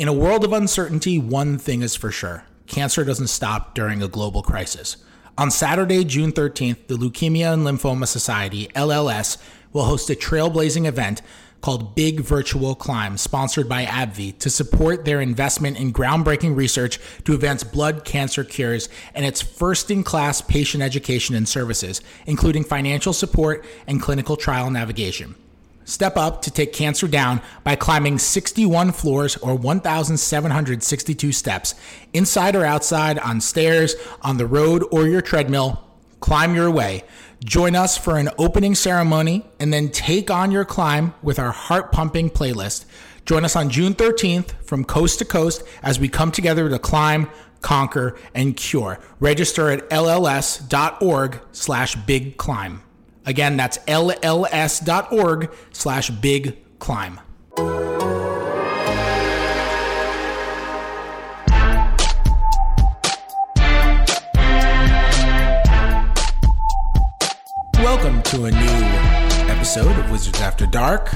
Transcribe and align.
In 0.00 0.08
a 0.08 0.14
world 0.14 0.44
of 0.44 0.54
uncertainty, 0.54 1.18
one 1.18 1.58
thing 1.58 1.82
is 1.82 1.94
for 1.94 2.10
sure 2.10 2.44
cancer 2.66 3.04
doesn't 3.04 3.26
stop 3.26 3.74
during 3.74 4.02
a 4.02 4.08
global 4.08 4.40
crisis. 4.40 4.96
On 5.36 5.50
Saturday, 5.50 6.04
June 6.04 6.32
13th, 6.32 6.86
the 6.86 6.94
Leukemia 6.94 7.52
and 7.52 7.66
Lymphoma 7.66 8.06
Society, 8.06 8.68
LLS, 8.74 9.36
will 9.74 9.84
host 9.84 10.08
a 10.08 10.14
trailblazing 10.14 10.86
event 10.86 11.20
called 11.60 11.94
Big 11.94 12.20
Virtual 12.20 12.74
Climb, 12.74 13.18
sponsored 13.18 13.68
by 13.68 13.84
AbbVie, 13.84 14.38
to 14.38 14.48
support 14.48 15.04
their 15.04 15.20
investment 15.20 15.78
in 15.78 15.92
groundbreaking 15.92 16.56
research 16.56 16.98
to 17.24 17.34
advance 17.34 17.62
blood 17.62 18.06
cancer 18.06 18.42
cures 18.42 18.88
and 19.14 19.26
its 19.26 19.42
first 19.42 19.90
in 19.90 20.02
class 20.02 20.40
patient 20.40 20.82
education 20.82 21.34
and 21.34 21.46
services, 21.46 22.00
including 22.24 22.64
financial 22.64 23.12
support 23.12 23.66
and 23.86 24.00
clinical 24.00 24.38
trial 24.38 24.70
navigation. 24.70 25.34
Step 25.90 26.16
up 26.16 26.40
to 26.42 26.52
take 26.52 26.72
cancer 26.72 27.08
down 27.08 27.42
by 27.64 27.74
climbing 27.74 28.16
61 28.16 28.92
floors 28.92 29.36
or 29.38 29.56
1,762 29.56 31.32
steps, 31.32 31.74
inside 32.12 32.54
or 32.54 32.64
outside, 32.64 33.18
on 33.18 33.40
stairs, 33.40 33.96
on 34.22 34.36
the 34.36 34.46
road, 34.46 34.84
or 34.92 35.08
your 35.08 35.20
treadmill. 35.20 35.84
Climb 36.20 36.54
your 36.54 36.70
way. 36.70 37.02
Join 37.44 37.74
us 37.74 37.98
for 37.98 38.18
an 38.18 38.28
opening 38.38 38.76
ceremony 38.76 39.44
and 39.58 39.72
then 39.72 39.88
take 39.88 40.30
on 40.30 40.52
your 40.52 40.64
climb 40.64 41.12
with 41.22 41.40
our 41.40 41.50
heart 41.50 41.90
pumping 41.90 42.30
playlist. 42.30 42.84
Join 43.24 43.44
us 43.44 43.56
on 43.56 43.68
June 43.68 43.94
13th 43.94 44.52
from 44.62 44.84
coast 44.84 45.18
to 45.18 45.24
coast 45.24 45.64
as 45.82 45.98
we 45.98 46.08
come 46.08 46.30
together 46.30 46.68
to 46.68 46.78
climb, 46.78 47.28
conquer, 47.62 48.16
and 48.32 48.56
cure. 48.56 49.00
Register 49.18 49.70
at 49.70 49.90
lls.org 49.90 51.40
slash 51.50 51.96
big 51.96 52.36
climb. 52.36 52.80
Again, 53.26 53.56
that's 53.56 53.78
lls.org 53.78 55.52
slash 55.72 56.10
big 56.10 56.78
climb. 56.78 57.20
Welcome 67.74 68.22
to 68.22 68.44
a 68.44 68.50
new 68.50 69.48
episode 69.50 69.98
of 69.98 70.10
Wizards 70.10 70.40
After 70.40 70.66
Dark. 70.66 71.12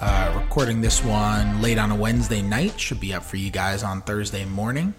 Uh, 0.00 0.40
recording 0.42 0.80
this 0.80 1.04
one 1.04 1.60
late 1.60 1.78
on 1.78 1.90
a 1.90 1.94
Wednesday 1.96 2.42
night. 2.42 2.78
Should 2.78 3.00
be 3.00 3.12
up 3.12 3.22
for 3.22 3.36
you 3.36 3.50
guys 3.50 3.82
on 3.82 4.02
Thursday 4.02 4.44
morning. 4.44 4.94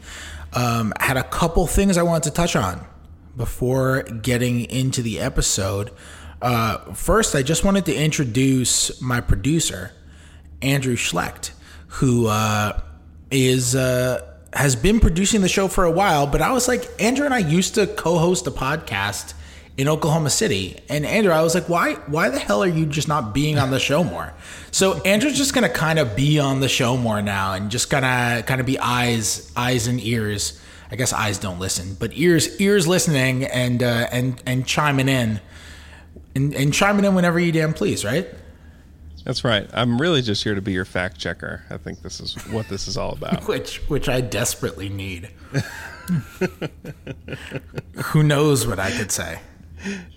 Um, 0.54 0.94
had 1.00 1.18
a 1.18 1.24
couple 1.24 1.66
things 1.68 1.98
I 1.98 2.04
wanted 2.04 2.24
to 2.24 2.32
touch 2.32 2.56
on 2.56 2.86
before 3.36 4.04
getting 4.04 4.66
into 4.66 5.02
the 5.02 5.20
episode. 5.20 5.92
Uh, 6.42 6.78
first, 6.94 7.36
I 7.36 7.42
just 7.42 7.64
wanted 7.64 7.86
to 7.86 7.96
introduce 7.96 9.02
my 9.02 9.22
producer, 9.22 9.92
Andrew 10.62 10.96
Schlecht, 10.96 11.52
who 11.88 12.28
uh, 12.28 12.80
is 13.32 13.76
uh, 13.76 14.24
has 14.54 14.76
been 14.76 15.00
producing 15.00 15.42
the 15.42 15.50
show 15.50 15.68
for 15.68 15.84
a 15.84 15.92
while. 15.92 16.28
But 16.28 16.42
I 16.42 16.52
was 16.52 16.68
like, 16.68 16.88
Andrew 17.02 17.26
and 17.26 17.34
I 17.34 17.40
used 17.40 17.76
to 17.76 17.88
co-host 17.88 18.46
a 18.48 18.52
podcast 18.52 19.34
in 19.78 19.88
Oklahoma 19.88 20.32
City, 20.32 20.80
and 20.90 21.06
Andrew, 21.06 21.32
I 21.32 21.44
was 21.44 21.54
like, 21.54 21.70
why 21.70 21.94
why 22.08 22.30
the 22.30 22.40
hell 22.40 22.64
are 22.64 22.68
you 22.68 22.86
just 22.86 23.08
not 23.08 23.34
being 23.34 23.60
on 23.60 23.72
the 23.72 23.80
show 23.80 24.04
more? 24.04 24.34
So 24.72 25.02
Andrew's 25.02 25.38
just 25.38 25.54
gonna 25.54 25.70
kind 25.70 26.00
of 26.00 26.16
be 26.16 26.40
on 26.40 26.60
the 26.60 26.70
show 26.70 26.98
more 26.98 27.22
now, 27.22 27.54
and 27.54 27.70
just 27.70 27.90
gonna 27.90 28.44
kind 28.46 28.60
of 28.60 28.66
be 28.66 28.80
eyes 28.80 29.52
eyes 29.56 29.88
and 29.88 30.00
ears. 30.04 30.60
I 30.90 30.96
guess 30.96 31.12
eyes 31.12 31.38
don't 31.38 31.60
listen, 31.60 31.98
but 32.00 32.12
ears 32.14 32.60
ears 32.62 32.88
listening 32.88 33.44
and 33.44 33.84
uh, 33.84 34.08
and 34.12 34.42
and 34.46 34.66
chiming 34.66 35.10
in 35.10 35.42
and, 36.36 36.54
and 36.54 36.74
chiming 36.74 37.06
in 37.06 37.16
whenever 37.16 37.40
you 37.40 37.52
damn 37.52 37.74
please, 37.74 38.06
right? 38.06 38.28
That's 39.28 39.44
right. 39.44 39.70
I'm 39.74 40.00
really 40.00 40.22
just 40.22 40.44
here 40.44 40.56
to 40.56 40.62
be 40.62 40.72
your 40.72 40.86
fact 40.86 41.20
checker. 41.20 41.66
I 41.70 41.76
think 41.76 42.02
this 42.02 42.22
is 42.22 42.36
what 42.48 42.70
this 42.70 42.88
is 42.88 42.96
all 42.96 43.12
about. 43.12 43.46
which 43.48 43.80
which 43.90 44.08
I 44.08 44.22
desperately 44.22 44.88
need. 44.88 45.30
Who 48.06 48.24
knows 48.24 48.66
what 48.66 48.80
I 48.80 48.92
could 48.92 49.12
say? 49.12 49.42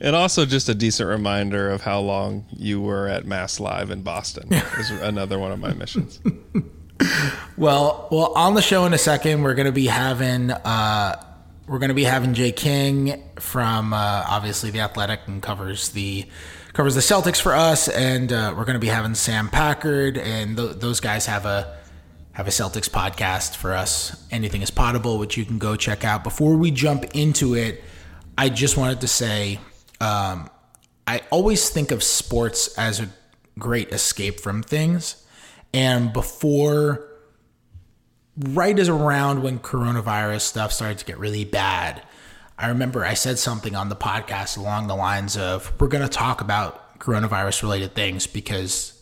And 0.01 0.15
also 0.15 0.47
just 0.47 0.69
a 0.69 0.77
decent 0.77 1.09
reminder 1.09 1.71
of 1.71 1.83
how 1.83 1.99
long 1.99 2.47
you 2.57 2.81
were 2.81 3.09
at 3.09 3.27
Mass 3.27 3.59
Live 3.59 3.91
in 3.91 4.03
Boston 4.03 4.53
is 4.53 4.91
another 5.03 5.41
one 5.41 5.51
of 5.51 5.59
my 5.59 5.75
missions. 5.75 6.21
well, 7.57 8.07
well, 8.13 8.33
on 8.37 8.55
the 8.55 8.63
show 8.63 8.87
in 8.87 8.95
a 8.95 8.99
second, 8.99 9.43
we're 9.43 9.55
going 9.55 9.67
to 9.67 9.73
be 9.73 9.87
having 9.87 10.53
uh, 10.53 11.21
we're 11.71 11.79
going 11.79 11.91
to 11.91 11.95
be 11.95 12.03
having 12.03 12.35
Jay 12.35 12.51
King 12.51 13.23
from 13.39 13.93
uh, 13.93 14.25
obviously 14.27 14.73
the 14.73 14.81
Athletic 14.81 15.21
and 15.29 15.41
covers 15.41 15.91
the 15.91 16.27
covers 16.73 16.97
the 16.97 17.01
Celtics 17.01 17.41
for 17.41 17.55
us, 17.55 17.87
and 17.89 18.33
uh, 18.33 18.53
we're 18.57 18.65
going 18.65 18.75
to 18.75 18.81
be 18.81 18.89
having 18.89 19.15
Sam 19.15 19.49
Packard, 19.49 20.19
and 20.19 20.57
th- 20.57 20.79
those 20.79 20.99
guys 20.99 21.27
have 21.27 21.47
a 21.47 21.79
have 22.33 22.49
a 22.49 22.51
Celtics 22.51 22.91
podcast 22.91 23.55
for 23.55 23.73
us. 23.73 24.27
Anything 24.33 24.63
is 24.63 24.71
potable, 24.73 25.17
which 25.19 25.37
you 25.37 25.45
can 25.45 25.59
go 25.59 25.77
check 25.77 26.05
out. 26.05 26.25
Before 26.25 26.57
we 26.57 26.73
jump 26.73 27.05
into 27.15 27.55
it, 27.55 27.85
I 28.37 28.49
just 28.49 28.77
wanted 28.77 29.03
to 29.03 29.09
say 29.09 29.61
um, 30.01 30.51
I 31.07 31.23
always 31.31 31.71
think 31.71 31.93
of 31.93 32.03
sports 32.03 32.77
as 32.77 32.99
a 32.99 33.09
great 33.61 33.93
escape 33.93 34.41
from 34.41 34.65
things, 34.65 35.25
and 35.73 36.13
before 36.13 37.10
right 38.37 38.79
as 38.79 38.89
around 38.89 39.43
when 39.43 39.59
coronavirus 39.59 40.43
stuff 40.43 40.73
started 40.73 40.99
to 40.99 41.05
get 41.05 41.19
really 41.19 41.45
bad. 41.45 42.03
I 42.59 42.69
remember 42.69 43.05
I 43.05 43.15
said 43.15 43.39
something 43.39 43.75
on 43.75 43.89
the 43.89 43.97
podcast 43.97 44.59
along 44.59 44.87
the 44.87 44.97
lines 44.97 45.37
of 45.37 45.73
we're 45.81 45.89
going 45.89 46.03
to 46.03 46.09
talk 46.09 46.41
about 46.41 46.99
coronavirus 46.99 47.63
related 47.63 47.95
things 47.95 48.27
because 48.27 49.01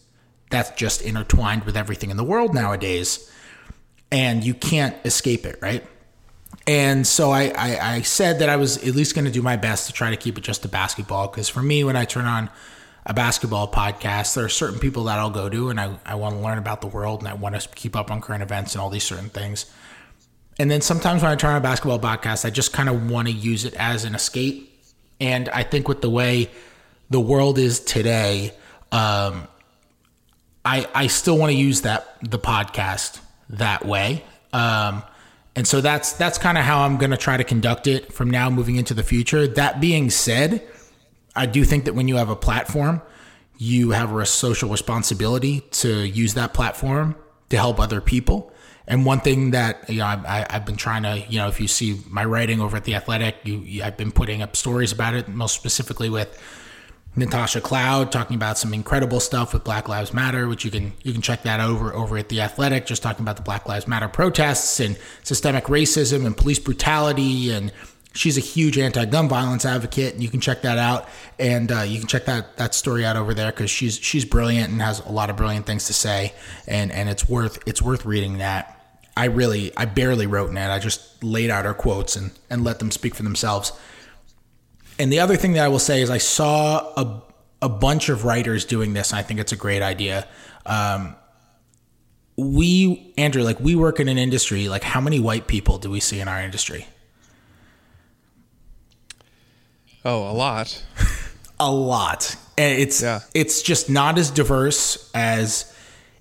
that's 0.51 0.71
just 0.71 1.03
intertwined 1.03 1.65
with 1.65 1.77
everything 1.77 2.11
in 2.11 2.17
the 2.17 2.25
world 2.25 2.55
nowadays 2.55 3.31
and 4.11 4.45
you 4.45 4.55
can't 4.55 4.97
escape 5.05 5.45
it, 5.45 5.59
right? 5.61 5.85
And 6.67 7.07
so 7.07 7.31
I, 7.31 7.53
I, 7.57 7.95
I 7.95 8.01
said 8.03 8.39
that 8.41 8.49
I 8.49 8.57
was 8.57 8.77
at 8.79 8.95
least 8.95 9.15
going 9.15 9.25
to 9.25 9.31
do 9.31 9.43
my 9.43 9.57
best 9.57 9.87
to 9.87 9.93
try 9.93 10.11
to 10.11 10.17
keep 10.17 10.39
it 10.39 10.43
just 10.43 10.63
to 10.63 10.69
basketball 10.69 11.29
because 11.29 11.49
for 11.49 11.63
me, 11.63 11.85
when 11.85 11.97
I 11.97 12.05
turn 12.05 12.27
on 12.27 12.51
a 13.09 13.15
basketball 13.15 13.73
podcast, 13.73 14.35
there 14.35 14.45
are 14.45 14.51
certain 14.51 14.79
people 14.79 15.05
that 15.05 15.19
I'll 15.19 15.31
go 15.31 15.49
to 15.49 15.71
and 15.71 15.81
I, 15.81 15.99
I 16.05 16.15
want 16.15 16.37
to 16.37 16.43
learn 16.43 16.59
about 16.59 16.83
the 16.83 16.87
world 16.87 17.21
and 17.21 17.29
I 17.29 17.35
want 17.35 17.59
to 17.59 17.67
keep 17.71 17.97
up 17.97 18.11
on 18.11 18.21
current 18.21 18.43
events 18.43 18.75
and 18.75 18.83
all 18.83 18.91
these 18.91 19.03
certain 19.03 19.31
things. 19.31 19.65
And 20.59 20.71
then 20.71 20.83
sometimes 20.83 21.23
when 21.23 21.33
I 21.33 21.37
turn 21.37 21.53
on 21.53 21.57
a 21.57 21.61
basketball 21.61 21.99
podcast, 21.99 22.45
I 22.45 22.51
just 22.51 22.75
kind 22.75 22.89
of 22.89 23.11
want 23.11 23.27
to 23.27 23.33
use 23.33 23.65
it 23.65 23.75
as 23.75 24.05
an 24.05 24.15
escape. 24.15 24.65
And 25.21 25.49
I 25.49 25.63
think 25.63 25.89
with 25.89 26.03
the 26.03 26.11
way 26.11 26.51
the 27.09 27.21
world 27.21 27.59
is 27.59 27.81
today, 27.81 28.53
um, 28.93 29.49
I 30.65 30.87
I 30.95 31.07
still 31.07 31.39
want 31.39 31.51
to 31.51 31.57
use 31.57 31.83
that 31.83 32.19
the 32.23 32.39
podcast 32.39 33.21
that 33.51 33.87
way. 33.87 34.23
Um, 34.53 35.03
and 35.57 35.67
so 35.67 35.81
that's 35.81 36.13
that's 36.13 36.39
kind 36.39 36.59
of 36.59 36.65
how 36.65 36.83
I'm 36.83 36.99
going 36.99 37.11
to 37.11 37.17
try 37.17 37.37
to 37.37 37.45
conduct 37.45 37.87
it 37.87 38.13
from 38.13 38.31
now 38.31 38.51
moving 38.51 38.77
into 38.77 38.95
the 38.95 39.03
future. 39.03 39.47
That 39.47 39.81
being 39.81 40.11
said, 40.11 40.63
I 41.39 41.47
do 41.47 41.65
think 41.65 41.85
that 41.85 41.95
when 41.95 42.09
you 42.09 42.17
have 42.17 42.29
a 42.29 42.37
platform, 42.37 43.01
you 43.57 43.91
have 43.91 44.15
a 44.15 44.27
social 44.27 44.71
responsibility 44.71 45.61
to 45.71 46.07
use 46.07 46.35
that 46.35 46.53
platform 46.53 47.17
to 47.51 47.57
help 47.57 47.81
other 47.81 48.01
people. 48.01 48.53
And 48.87 49.05
one 49.05 49.21
thing 49.21 49.51
that 49.51 49.89
you 49.89 49.99
know, 49.99 50.07
I, 50.07 50.47
have 50.51 50.65
been 50.65 50.77
trying 50.77 51.03
to, 51.03 51.19
you 51.29 51.39
know, 51.39 51.49
if 51.49 51.61
you 51.61 51.69
see 51.69 52.01
my 52.09 52.25
writing 52.25 52.61
over 52.61 52.77
at 52.77 52.85
the 52.85 52.95
Athletic, 52.95 53.37
you, 53.45 53.59
you, 53.59 53.83
I've 53.83 53.97
been 53.97 54.13
putting 54.13 54.43
up 54.43 54.57
stories 54.57 54.93
about 54.93 55.15
it, 55.15 55.29
most 55.29 55.55
specifically 55.55 56.09
with 56.09 56.41
Natasha 57.15 57.61
Cloud 57.61 58.13
talking 58.13 58.37
about 58.37 58.59
some 58.59 58.73
incredible 58.73 59.21
stuff 59.21 59.53
with 59.53 59.65
Black 59.65 59.89
Lives 59.89 60.15
Matter, 60.15 60.49
which 60.49 60.65
you 60.65 60.71
can 60.71 60.93
you 61.03 61.13
can 61.13 61.21
check 61.21 61.43
that 61.43 61.61
over 61.61 61.93
over 61.93 62.17
at 62.17 62.29
the 62.29 62.41
Athletic, 62.41 62.87
just 62.87 63.03
talking 63.03 63.25
about 63.25 63.37
the 63.37 63.43
Black 63.43 63.69
Lives 63.69 63.87
Matter 63.87 64.09
protests 64.09 64.81
and 64.81 64.97
systemic 65.23 65.65
racism 65.65 66.25
and 66.25 66.37
police 66.37 66.59
brutality 66.59 67.51
and 67.51 67.73
she's 68.19 68.37
a 68.37 68.41
huge 68.41 68.77
anti-gun 68.79 69.29
violence 69.29 69.65
advocate 69.65 70.13
and 70.13 70.23
you 70.23 70.29
can 70.29 70.41
check 70.41 70.63
that 70.63 70.77
out. 70.77 71.09
And 71.39 71.71
uh, 71.71 71.83
you 71.83 72.01
can 72.01 72.09
check 72.09 72.25
that 72.25 72.57
that 72.57 72.75
story 72.75 73.07
out 73.07 73.17
over 73.17 73.33
there 73.33 73.53
because 73.53 73.71
she's 73.71 73.97
she's 73.97 74.25
brilliant 74.25 74.71
and 74.71 74.83
has 74.83 74.99
a 75.01 75.13
lot 75.13 75.31
of 75.31 75.37
brilliant 75.37 75.67
things 75.67 75.87
to 75.87 75.95
say. 75.95 76.35
And 76.67 76.91
and 76.91 77.09
it's 77.09 77.29
worth 77.29 77.63
it's 77.67 77.81
worth 77.81 78.05
reading 78.05 78.39
that. 78.39 78.75
I 79.17 79.27
really 79.27 79.73
i 79.77 79.85
barely 79.85 80.27
wrote 80.27 80.51
in 80.51 80.57
it. 80.57 80.69
I 80.69 80.81
just 80.81 81.23
laid 81.23 81.51
out 81.51 81.65
her 81.65 81.75
quotes 81.75 82.17
and 82.17 82.33
and 82.51 82.65
let 82.65 82.81
them 82.81 82.91
speak 82.91 83.15
for 83.15 83.23
themselves. 83.23 83.73
And 84.99 85.13
the 85.13 85.21
other 85.21 85.37
thing 85.37 85.53
that 85.53 85.65
i 85.65 85.69
will 85.69 85.79
say 85.79 86.03
is 86.03 86.11
i 86.11 86.19
saw 86.19 86.93
a 86.97 87.23
a 87.63 87.69
bunch 87.69 88.09
of 88.09 88.25
writers 88.25 88.65
doing 88.65 88.95
this 88.95 89.11
and 89.11 89.19
i 89.19 89.23
think 89.23 89.39
it's 89.39 89.53
a 89.53 89.57
great 89.57 89.83
idea. 89.83 90.27
Um, 90.67 91.15
we 92.37 93.13
andrew 93.17 93.43
like 93.43 93.59
we 93.59 93.75
work 93.75 93.99
in 93.99 94.07
an 94.07 94.17
industry 94.17 94.69
like 94.69 94.85
how 94.85 95.01
many 95.01 95.19
white 95.19 95.49
people 95.49 95.77
do 95.77 95.91
we 95.91 95.99
see 95.99 96.21
in 96.21 96.29
our 96.29 96.41
industry 96.41 96.87
Oh, 100.09 100.31
a 100.31 100.33
lot. 100.33 100.83
a 101.61 101.71
lot. 101.71 102.35
It's 102.57 103.03
yeah. 103.03 103.21
it's 103.35 103.61
just 103.61 103.91
not 103.91 104.17
as 104.17 104.31
diverse 104.31 105.11
as 105.13 105.71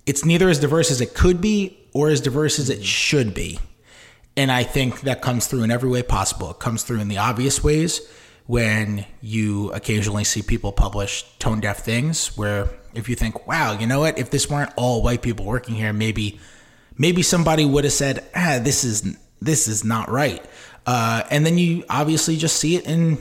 it's 0.04 0.26
neither 0.26 0.50
as 0.50 0.60
diverse 0.60 0.90
as 0.90 1.00
it 1.00 1.14
could 1.14 1.40
be 1.40 1.78
or 1.94 2.10
as 2.10 2.20
diverse 2.20 2.58
as 2.58 2.68
it 2.68 2.84
should 2.84 3.32
be. 3.32 3.58
And 4.36 4.52
I 4.52 4.62
think 4.62 5.00
that 5.00 5.22
comes 5.22 5.46
through 5.46 5.62
in 5.62 5.70
every 5.70 5.88
way 5.88 6.02
possible. 6.02 6.50
It 6.50 6.58
comes 6.58 6.82
through 6.82 7.00
in 7.00 7.08
the 7.08 7.16
obvious 7.16 7.64
ways 7.64 8.06
when 8.46 9.06
you 9.22 9.72
occasionally 9.72 10.24
see 10.24 10.42
people 10.42 10.70
publish 10.70 11.24
tone 11.38 11.60
deaf 11.60 11.78
things 11.78 12.36
where 12.36 12.68
if 12.92 13.08
you 13.08 13.14
think, 13.14 13.46
wow, 13.46 13.72
you 13.72 13.86
know 13.86 14.00
what, 14.00 14.18
if 14.18 14.30
this 14.30 14.50
weren't 14.50 14.70
all 14.76 15.02
white 15.02 15.22
people 15.22 15.46
working 15.46 15.74
here, 15.74 15.94
maybe 15.94 16.38
maybe 16.98 17.22
somebody 17.22 17.64
would 17.64 17.84
have 17.84 17.92
said, 17.94 18.22
ah, 18.36 18.58
this 18.62 18.84
is 18.84 19.16
this 19.40 19.66
is 19.66 19.82
not 19.82 20.10
right. 20.10 20.44
Uh, 20.84 21.22
and 21.30 21.46
then 21.46 21.56
you 21.56 21.84
obviously 21.88 22.36
just 22.36 22.56
see 22.56 22.76
it 22.76 22.84
in 22.84 23.16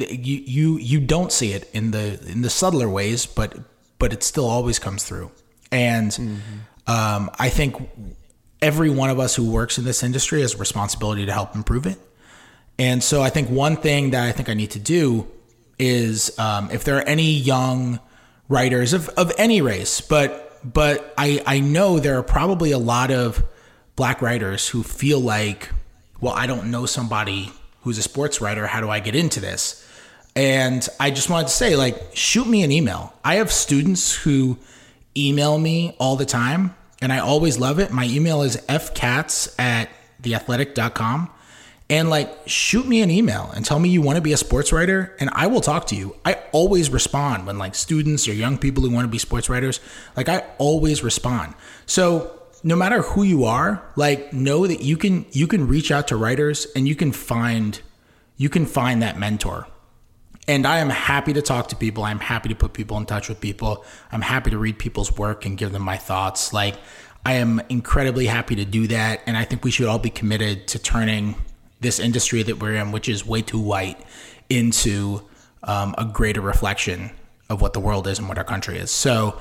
you 0.00 0.42
you 0.46 0.78
you 0.78 1.00
don't 1.00 1.32
see 1.32 1.52
it 1.52 1.68
in 1.72 1.90
the 1.90 2.20
in 2.30 2.42
the 2.42 2.50
subtler 2.50 2.88
ways, 2.88 3.26
but 3.26 3.58
but 3.98 4.12
it 4.12 4.22
still 4.22 4.46
always 4.46 4.78
comes 4.78 5.04
through. 5.04 5.30
And 5.70 6.10
mm-hmm. 6.10 6.40
um, 6.86 7.30
I 7.38 7.48
think 7.48 7.88
every 8.62 8.90
one 8.90 9.10
of 9.10 9.18
us 9.18 9.34
who 9.34 9.50
works 9.50 9.78
in 9.78 9.84
this 9.84 10.02
industry 10.02 10.40
has 10.42 10.54
a 10.54 10.58
responsibility 10.58 11.26
to 11.26 11.32
help 11.32 11.54
improve 11.54 11.86
it. 11.86 11.98
And 12.78 13.02
so 13.02 13.22
I 13.22 13.30
think 13.30 13.48
one 13.48 13.76
thing 13.76 14.10
that 14.10 14.22
I 14.22 14.32
think 14.32 14.48
I 14.48 14.54
need 14.54 14.70
to 14.72 14.78
do 14.78 15.26
is 15.78 16.38
um, 16.38 16.70
if 16.70 16.84
there 16.84 16.96
are 16.98 17.02
any 17.02 17.32
young 17.32 18.00
writers 18.48 18.92
of, 18.92 19.08
of 19.10 19.32
any 19.38 19.60
race, 19.60 20.00
but 20.00 20.42
but 20.64 21.14
I, 21.16 21.42
I 21.46 21.60
know 21.60 21.98
there 22.00 22.18
are 22.18 22.22
probably 22.22 22.72
a 22.72 22.78
lot 22.78 23.10
of 23.10 23.44
black 23.94 24.20
writers 24.20 24.68
who 24.68 24.82
feel 24.82 25.20
like, 25.20 25.70
well, 26.20 26.32
I 26.32 26.46
don't 26.46 26.70
know 26.70 26.86
somebody 26.86 27.52
who's 27.82 27.98
a 27.98 28.02
sports 28.02 28.40
writer. 28.40 28.66
How 28.66 28.80
do 28.80 28.90
I 28.90 28.98
get 29.00 29.14
into 29.14 29.38
this? 29.38 29.85
And 30.36 30.86
I 31.00 31.10
just 31.10 31.30
wanted 31.30 31.48
to 31.48 31.54
say, 31.54 31.76
like, 31.76 32.14
shoot 32.14 32.46
me 32.46 32.62
an 32.62 32.70
email. 32.70 33.14
I 33.24 33.36
have 33.36 33.50
students 33.50 34.14
who 34.14 34.58
email 35.16 35.58
me 35.58 35.96
all 35.98 36.16
the 36.16 36.26
time, 36.26 36.76
and 37.00 37.12
I 37.12 37.18
always 37.18 37.58
love 37.58 37.78
it. 37.78 37.90
My 37.90 38.04
email 38.04 38.42
is 38.42 38.56
fkatz 38.68 39.58
at 39.58 39.88
theathletic.com 40.22 41.30
and 41.88 42.10
like 42.10 42.36
shoot 42.46 42.86
me 42.86 43.00
an 43.00 43.10
email 43.10 43.50
and 43.54 43.64
tell 43.64 43.78
me 43.78 43.88
you 43.88 44.02
want 44.02 44.16
to 44.16 44.22
be 44.22 44.32
a 44.32 44.36
sports 44.36 44.72
writer 44.72 45.14
and 45.20 45.30
I 45.32 45.46
will 45.46 45.60
talk 45.60 45.86
to 45.88 45.96
you. 45.96 46.16
I 46.24 46.42
always 46.52 46.90
respond 46.90 47.46
when 47.46 47.58
like 47.58 47.74
students 47.74 48.26
or 48.26 48.32
young 48.32 48.58
people 48.58 48.82
who 48.82 48.90
want 48.90 49.04
to 49.04 49.10
be 49.10 49.18
sports 49.18 49.48
writers, 49.48 49.80
like 50.16 50.28
I 50.28 50.44
always 50.58 51.04
respond. 51.04 51.54
So 51.86 52.42
no 52.64 52.74
matter 52.74 53.02
who 53.02 53.22
you 53.22 53.44
are, 53.44 53.84
like 53.94 54.32
know 54.32 54.66
that 54.66 54.82
you 54.82 54.96
can 54.96 55.26
you 55.30 55.46
can 55.46 55.68
reach 55.68 55.90
out 55.90 56.08
to 56.08 56.16
writers 56.16 56.66
and 56.74 56.88
you 56.88 56.96
can 56.96 57.12
find 57.12 57.80
you 58.36 58.48
can 58.48 58.66
find 58.66 59.00
that 59.02 59.18
mentor. 59.18 59.68
And 60.48 60.66
I 60.66 60.78
am 60.78 60.90
happy 60.90 61.32
to 61.32 61.42
talk 61.42 61.68
to 61.68 61.76
people. 61.76 62.04
I'm 62.04 62.20
happy 62.20 62.48
to 62.48 62.54
put 62.54 62.72
people 62.72 62.96
in 62.98 63.06
touch 63.06 63.28
with 63.28 63.40
people. 63.40 63.84
I'm 64.12 64.22
happy 64.22 64.50
to 64.50 64.58
read 64.58 64.78
people's 64.78 65.16
work 65.16 65.44
and 65.44 65.58
give 65.58 65.72
them 65.72 65.82
my 65.82 65.96
thoughts. 65.96 66.52
Like 66.52 66.76
I 67.24 67.34
am 67.34 67.60
incredibly 67.68 68.26
happy 68.26 68.54
to 68.56 68.64
do 68.64 68.86
that 68.88 69.22
and 69.26 69.36
I 69.36 69.44
think 69.44 69.64
we 69.64 69.70
should 69.70 69.86
all 69.86 69.98
be 69.98 70.10
committed 70.10 70.68
to 70.68 70.78
turning 70.78 71.34
this 71.80 71.98
industry 71.98 72.42
that 72.44 72.60
we're 72.60 72.76
in, 72.76 72.92
which 72.92 73.08
is 73.08 73.26
way 73.26 73.42
too 73.42 73.58
white, 73.58 74.00
into 74.48 75.22
um, 75.64 75.94
a 75.98 76.04
greater 76.04 76.40
reflection 76.40 77.10
of 77.48 77.60
what 77.60 77.72
the 77.72 77.80
world 77.80 78.06
is 78.06 78.18
and 78.18 78.28
what 78.28 78.38
our 78.38 78.44
country 78.44 78.78
is. 78.78 78.90
So 78.90 79.40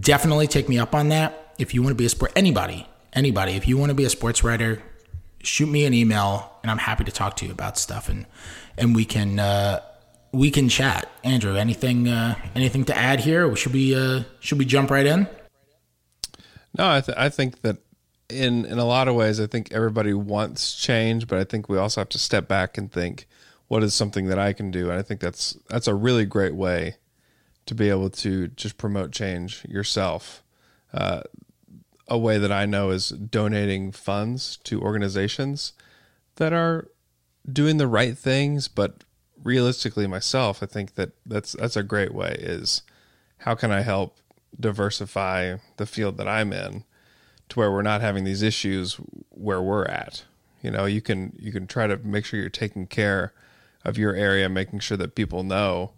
definitely 0.00 0.46
take 0.46 0.68
me 0.68 0.78
up 0.78 0.94
on 0.94 1.08
that. 1.08 1.54
If 1.58 1.74
you 1.74 1.82
want 1.82 1.90
to 1.90 1.96
be 1.96 2.06
a 2.06 2.08
sport, 2.08 2.32
anybody, 2.36 2.86
anybody, 3.12 3.52
if 3.52 3.68
you 3.68 3.76
want 3.76 3.90
to 3.90 3.94
be 3.94 4.04
a 4.04 4.10
sports 4.10 4.42
writer, 4.42 4.82
shoot 5.40 5.66
me 5.68 5.84
an 5.84 5.94
email, 5.94 6.52
and 6.62 6.70
I'm 6.70 6.78
happy 6.78 7.04
to 7.04 7.12
talk 7.12 7.36
to 7.36 7.46
you 7.46 7.52
about 7.52 7.78
stuff, 7.78 8.08
and 8.08 8.26
and 8.76 8.94
we 8.94 9.04
can 9.04 9.38
uh, 9.38 9.80
we 10.34 10.50
can 10.50 10.68
chat. 10.68 11.08
Andrew, 11.22 11.56
anything 11.56 12.08
uh, 12.08 12.34
anything 12.54 12.84
to 12.86 12.96
add 12.96 13.20
here? 13.20 13.54
Should 13.56 13.72
we 13.72 13.94
uh, 13.94 14.24
should 14.40 14.58
we 14.58 14.64
jump 14.64 14.90
right 14.90 15.06
in? 15.06 15.28
No, 16.76 16.90
I, 16.90 17.00
th- 17.00 17.16
I 17.16 17.28
think 17.28 17.62
that 17.62 17.78
in 18.28 18.64
in 18.64 18.78
a 18.78 18.84
lot 18.84 19.08
of 19.08 19.14
ways, 19.14 19.40
I 19.40 19.46
think 19.46 19.72
everybody 19.72 20.12
wants 20.12 20.74
change, 20.74 21.26
but 21.28 21.38
I 21.38 21.44
think 21.44 21.68
we 21.68 21.78
also 21.78 22.00
have 22.00 22.08
to 22.10 22.18
step 22.18 22.48
back 22.48 22.76
and 22.76 22.90
think, 22.90 23.26
what 23.68 23.82
is 23.82 23.94
something 23.94 24.26
that 24.26 24.38
I 24.38 24.52
can 24.52 24.70
do? 24.70 24.90
And 24.90 24.98
I 24.98 25.02
think 25.02 25.20
that's 25.20 25.56
that's 25.68 25.86
a 25.88 25.94
really 25.94 26.26
great 26.26 26.54
way 26.54 26.96
to 27.66 27.74
be 27.74 27.88
able 27.88 28.10
to 28.10 28.48
just 28.48 28.76
promote 28.76 29.12
change 29.12 29.64
yourself. 29.64 30.42
Uh, 30.92 31.22
a 32.06 32.18
way 32.18 32.38
that 32.38 32.52
I 32.52 32.66
know 32.66 32.90
is 32.90 33.08
donating 33.08 33.90
funds 33.90 34.58
to 34.64 34.80
organizations 34.80 35.72
that 36.36 36.52
are 36.52 36.88
doing 37.50 37.78
the 37.78 37.88
right 37.88 38.16
things, 38.16 38.68
but 38.68 39.04
realistically, 39.44 40.08
myself, 40.08 40.62
I 40.62 40.66
think 40.66 40.96
that 40.96 41.10
that's 41.24 41.52
that's 41.52 41.76
a 41.76 41.84
great 41.84 42.12
way. 42.12 42.34
Is 42.40 42.82
how 43.38 43.54
can 43.54 43.70
I 43.70 43.82
help 43.82 44.16
diversify 44.58 45.58
the 45.76 45.86
field 45.86 46.16
that 46.16 46.26
I'm 46.26 46.52
in? 46.52 46.84
to 47.48 47.58
where 47.58 47.70
we're 47.70 47.82
not 47.82 48.00
having 48.00 48.24
these 48.24 48.42
issues 48.42 48.94
where 49.30 49.62
we're 49.62 49.84
at. 49.84 50.24
You 50.62 50.70
know, 50.70 50.86
you 50.86 51.00
can 51.00 51.36
you 51.38 51.52
can 51.52 51.66
try 51.66 51.86
to 51.86 51.98
make 51.98 52.24
sure 52.24 52.40
you're 52.40 52.48
taking 52.48 52.86
care 52.86 53.32
of 53.84 53.98
your 53.98 54.14
area, 54.14 54.48
making 54.48 54.78
sure 54.80 54.96
that 54.96 55.14
people 55.14 55.42
know. 55.42 55.92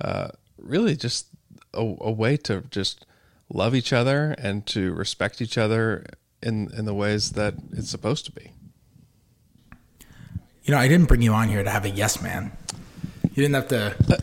Uh, 0.00 0.28
really, 0.56 0.96
just 0.96 1.28
a, 1.72 1.80
a 2.00 2.10
way 2.10 2.36
to 2.38 2.62
just 2.70 3.06
love 3.48 3.74
each 3.74 3.92
other 3.92 4.34
and 4.38 4.66
to 4.66 4.92
respect 4.92 5.40
each 5.40 5.56
other 5.56 6.04
in 6.42 6.70
in 6.76 6.84
the 6.84 6.94
ways 6.94 7.32
that 7.32 7.54
it's 7.72 7.90
supposed 7.90 8.24
to 8.26 8.32
be. 8.32 8.50
You 10.64 10.74
know, 10.74 10.78
I 10.78 10.88
didn't 10.88 11.06
bring 11.06 11.22
you 11.22 11.32
on 11.32 11.48
here 11.48 11.62
to 11.62 11.70
have 11.70 11.84
a 11.84 11.90
yes 11.90 12.20
man. 12.20 12.52
You 13.38 13.46
didn't 13.46 13.54
have 13.54 13.68
to. 13.68 14.18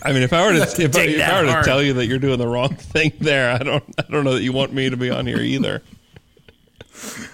I 0.02 0.12
mean, 0.12 0.24
if 0.24 0.32
I 0.32 0.44
were 0.44 0.54
to, 0.54 0.66
to 0.66 0.82
if, 0.82 0.96
I, 0.96 1.02
if 1.02 1.22
I, 1.22 1.42
were 1.42 1.48
hard. 1.48 1.64
to 1.64 1.70
tell 1.70 1.80
you 1.80 1.92
that 1.92 2.06
you're 2.06 2.18
doing 2.18 2.40
the 2.40 2.48
wrong 2.48 2.74
thing 2.74 3.12
there, 3.20 3.52
I 3.52 3.58
don't 3.58 3.84
I 3.96 4.10
don't 4.10 4.24
know 4.24 4.34
that 4.34 4.42
you 4.42 4.52
want 4.52 4.72
me 4.72 4.90
to 4.90 4.96
be 4.96 5.08
on 5.08 5.24
here 5.24 5.38
either. 5.38 5.82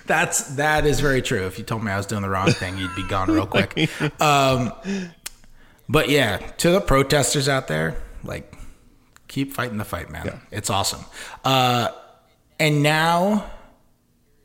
That's 0.04 0.56
that 0.56 0.84
is 0.84 1.00
very 1.00 1.22
true. 1.22 1.46
If 1.46 1.58
you 1.58 1.64
told 1.64 1.82
me 1.82 1.90
I 1.90 1.96
was 1.96 2.04
doing 2.04 2.20
the 2.20 2.28
wrong 2.28 2.50
thing, 2.50 2.76
you'd 2.76 2.94
be 2.94 3.08
gone 3.08 3.30
real 3.30 3.46
quick. 3.46 3.88
Um, 4.20 4.74
but 5.88 6.10
yeah, 6.10 6.36
to 6.36 6.70
the 6.70 6.82
protesters 6.82 7.48
out 7.48 7.68
there, 7.68 7.96
like 8.22 8.54
keep 9.28 9.54
fighting 9.54 9.78
the 9.78 9.86
fight, 9.86 10.10
man. 10.10 10.26
Yeah. 10.26 10.38
It's 10.50 10.68
awesome. 10.68 11.06
Uh, 11.46 11.88
and 12.60 12.82
now 12.82 13.50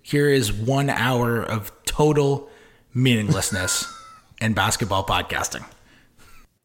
here 0.04 0.30
is 0.30 0.54
one 0.54 0.90
hour 0.90 1.44
of 1.44 1.70
total 1.84 2.50
meaninglessness 2.94 3.94
in 4.40 4.54
basketball 4.54 5.06
podcasting 5.06 5.66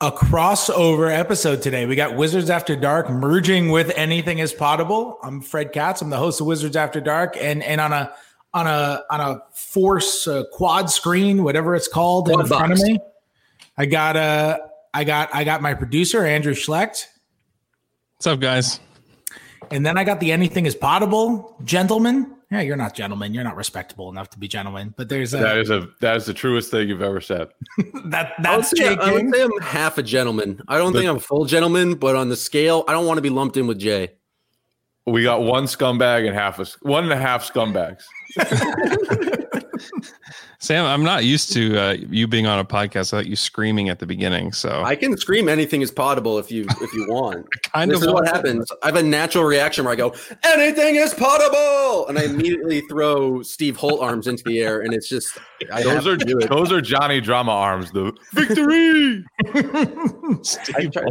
a 0.03 0.11
crossover 0.11 1.17
episode 1.17 1.63
today. 1.63 1.87
We 1.87 1.95
got 1.95 2.17
Wizards 2.17 2.51
After 2.51 2.75
Dark 2.75 3.09
merging 3.09 3.71
with 3.71 3.93
Anything 3.95 4.41
is 4.41 4.53
Potable. 4.53 5.17
I'm 5.23 5.41
Fred 5.41 5.73
Katz. 5.73 6.03
I'm 6.03 6.11
the 6.11 6.17
host 6.17 6.41
of 6.41 6.49
Wizards 6.49 6.75
After 6.75 7.01
Dark, 7.01 7.37
and 7.41 7.63
and 7.63 7.81
on 7.81 7.93
a 7.93 8.13
on 8.53 8.67
a 8.67 9.05
on 9.11 9.21
a 9.21 9.41
force 9.55 10.27
uh, 10.27 10.43
quad 10.51 10.91
screen, 10.91 11.45
whatever 11.45 11.77
it's 11.77 11.87
called, 11.87 12.27
quad 12.27 12.41
in 12.41 12.49
box. 12.49 12.59
front 12.59 12.73
of 12.73 12.83
me. 12.83 12.99
I 13.79 13.87
got 13.87 14.17
a 14.17 14.21
uh, 14.21 14.57
I 14.93 15.05
got 15.05 15.33
I 15.33 15.45
got 15.45 15.63
my 15.63 15.73
producer 15.73 16.27
Andrew 16.27 16.55
Schlecht. 16.55 17.07
What's 18.17 18.27
up, 18.27 18.41
guys? 18.41 18.81
And 19.71 19.87
then 19.87 19.97
I 19.97 20.03
got 20.03 20.19
the 20.19 20.33
Anything 20.33 20.67
is 20.67 20.75
Potable 20.75 21.57
gentleman 21.63 22.32
yeah, 22.53 22.61
you're 22.61 22.77
not 22.77 22.95
gentleman. 22.95 23.33
You're 23.33 23.45
not 23.45 23.57
respectable 23.57 24.11
enough 24.11 24.29
to 24.31 24.39
be 24.39 24.47
gentleman. 24.47 24.93
But 24.99 25.09
there's 25.09 25.33
a, 25.33 25.39
that 25.39 25.57
is 25.57 25.71
a 25.71 25.89
that 26.01 26.17
is 26.17 26.27
the 26.27 26.35
truest 26.35 26.71
thing 26.71 26.87
you've 26.87 27.01
ever 27.01 27.23
said. 27.23 27.49
that 28.05 28.35
that's 28.43 28.47
I 28.47 28.57
would, 28.57 28.67
say, 28.67 28.97
I 28.97 29.13
would 29.13 29.35
say 29.35 29.43
I'm 29.43 29.61
half 29.63 29.97
a 29.97 30.03
gentleman. 30.03 30.61
I 30.69 30.77
don't 30.77 30.93
think 30.93 31.07
I'm 31.07 31.19
full 31.19 31.47
gentleman, 31.47 31.95
but 31.95 32.15
on 32.15 32.29
the 32.29 32.37
scale, 32.37 32.85
I 32.87 32.93
don't 32.93 33.07
want 33.07 33.17
to 33.17 33.23
be 33.23 33.31
lumped 33.31 33.57
in 33.57 33.67
with 33.67 33.79
Jay. 33.79 34.11
We 35.07 35.25
got 35.25 35.43
one 35.43 35.65
scumbag 35.65 36.27
and 36.27 36.35
half 36.35 36.59
a 36.61 36.67
one 36.83 37.05
and 37.05 37.13
a 37.13 37.17
half 37.17 37.51
scumbags. 37.51 38.05
Sam, 40.63 40.85
I'm 40.87 41.03
not 41.03 41.25
used 41.25 41.53
to 41.55 41.77
uh, 41.77 41.97
you 42.09 42.29
being 42.29 42.47
on 42.47 42.61
a 42.61 42.65
podcast 42.65 43.11
without 43.13 43.27
you 43.27 43.35
screaming 43.35 43.89
at 43.89 43.99
the 43.99 44.07
beginning. 44.07 44.53
So 44.53 44.85
I 44.85 44.95
can 44.95 45.17
scream 45.17 45.49
anything 45.49 45.83
is 45.83 45.91
potable 45.91 46.39
if 46.39 46.53
you 46.53 46.67
if 46.81 46.95
you 46.95 47.09
want. 47.09 47.49
kind 47.73 47.91
this 47.91 47.99
of 47.99 48.05
is 48.05 48.15
what 48.15 48.29
happens. 48.29 48.71
I 48.81 48.87
have 48.87 48.95
a 48.95 49.03
natural 49.03 49.43
reaction 49.43 49.85
where 49.85 49.93
I 49.93 49.97
go, 49.97 50.15
anything 50.45 50.95
is 50.95 51.15
potable, 51.15 52.07
and 52.07 52.17
I 52.17 52.27
immediately 52.27 52.83
throw 52.83 53.43
Steve 53.43 53.77
Holt 53.77 54.01
arms 54.01 54.29
into 54.29 54.45
the 54.45 54.61
air, 54.61 54.83
and 54.83 54.95
it's 54.95 55.09
just 55.09 55.37
I 55.73 55.83
those 55.83 56.07
are 56.07 56.17
those 56.17 56.71
are 56.71 56.81
Johnny 56.81 57.21
Drama 57.21 57.51
arms. 57.51 57.91
The 57.91 58.13
victory. 58.33 59.25
I, 60.77 60.87
try, 60.87 61.05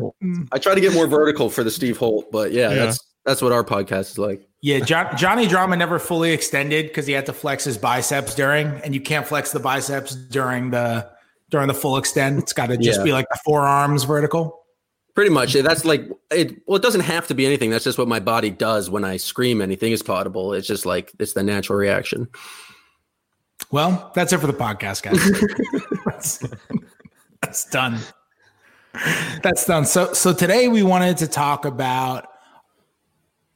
I, 0.53 0.59
try, 0.59 0.75
to 0.75 0.81
get 0.81 0.93
more 0.93 1.07
vertical 1.07 1.49
for 1.49 1.65
the 1.65 1.71
Steve 1.71 1.97
Holt, 1.97 2.31
but 2.31 2.53
yeah, 2.53 2.69
yeah. 2.69 2.85
that's 2.85 2.99
that's 3.25 3.41
what 3.41 3.51
our 3.51 3.63
podcast 3.63 4.11
is 4.11 4.17
like. 4.17 4.47
Yeah, 4.61 4.79
John, 4.79 5.17
Johnny 5.17 5.47
Drama 5.47 5.75
never 5.75 5.97
fully 5.97 6.31
extended 6.31 6.87
because 6.87 7.07
he 7.07 7.13
had 7.13 7.25
to 7.25 7.33
flex 7.33 7.63
his 7.63 7.77
biceps 7.77 8.35
during, 8.35 8.67
and 8.83 8.93
you 8.93 9.01
can't 9.01 9.25
flex 9.25 9.51
the 9.51 9.59
biceps 9.59 10.15
during 10.15 10.71
the 10.71 11.09
during 11.49 11.67
the 11.67 11.73
full 11.73 11.97
extend. 11.97 12.39
It's 12.39 12.53
got 12.53 12.67
to 12.67 12.77
just 12.77 12.99
yeah. 12.99 13.05
be 13.05 13.13
like 13.13 13.27
the 13.29 13.39
forearms 13.43 14.03
vertical. 14.03 14.65
Pretty 15.13 15.31
much. 15.31 15.53
That's 15.53 15.83
like 15.83 16.07
it. 16.29 16.61
Well, 16.65 16.77
it 16.77 16.83
doesn't 16.83 17.01
have 17.01 17.27
to 17.27 17.33
be 17.33 17.45
anything. 17.45 17.69
That's 17.69 17.83
just 17.83 17.97
what 17.97 18.07
my 18.07 18.19
body 18.19 18.49
does 18.49 18.89
when 18.89 19.03
I 19.03 19.17
scream. 19.17 19.61
Anything 19.61 19.91
is 19.91 20.01
potable. 20.01 20.53
It's 20.53 20.67
just 20.67 20.85
like 20.85 21.11
it's 21.19 21.33
the 21.33 21.43
natural 21.43 21.77
reaction. 21.77 22.29
Well, 23.71 24.11
that's 24.15 24.33
it 24.33 24.39
for 24.39 24.47
the 24.47 24.53
podcast, 24.53 25.03
guys. 25.03 26.01
that's, 26.05 26.43
that's 27.41 27.69
done. 27.69 27.99
That's 29.41 29.65
done. 29.65 29.85
So, 29.85 30.13
so 30.13 30.33
today 30.33 30.67
we 30.67 30.83
wanted 30.83 31.17
to 31.17 31.27
talk 31.27 31.65
about 31.65 32.30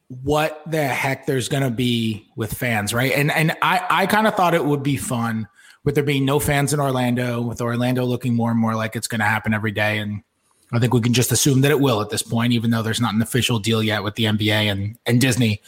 what 0.08 0.62
the 0.70 0.84
heck 0.84 1.26
there's 1.26 1.50
going 1.50 1.64
to 1.64 1.72
be 1.72 2.28
with 2.36 2.54
fans, 2.54 2.94
right? 2.94 3.12
And 3.14 3.32
and 3.32 3.56
I 3.62 3.86
I 3.90 4.06
kind 4.06 4.28
of 4.28 4.36
thought 4.36 4.54
it 4.54 4.66
would 4.66 4.84
be 4.84 4.98
fun 4.98 5.48
with 5.84 5.96
there 5.96 6.04
being 6.04 6.26
no 6.26 6.40
fans 6.40 6.74
in 6.74 6.80
Orlando, 6.80 7.42
with 7.42 7.62
Orlando 7.62 8.06
looking 8.06 8.36
more 8.36 8.52
and 8.52 8.60
more 8.60 8.76
like 8.76 8.96
it's 8.96 9.08
going 9.08 9.20
to 9.20 9.26
happen 9.26 9.54
every 9.54 9.72
day, 9.72 10.00
and 10.00 10.24
I 10.72 10.80
think 10.80 10.94
we 10.94 11.02
can 11.02 11.14
just 11.14 11.32
assume 11.32 11.62
that 11.62 11.72
it 11.72 11.80
will 11.80 12.02
at 12.02 12.10
this 12.10 12.24
point, 12.24 12.54
even 12.54 12.72
though 12.72 12.82
there's 12.82 13.02
not 13.02 13.14
an 13.14 13.22
official 13.22 13.60
deal 13.60 13.82
yet 13.82 14.04
with 14.04 14.16
the 14.16 14.26
NBA 14.26 14.72
and 14.72 14.98
and 15.06 15.22
Disney. 15.22 15.62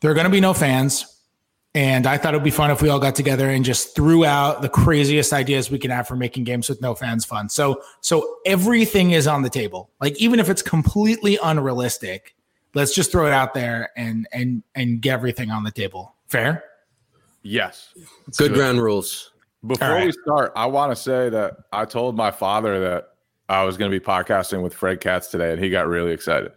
There 0.00 0.10
are 0.10 0.14
going 0.14 0.24
to 0.24 0.30
be 0.30 0.40
no 0.40 0.54
fans. 0.54 1.08
And 1.74 2.06
I 2.06 2.18
thought 2.18 2.34
it 2.34 2.36
would 2.36 2.44
be 2.44 2.50
fun 2.50 2.70
if 2.70 2.82
we 2.82 2.90
all 2.90 2.98
got 2.98 3.14
together 3.14 3.48
and 3.48 3.64
just 3.64 3.96
threw 3.96 4.26
out 4.26 4.60
the 4.60 4.68
craziest 4.68 5.32
ideas 5.32 5.70
we 5.70 5.78
can 5.78 5.90
have 5.90 6.06
for 6.06 6.16
making 6.16 6.44
games 6.44 6.68
with 6.68 6.82
no 6.82 6.94
fans 6.94 7.24
fun. 7.24 7.48
So 7.48 7.82
so 8.02 8.36
everything 8.44 9.12
is 9.12 9.26
on 9.26 9.40
the 9.40 9.48
table. 9.48 9.88
Like 9.98 10.14
even 10.20 10.38
if 10.38 10.50
it's 10.50 10.60
completely 10.60 11.38
unrealistic, 11.42 12.34
let's 12.74 12.94
just 12.94 13.12
throw 13.12 13.26
it 13.26 13.32
out 13.32 13.54
there 13.54 13.90
and 13.96 14.26
and 14.32 14.62
and 14.74 15.00
get 15.00 15.14
everything 15.14 15.50
on 15.50 15.64
the 15.64 15.70
table. 15.70 16.14
Fair? 16.28 16.64
Yes. 17.42 17.92
Good, 18.36 18.48
good. 18.48 18.54
ground 18.54 18.80
rules. 18.80 19.32
Before 19.66 19.88
right. 19.88 20.06
we 20.06 20.12
start, 20.12 20.52
I 20.56 20.66
want 20.66 20.90
to 20.90 20.96
say 20.96 21.28
that 21.28 21.54
I 21.72 21.84
told 21.84 22.16
my 22.16 22.32
father 22.32 22.80
that 22.80 23.10
I 23.48 23.62
was 23.62 23.76
going 23.76 23.90
to 23.90 23.98
be 23.98 24.04
podcasting 24.04 24.62
with 24.62 24.74
Fred 24.74 25.00
Katz 25.00 25.28
today, 25.28 25.52
and 25.52 25.62
he 25.62 25.70
got 25.70 25.86
really 25.86 26.12
excited. 26.12 26.52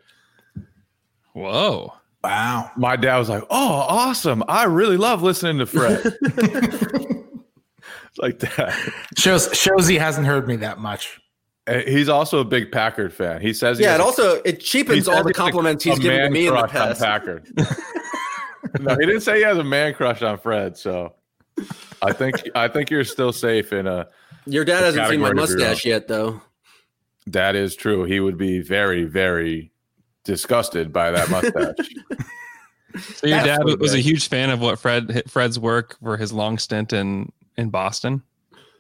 Whoa. 1.34 1.94
Wow. 2.24 2.72
My 2.76 2.96
dad 2.96 3.20
was 3.20 3.30
like, 3.30 3.44
"Oh, 3.52 3.86
awesome! 3.88 4.44
I 4.48 4.64
really 4.64 4.98
love 4.98 5.22
listening 5.22 5.60
to 5.60 5.68
Fred." 5.68 6.02
like 8.18 8.40
that 8.40 8.74
shows 9.18 9.50
shows 9.54 9.88
he 9.88 9.98
hasn't 9.98 10.26
heard 10.26 10.48
me 10.48 10.56
that 10.56 10.80
much. 10.80 11.20
He's 11.68 12.10
also 12.10 12.40
a 12.40 12.46
big 12.46 12.72
Packard 12.72 13.12
fan. 13.12 13.42
He 13.42 13.52
says, 13.52 13.80
he 13.80 13.86
"Yeah." 13.86 13.96
It 13.96 14.02
also 14.02 14.42
it 14.46 14.60
cheapens 14.60 15.08
all 15.08 15.24
the 15.24 15.34
compliments 15.34 15.86
a, 15.86 15.90
he's 15.90 16.00
a 16.00 16.02
given 16.02 16.22
to 16.22 16.30
me 16.30 16.48
in 16.48 16.54
the 16.54 16.68
past. 16.68 17.02
Packard. 17.02 17.48
no, 18.80 18.96
he 18.96 19.06
didn't 19.06 19.22
say 19.22 19.38
he 19.38 19.44
has 19.44 19.58
a 19.58 19.64
man 19.64 19.96
crush 19.96 20.22
on 20.22 20.38
Fred. 20.38 20.78
So 20.78 21.16
I 22.04 22.14
think 22.14 22.36
I 22.54 22.68
think 22.68 22.92
you're 22.92 23.04
still 23.04 23.34
safe 23.34 23.74
in 23.74 23.88
a. 23.88 24.08
Your 24.46 24.64
dad 24.64 24.84
hasn't 24.84 25.08
seen 25.08 25.22
my 25.22 25.34
mustache 25.34 25.86
yet, 25.86 26.08
though. 26.08 26.40
That 27.28 27.56
is 27.56 27.76
true. 27.76 28.04
He 28.04 28.20
would 28.20 28.38
be 28.38 28.60
very, 28.60 29.06
very 29.06 29.72
disgusted 30.24 30.94
by 30.94 31.10
that 31.10 31.30
mustache. 31.32 31.96
so 33.16 33.26
your 33.26 33.44
dad 33.44 33.64
was 33.80 33.96
a 33.96 34.00
huge 34.00 34.28
fan 34.28 34.52
of 34.52 34.62
what 34.62 34.78
Fred 34.78 35.24
Fred's 35.28 35.58
work 35.58 35.98
for 36.04 36.18
his 36.18 36.32
long 36.32 36.60
stint 36.60 36.94
in 36.94 37.32
in 37.58 37.72
Boston. 37.72 38.22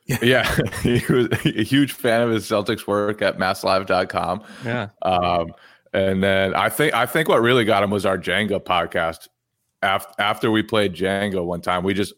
Yeah. 0.07 0.43
he 0.83 1.01
was 1.11 1.27
a 1.31 1.63
huge 1.63 1.93
fan 1.93 2.21
of 2.21 2.31
his 2.31 2.45
Celtics 2.45 2.87
work 2.87 3.21
at 3.21 3.37
masslive.com. 3.37 4.43
Yeah. 4.63 4.89
Um, 5.01 5.53
and 5.93 6.21
then 6.23 6.55
I 6.55 6.69
think 6.69 6.93
I 6.93 7.05
think 7.05 7.29
what 7.29 7.41
really 7.41 7.65
got 7.65 7.83
him 7.83 7.89
was 7.89 8.05
our 8.05 8.17
Jenga 8.17 8.59
podcast. 8.59 9.27
After 9.81 10.13
after 10.19 10.51
we 10.51 10.61
played 10.61 10.93
Jenga 10.93 11.43
one 11.43 11.61
time, 11.61 11.83
we 11.83 11.93
just 11.93 12.13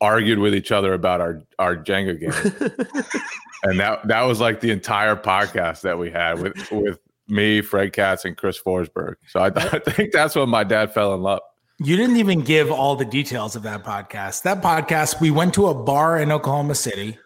argued 0.00 0.38
with 0.38 0.54
each 0.54 0.72
other 0.72 0.92
about 0.94 1.20
our 1.20 1.42
our 1.58 1.76
Jenga 1.76 2.18
game. 2.18 2.80
and 3.62 3.78
that 3.78 4.06
that 4.08 4.22
was 4.22 4.40
like 4.40 4.60
the 4.60 4.70
entire 4.70 5.16
podcast 5.16 5.82
that 5.82 5.98
we 5.98 6.10
had 6.10 6.40
with 6.40 6.70
with 6.72 6.98
me, 7.28 7.60
Fred 7.60 7.92
Katz, 7.92 8.24
and 8.24 8.36
Chris 8.36 8.60
Forsberg. 8.60 9.14
So 9.28 9.40
I, 9.40 9.46
I 9.46 9.78
think 9.78 10.12
that's 10.12 10.34
when 10.34 10.48
my 10.48 10.64
dad 10.64 10.92
fell 10.92 11.14
in 11.14 11.22
love. 11.22 11.40
You 11.78 11.96
didn't 11.96 12.16
even 12.16 12.40
give 12.40 12.70
all 12.70 12.96
the 12.96 13.04
details 13.04 13.56
of 13.56 13.62
that 13.64 13.84
podcast. 13.84 14.42
That 14.42 14.62
podcast, 14.62 15.20
we 15.20 15.30
went 15.30 15.54
to 15.54 15.66
a 15.66 15.74
bar 15.74 16.18
in 16.18 16.30
Oklahoma 16.30 16.74
City. 16.74 17.18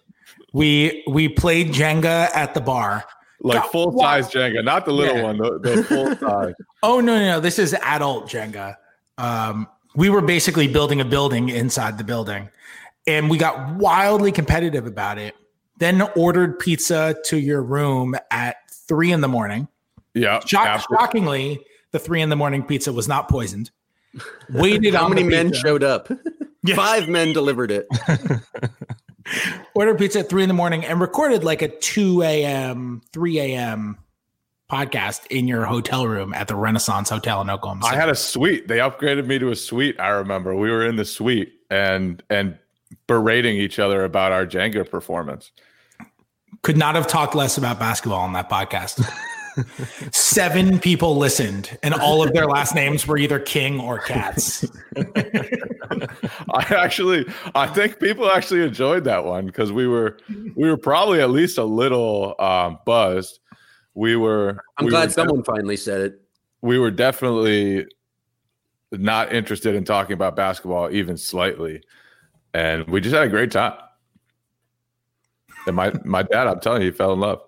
We 0.53 1.05
we 1.07 1.29
played 1.29 1.69
Jenga 1.69 2.35
at 2.35 2.55
the 2.55 2.61
bar. 2.61 3.05
Like 3.41 3.65
full 3.71 3.97
size 3.99 4.29
Jenga, 4.29 4.65
not 4.65 4.85
the 4.85 4.93
little 4.93 5.17
yeah. 5.17 5.23
one, 5.23 5.37
the, 5.37 5.59
the 5.59 5.85
full 5.85 6.17
size. 6.29 6.55
oh 6.83 7.01
no, 7.01 7.19
no, 7.19 7.25
no. 7.25 7.41
This 7.41 7.59
is 7.59 7.75
adult 7.83 8.29
Jenga. 8.29 8.77
Um, 9.17 9.69
we 9.95 10.11
were 10.11 10.23
basically 10.23 10.67
building 10.67 11.01
a 11.01 11.05
building 11.05 11.51
inside 11.51 11.99
the 11.99 12.05
building. 12.05 12.49
And 13.07 13.31
we 13.31 13.39
got 13.39 13.77
wildly 13.77 14.33
competitive 14.33 14.87
about 14.87 15.19
it. 15.19 15.35
Then 15.79 16.03
ordered 16.17 16.59
pizza 16.59 17.17
to 17.27 17.39
your 17.39 17.63
room 17.63 18.17
at 18.31 18.57
three 18.71 19.13
in 19.13 19.21
the 19.21 19.29
morning 19.29 19.69
yeah. 20.19 20.41
Shock, 20.45 20.85
shockingly, 20.91 21.65
the 21.93 21.99
three 21.99 22.21
in 22.21 22.29
the 22.29 22.37
morning 22.37 22.63
pizza 22.63 22.93
was 22.93 23.09
not 23.09 23.29
poisoned. 23.29 23.71
Waited 24.51 24.95
How 24.95 25.09
many 25.09 25.23
men 25.23 25.49
pizza. 25.51 25.61
showed 25.61 25.83
up? 25.83 26.11
Yeah. 26.65 26.75
Five 26.77 27.09
men 27.09 27.33
delivered 27.33 27.71
it. 27.71 27.87
Ordered 29.75 29.99
pizza 29.99 30.21
at 30.21 30.29
three 30.29 30.43
in 30.43 30.49
the 30.49 30.55
morning 30.55 30.85
and 30.85 31.01
recorded 31.01 31.45
like 31.45 31.63
a 31.63 31.69
2 31.69 32.23
a.m., 32.23 33.03
3 33.13 33.39
a.m. 33.41 33.99
podcast 34.71 35.27
in 35.29 35.47
your 35.47 35.65
hotel 35.65 36.07
room 36.09 36.33
at 36.35 36.49
the 36.49 36.57
Renaissance 36.57 37.11
Hotel 37.11 37.41
in 37.43 37.51
Oklahoma. 37.51 37.85
City. 37.85 37.97
I 37.97 38.01
had 38.01 38.09
a 38.09 38.15
suite. 38.15 38.69
They 38.69 38.79
upgraded 38.79 39.27
me 39.27 39.39
to 39.39 39.51
a 39.51 39.57
suite. 39.57 40.01
I 40.01 40.09
remember 40.09 40.55
we 40.57 40.71
were 40.71 40.85
in 40.85 40.97
the 40.97 41.05
suite 41.05 41.53
and 41.71 42.23
and 42.31 42.59
berating 43.07 43.57
each 43.57 43.79
other 43.79 44.05
about 44.05 44.33
our 44.33 44.47
Jenga 44.47 44.89
performance. 44.89 45.53
Could 46.63 46.77
not 46.79 46.95
have 46.95 47.07
talked 47.07 47.35
less 47.35 47.57
about 47.59 47.79
basketball 47.79 48.21
on 48.21 48.33
that 48.33 48.51
podcast. 48.51 49.07
Seven 50.13 50.79
people 50.79 51.17
listened, 51.17 51.77
and 51.83 51.95
all 51.95 52.23
of 52.23 52.33
their 52.33 52.47
last 52.47 52.75
names 52.75 53.07
were 53.07 53.19
either 53.19 53.39
King 53.39 53.81
or 53.81 53.99
Katz. 53.99 54.65
I 54.97 56.67
actually, 56.71 57.27
I 57.55 57.67
think 57.67 57.99
people 57.99 58.31
actually 58.31 58.63
enjoyed 58.63 59.05
that 59.05 59.25
one 59.25 59.47
because 59.47 59.73
we 59.73 59.87
were, 59.87 60.19
we 60.55 60.69
were 60.69 60.77
probably 60.77 61.21
at 61.21 61.31
least 61.31 61.59
a 61.59 61.65
little 61.65 62.35
um, 62.39 62.79
buzzed. 62.85 63.41
We 63.95 64.17
were. 64.17 64.63
I'm 64.77 64.87
we 64.87 64.91
glad 64.91 65.09
were 65.09 65.13
someone 65.13 65.39
def- 65.39 65.47
finally 65.47 65.77
said 65.77 66.01
it. 66.01 66.21
We 66.61 66.79
were 66.79 66.91
definitely 66.91 67.87
not 68.93 69.33
interested 69.33 69.75
in 69.75 69.85
talking 69.85 70.15
about 70.15 70.37
basketball 70.37 70.91
even 70.93 71.17
slightly, 71.17 71.83
and 72.55 72.87
we 72.87 73.01
just 73.01 73.15
had 73.15 73.25
a 73.25 73.29
great 73.29 73.51
time. 73.51 73.75
And 75.67 75.77
my 75.77 75.93
my 76.05 76.23
dad, 76.23 76.47
I'm 76.47 76.61
telling 76.61 76.83
you, 76.83 76.91
he 76.91 76.97
fell 76.97 77.13
in 77.13 77.21
love. 77.21 77.41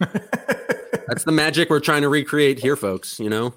That's 1.12 1.24
the 1.24 1.32
magic 1.32 1.68
we're 1.68 1.78
trying 1.78 2.00
to 2.00 2.08
recreate 2.08 2.58
here, 2.58 2.74
folks. 2.74 3.20
You 3.20 3.28
know, 3.28 3.52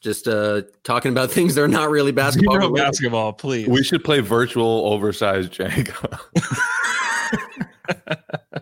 just 0.00 0.28
uh, 0.28 0.62
talking 0.84 1.10
about 1.10 1.30
things 1.32 1.56
that 1.56 1.62
are 1.62 1.68
not 1.68 1.90
really 1.90 2.12
basketball. 2.12 2.60
Zero 2.60 2.72
basketball, 2.72 3.32
please. 3.32 3.66
We 3.66 3.82
should 3.82 4.04
play 4.04 4.20
virtual 4.20 4.86
oversized 4.86 5.52
Jenga. 5.52 6.20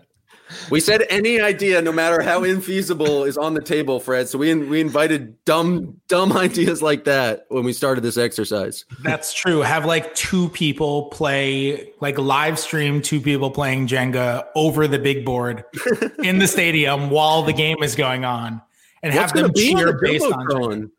We 0.71 0.79
said 0.79 1.05
any 1.09 1.41
idea, 1.41 1.81
no 1.81 1.91
matter 1.91 2.21
how 2.21 2.41
infeasible, 2.41 3.27
is 3.27 3.37
on 3.37 3.53
the 3.53 3.61
table, 3.61 3.99
Fred. 3.99 4.29
So 4.29 4.37
we 4.37 4.53
we 4.55 4.79
invited 4.79 5.43
dumb 5.43 5.99
dumb 6.07 6.31
ideas 6.37 6.81
like 6.81 7.03
that 7.03 7.45
when 7.49 7.63
we 7.63 7.73
started 7.73 8.01
this 8.01 8.17
exercise. 8.17 8.85
That's 9.03 9.33
true. 9.33 9.59
Have 9.59 9.85
like 9.85 10.15
two 10.15 10.49
people 10.49 11.09
play, 11.09 11.91
like 11.99 12.17
live 12.17 12.57
stream 12.57 13.01
two 13.01 13.19
people 13.19 13.51
playing 13.51 13.87
Jenga 13.87 14.45
over 14.55 14.87
the 14.87 14.99
big 14.99 15.25
board 15.25 15.65
in 16.23 16.39
the 16.39 16.47
stadium 16.47 17.09
while 17.09 17.43
the 17.43 17.53
game 17.53 17.83
is 17.83 17.95
going 17.95 18.23
on, 18.23 18.61
and 19.03 19.13
What's 19.13 19.33
have 19.33 19.33
them 19.33 19.53
cheer 19.53 19.99
based 20.01 20.25
on 20.25 20.47
Jenga. 20.47 20.91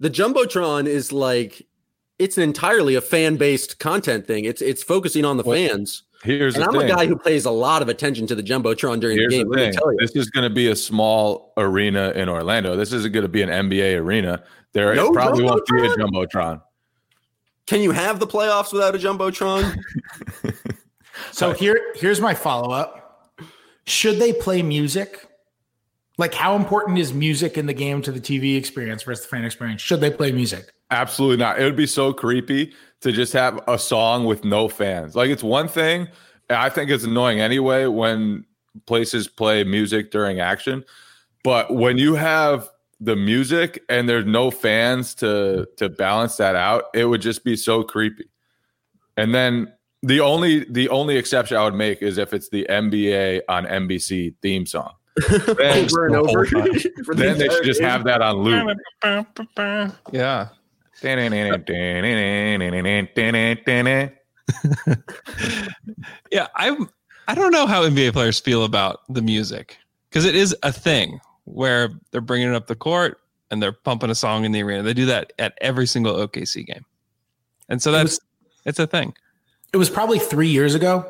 The 0.00 0.10
jumbotron 0.10 0.86
is 0.86 1.12
like 1.12 1.66
it's 2.18 2.38
entirely 2.38 2.94
a 2.94 3.00
fan 3.00 3.36
based 3.36 3.78
content 3.78 4.26
thing. 4.26 4.44
It's 4.44 4.62
it's 4.62 4.82
focusing 4.82 5.24
on 5.24 5.36
the 5.36 5.42
what? 5.42 5.56
fans. 5.56 6.02
Here's 6.24 6.54
and 6.54 6.64
I'm 6.64 6.72
thing. 6.72 6.90
a 6.90 6.94
guy 6.94 7.06
who 7.06 7.16
pays 7.16 7.44
a 7.44 7.50
lot 7.50 7.82
of 7.82 7.90
attention 7.90 8.26
to 8.28 8.34
the 8.34 8.42
jumbotron 8.42 8.98
during 8.98 9.18
Here's 9.18 9.30
the 9.30 9.44
game. 9.44 9.48
The 9.50 9.72
thing. 9.72 9.96
This 9.98 10.16
is 10.16 10.30
going 10.30 10.48
to 10.48 10.54
be 10.54 10.68
a 10.68 10.76
small 10.76 11.52
arena 11.58 12.12
in 12.12 12.30
Orlando. 12.30 12.76
This 12.76 12.94
isn't 12.94 13.12
going 13.12 13.24
to 13.24 13.28
be 13.28 13.42
an 13.42 13.50
NBA 13.50 13.98
arena. 13.98 14.42
There 14.72 14.94
no 14.94 15.12
probably 15.12 15.44
won't 15.44 15.66
be 15.66 15.86
a 15.86 15.90
jumbotron. 15.90 16.62
Can 17.66 17.82
you 17.82 17.90
have 17.90 18.20
the 18.20 18.26
playoffs 18.26 18.72
without 18.72 18.94
a 18.94 18.98
jumbotron? 18.98 19.78
so 21.30 21.52
here, 21.52 21.78
here's 21.94 22.22
my 22.22 22.32
follow 22.32 22.72
up. 22.72 23.36
Should 23.86 24.18
they 24.18 24.32
play 24.32 24.62
music? 24.62 25.28
Like, 26.16 26.32
how 26.32 26.56
important 26.56 26.98
is 26.98 27.12
music 27.12 27.58
in 27.58 27.66
the 27.66 27.74
game 27.74 28.00
to 28.00 28.10
the 28.10 28.20
TV 28.20 28.56
experience 28.56 29.02
versus 29.02 29.26
the 29.26 29.28
fan 29.28 29.44
experience? 29.44 29.82
Should 29.82 30.00
they 30.00 30.10
play 30.10 30.32
music? 30.32 30.72
Absolutely 30.90 31.36
not. 31.36 31.60
It 31.60 31.64
would 31.64 31.76
be 31.76 31.86
so 31.86 32.14
creepy 32.14 32.72
to 33.04 33.12
just 33.12 33.34
have 33.34 33.60
a 33.68 33.78
song 33.78 34.24
with 34.24 34.44
no 34.44 34.66
fans. 34.66 35.14
Like 35.14 35.28
it's 35.28 35.42
one 35.42 35.68
thing, 35.68 36.08
I 36.48 36.70
think 36.70 36.90
it's 36.90 37.04
annoying 37.04 37.38
anyway 37.38 37.84
when 37.84 38.46
places 38.86 39.28
play 39.28 39.62
music 39.62 40.10
during 40.10 40.40
action, 40.40 40.84
but 41.44 41.74
when 41.74 41.98
you 41.98 42.14
have 42.14 42.66
the 43.00 43.14
music 43.14 43.82
and 43.90 44.08
there's 44.08 44.24
no 44.24 44.50
fans 44.50 45.14
to 45.16 45.68
to 45.76 45.90
balance 45.90 46.38
that 46.38 46.56
out, 46.56 46.84
it 46.94 47.04
would 47.04 47.20
just 47.20 47.44
be 47.44 47.56
so 47.56 47.82
creepy. 47.82 48.30
And 49.18 49.34
then 49.34 49.70
the 50.02 50.20
only 50.20 50.64
the 50.64 50.88
only 50.88 51.18
exception 51.18 51.58
I 51.58 51.64
would 51.64 51.74
make 51.74 52.00
is 52.00 52.16
if 52.16 52.32
it's 52.32 52.48
the 52.48 52.66
NBA 52.70 53.42
on 53.50 53.66
NBC 53.66 54.34
theme 54.40 54.64
song. 54.64 54.94
Then, 55.30 55.84
over 55.84 56.06
and 56.06 56.16
over. 56.16 56.46
then 57.14 57.38
they 57.38 57.48
should 57.48 57.64
just 57.64 57.80
have 57.80 58.02
that 58.04 58.22
on 58.22 58.36
loop. 58.38 58.76
Yeah. 60.10 60.48
yeah, 66.30 66.48
I 66.54 66.76
I 67.28 67.34
don't 67.34 67.52
know 67.52 67.66
how 67.66 67.82
NBA 67.82 68.12
players 68.12 68.40
feel 68.40 68.64
about 68.64 69.00
the 69.08 69.22
music 69.22 69.78
because 70.08 70.24
it 70.24 70.34
is 70.34 70.54
a 70.62 70.72
thing 70.72 71.20
where 71.44 71.90
they're 72.10 72.20
bringing 72.20 72.48
it 72.48 72.54
up 72.54 72.66
the 72.66 72.74
court 72.74 73.20
and 73.50 73.62
they're 73.62 73.72
pumping 73.72 74.10
a 74.10 74.14
song 74.14 74.44
in 74.44 74.52
the 74.52 74.62
arena. 74.62 74.82
They 74.82 74.94
do 74.94 75.06
that 75.06 75.32
at 75.38 75.56
every 75.60 75.86
single 75.86 76.14
OKC 76.14 76.66
game, 76.66 76.84
and 77.68 77.82
so 77.82 77.92
that's 77.92 78.02
it 78.02 78.04
was, 78.04 78.20
it's 78.66 78.78
a 78.78 78.86
thing. 78.86 79.14
It 79.72 79.78
was 79.78 79.90
probably 79.90 80.18
three 80.18 80.48
years 80.48 80.74
ago, 80.74 81.06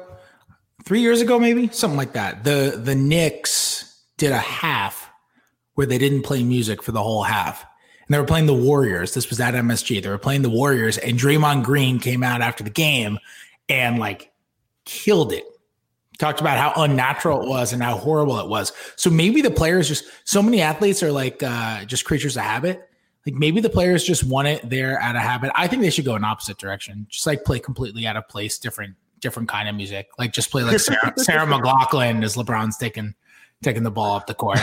three 0.85 1.01
years 1.01 1.21
ago, 1.21 1.39
maybe 1.39 1.69
something 1.69 1.99
like 1.99 2.13
that. 2.13 2.45
The 2.45 2.81
the 2.83 2.95
Knicks 2.95 4.03
did 4.17 4.33
a 4.33 4.39
half 4.39 5.11
where 5.75 5.87
they 5.87 5.99
didn't 5.99 6.23
play 6.23 6.43
music 6.45 6.83
for 6.83 6.93
the 6.93 7.03
whole 7.03 7.25
half 7.25 7.67
and 8.07 8.15
they 8.15 8.19
were 8.19 8.27
playing 8.27 8.47
the 8.47 8.55
Warriors. 8.55 9.15
This 9.15 9.31
was 9.31 9.41
at 9.41 9.55
MSG. 9.55 10.03
They 10.03 10.09
were 10.09 10.19
playing 10.19 10.43
the 10.43 10.51
Warriors, 10.51 10.99
and 10.99 11.19
Draymond 11.19 11.65
Green 11.65 11.99
came 11.99 12.23
out 12.23 12.41
after 12.41 12.63
the 12.63 12.71
game 12.71 13.19
and 13.69 13.99
like 13.99 14.33
killed 14.85 15.33
it. 15.33 15.45
Talked 16.19 16.41
about 16.41 16.59
how 16.59 16.83
unnatural 16.83 17.43
it 17.43 17.49
was 17.49 17.73
and 17.73 17.83
how 17.83 17.97
horrible 17.97 18.39
it 18.39 18.49
was. 18.49 18.73
So 18.97 19.11
maybe 19.11 19.41
the 19.41 19.51
players 19.51 19.89
just 19.89 20.05
so 20.25 20.43
many 20.43 20.61
athletes 20.61 21.03
are 21.03 21.11
like 21.11 21.43
uh, 21.43 21.85
just 21.87 22.05
creatures 22.05 22.37
of 22.37 22.45
habit. 22.45 22.89
Like 23.27 23.35
maybe 23.35 23.61
the 23.61 23.71
players 23.71 24.05
just 24.05 24.23
want 24.23 24.47
it 24.47 24.69
there 24.69 25.01
out 25.01 25.17
of 25.17 25.23
habit. 25.23 25.51
I 25.55 25.67
think 25.67 25.83
they 25.83 25.91
should 25.91 26.05
go 26.05 26.15
in 26.15 26.25
opposite 26.25 26.59
direction. 26.59 27.07
Just 27.11 27.27
like 27.27 27.45
play 27.45 27.59
completely 27.59 28.07
out 28.07 28.17
of 28.17 28.29
place, 28.29 28.59
different 28.59 28.95
different 29.21 29.49
kind 29.49 29.69
of 29.69 29.75
music. 29.75 30.09
Like 30.19 30.33
just 30.33 30.51
play 30.51 30.63
like 30.63 30.79
Sarah, 30.79 31.15
Sarah 31.17 31.47
McLachlan 31.47 32.23
as 32.23 32.37
LeBron's 32.37 32.77
taking 32.77 33.15
taking 33.65 33.83
the 33.83 33.91
ball 33.91 34.17
up 34.17 34.27
the 34.27 34.35
court. 34.35 34.59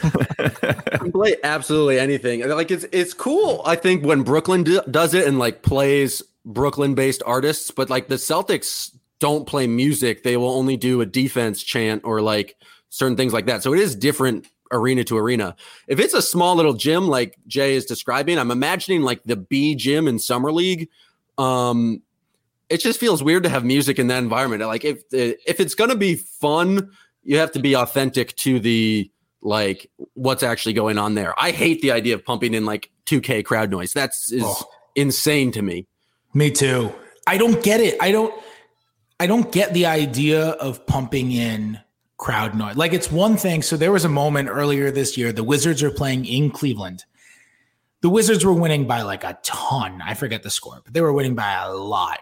play 1.12 1.36
absolutely 1.42 1.98
anything. 1.98 2.48
Like 2.48 2.70
it's 2.70 2.84
it's 2.92 3.12
cool. 3.12 3.62
I 3.64 3.76
think 3.76 4.04
when 4.04 4.22
Brooklyn 4.22 4.62
do, 4.62 4.80
does 4.90 5.14
it 5.14 5.26
and 5.26 5.38
like 5.38 5.62
plays 5.62 6.22
Brooklyn 6.44 6.94
based 6.94 7.22
artists, 7.26 7.70
but 7.70 7.90
like 7.90 8.08
the 8.08 8.14
Celtics 8.14 8.96
don't 9.18 9.46
play 9.46 9.66
music. 9.66 10.22
They 10.22 10.36
will 10.36 10.50
only 10.50 10.76
do 10.76 11.00
a 11.00 11.06
defense 11.06 11.62
chant 11.62 12.02
or 12.04 12.22
like 12.22 12.56
certain 12.88 13.16
things 13.16 13.32
like 13.32 13.46
that. 13.46 13.62
So 13.62 13.74
it 13.74 13.80
is 13.80 13.94
different 13.94 14.46
arena 14.72 15.04
to 15.04 15.18
arena. 15.18 15.56
If 15.88 15.98
it's 15.98 16.14
a 16.14 16.22
small 16.22 16.56
little 16.56 16.74
gym 16.74 17.08
like 17.08 17.36
Jay 17.46 17.74
is 17.74 17.84
describing, 17.84 18.38
I'm 18.38 18.50
imagining 18.50 19.02
like 19.02 19.22
the 19.24 19.36
B 19.36 19.74
gym 19.74 20.08
in 20.08 20.18
summer 20.18 20.52
league. 20.52 20.88
Um, 21.38 22.02
it 22.68 22.78
just 22.80 23.00
feels 23.00 23.22
weird 23.22 23.42
to 23.42 23.48
have 23.48 23.64
music 23.64 23.98
in 23.98 24.06
that 24.06 24.22
environment. 24.22 24.62
Like 24.62 24.84
if 24.84 25.02
if 25.12 25.60
it's 25.60 25.74
gonna 25.74 25.96
be 25.96 26.14
fun, 26.14 26.92
you 27.22 27.38
have 27.38 27.52
to 27.52 27.58
be 27.58 27.76
authentic 27.76 28.34
to 28.36 28.60
the 28.60 29.10
like 29.42 29.90
what's 30.14 30.42
actually 30.42 30.74
going 30.74 30.98
on 30.98 31.14
there. 31.14 31.34
I 31.38 31.50
hate 31.50 31.80
the 31.82 31.92
idea 31.92 32.14
of 32.14 32.24
pumping 32.24 32.54
in 32.54 32.64
like 32.64 32.90
2K 33.06 33.44
crowd 33.44 33.70
noise. 33.70 33.92
That's 33.92 34.30
is 34.32 34.42
oh. 34.44 34.64
insane 34.94 35.52
to 35.52 35.62
me. 35.62 35.86
Me 36.34 36.50
too. 36.50 36.92
I 37.26 37.38
don't 37.38 37.62
get 37.62 37.80
it. 37.80 37.96
I 38.00 38.12
don't 38.12 38.34
I 39.18 39.26
don't 39.26 39.52
get 39.52 39.74
the 39.74 39.86
idea 39.86 40.50
of 40.50 40.86
pumping 40.86 41.32
in 41.32 41.78
crowd 42.16 42.54
noise. 42.54 42.76
Like 42.76 42.92
it's 42.92 43.10
one 43.10 43.36
thing. 43.36 43.62
So 43.62 43.76
there 43.76 43.92
was 43.92 44.04
a 44.04 44.08
moment 44.08 44.48
earlier 44.50 44.90
this 44.90 45.16
year, 45.16 45.32
the 45.32 45.44
Wizards 45.44 45.82
are 45.82 45.90
playing 45.90 46.26
in 46.26 46.50
Cleveland. 46.50 47.04
The 48.02 48.10
Wizards 48.10 48.44
were 48.44 48.54
winning 48.54 48.86
by 48.86 49.02
like 49.02 49.24
a 49.24 49.38
ton. 49.42 50.00
I 50.02 50.14
forget 50.14 50.42
the 50.42 50.50
score, 50.50 50.80
but 50.84 50.94
they 50.94 51.00
were 51.00 51.12
winning 51.12 51.34
by 51.34 51.52
a 51.52 51.72
lot. 51.72 52.20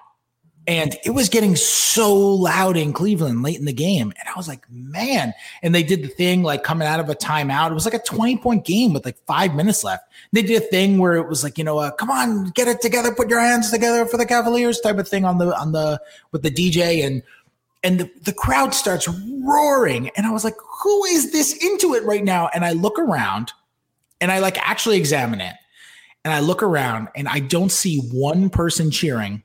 And 0.69 0.99
it 1.03 1.11
was 1.11 1.31
getting 1.31 1.57
so 1.57 2.15
loud 2.15 2.77
in 2.77 2.93
Cleveland 2.93 3.43
late 3.43 3.59
in 3.59 3.65
the 3.65 3.73
game. 3.73 4.13
And 4.19 4.29
I 4.29 4.37
was 4.37 4.47
like, 4.47 4.71
man. 4.71 5.33
And 5.63 5.75
they 5.75 5.83
did 5.83 6.03
the 6.03 6.09
thing 6.09 6.43
like 6.43 6.63
coming 6.63 6.87
out 6.87 7.01
of 7.01 7.09
a 7.09 7.15
timeout. 7.15 7.71
It 7.71 7.75
was 7.75 7.87
like 7.87 7.95
a 7.95 7.99
20 8.01 8.37
point 8.37 8.67
game 8.67 8.93
with 8.93 9.07
like 9.07 9.17
five 9.27 9.55
minutes 9.55 9.83
left. 9.83 10.05
They 10.33 10.43
did 10.43 10.63
a 10.63 10.67
thing 10.67 10.99
where 10.99 11.15
it 11.15 11.27
was 11.27 11.43
like, 11.43 11.57
you 11.57 11.65
know, 11.65 11.79
uh, 11.79 11.91
come 11.93 12.11
on, 12.11 12.51
get 12.51 12.69
it 12.69 12.83
together, 12.83 13.15
put 13.15 13.31
your 13.31 13.41
hands 13.41 13.71
together 13.71 14.05
for 14.05 14.19
the 14.19 14.27
Cavaliers 14.27 14.79
type 14.81 14.99
of 14.99 15.09
thing 15.09 15.25
on 15.25 15.39
the, 15.39 15.59
on 15.59 15.73
the, 15.73 16.03
with 16.33 16.43
the 16.43 16.51
DJ. 16.51 17.03
And, 17.03 17.23
and 17.83 18.01
the, 18.01 18.11
the 18.25 18.35
crowd 18.35 18.75
starts 18.75 19.09
roaring. 19.43 20.11
And 20.19 20.27
I 20.27 20.33
was 20.33 20.45
like, 20.45 20.57
who 20.83 21.05
is 21.07 21.33
this 21.33 21.57
into 21.65 21.95
it 21.95 22.05
right 22.05 22.25
now? 22.25 22.51
And 22.53 22.63
I 22.63 22.73
look 22.73 22.99
around 22.99 23.55
and 24.21 24.31
I 24.31 24.41
like 24.41 24.59
actually 24.59 24.99
examine 24.99 25.41
it. 25.41 25.55
And 26.27 26.35
I 26.35 26.41
look 26.41 26.63
around 26.63 27.09
and 27.17 27.27
I 27.27 27.39
don't 27.41 27.73
see 27.73 28.01
one 28.13 28.51
person 28.51 28.91
cheering 28.91 29.45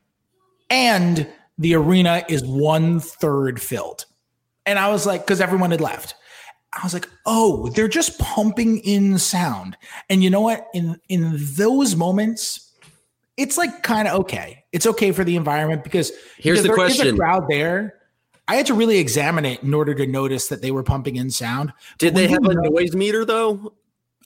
and 0.73 1.27
the 1.59 1.75
arena 1.75 2.25
is 2.27 2.43
one 2.43 2.99
third 2.99 3.61
filled. 3.61 4.05
And 4.65 4.79
I 4.79 4.89
was 4.89 5.05
like, 5.05 5.21
because 5.21 5.39
everyone 5.39 5.69
had 5.69 5.81
left. 5.81 6.15
I 6.73 6.79
was 6.83 6.95
like, 6.95 7.07
oh, 7.27 7.69
they're 7.69 7.87
just 7.87 8.17
pumping 8.17 8.79
in 8.79 9.19
sound. 9.19 9.77
And 10.09 10.23
you 10.23 10.31
know 10.31 10.41
what? 10.41 10.67
In 10.73 10.99
in 11.09 11.37
those 11.55 11.95
moments, 11.95 12.71
it's 13.37 13.55
like 13.55 13.83
kind 13.83 14.07
of 14.07 14.21
okay. 14.21 14.63
It's 14.71 14.87
okay 14.87 15.11
for 15.11 15.23
the 15.23 15.35
environment 15.35 15.83
because 15.83 16.11
here's 16.37 16.63
because 16.63 16.63
the 16.63 16.73
question: 16.73 17.17
crowd 17.17 17.45
there. 17.47 17.99
I 18.47 18.55
had 18.55 18.65
to 18.65 18.73
really 18.73 18.97
examine 18.97 19.45
it 19.45 19.61
in 19.61 19.73
order 19.73 19.93
to 19.93 20.07
notice 20.07 20.47
that 20.47 20.63
they 20.63 20.71
were 20.71 20.83
pumping 20.83 21.15
in 21.15 21.29
sound. 21.29 21.71
Did 21.99 22.15
they 22.15 22.27
have 22.27 22.43
a 22.43 22.53
noise 22.55 22.95
meter 22.95 23.23
though? 23.23 23.73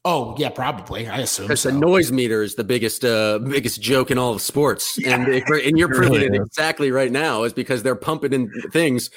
Oh 0.10 0.36
yeah, 0.38 0.48
probably. 0.48 1.06
I 1.06 1.18
assume 1.18 1.48
because 1.48 1.60
so. 1.60 1.70
the 1.70 1.78
noise 1.78 2.14
meter 2.14 2.42
is 2.42 2.56
the 2.56 2.64
biggest 2.64 3.04
uh, 3.04 3.40
biggest 3.40 3.82
joke 3.82 4.10
in 4.10 4.18
all 4.18 4.34
of 4.34 4.42
sports, 4.42 4.98
yeah. 4.98 5.16
and 5.16 5.28
if, 5.28 5.44
and 5.50 5.78
you're 5.78 5.90
proving 5.94 6.14
really 6.14 6.28
it 6.28 6.42
exactly 6.42 6.92
right 6.92 7.12
now 7.12 7.44
is 7.44 7.52
because 7.52 7.84
they're 7.84 7.94
pumping 7.94 8.32
in 8.32 8.50
things. 8.72 9.10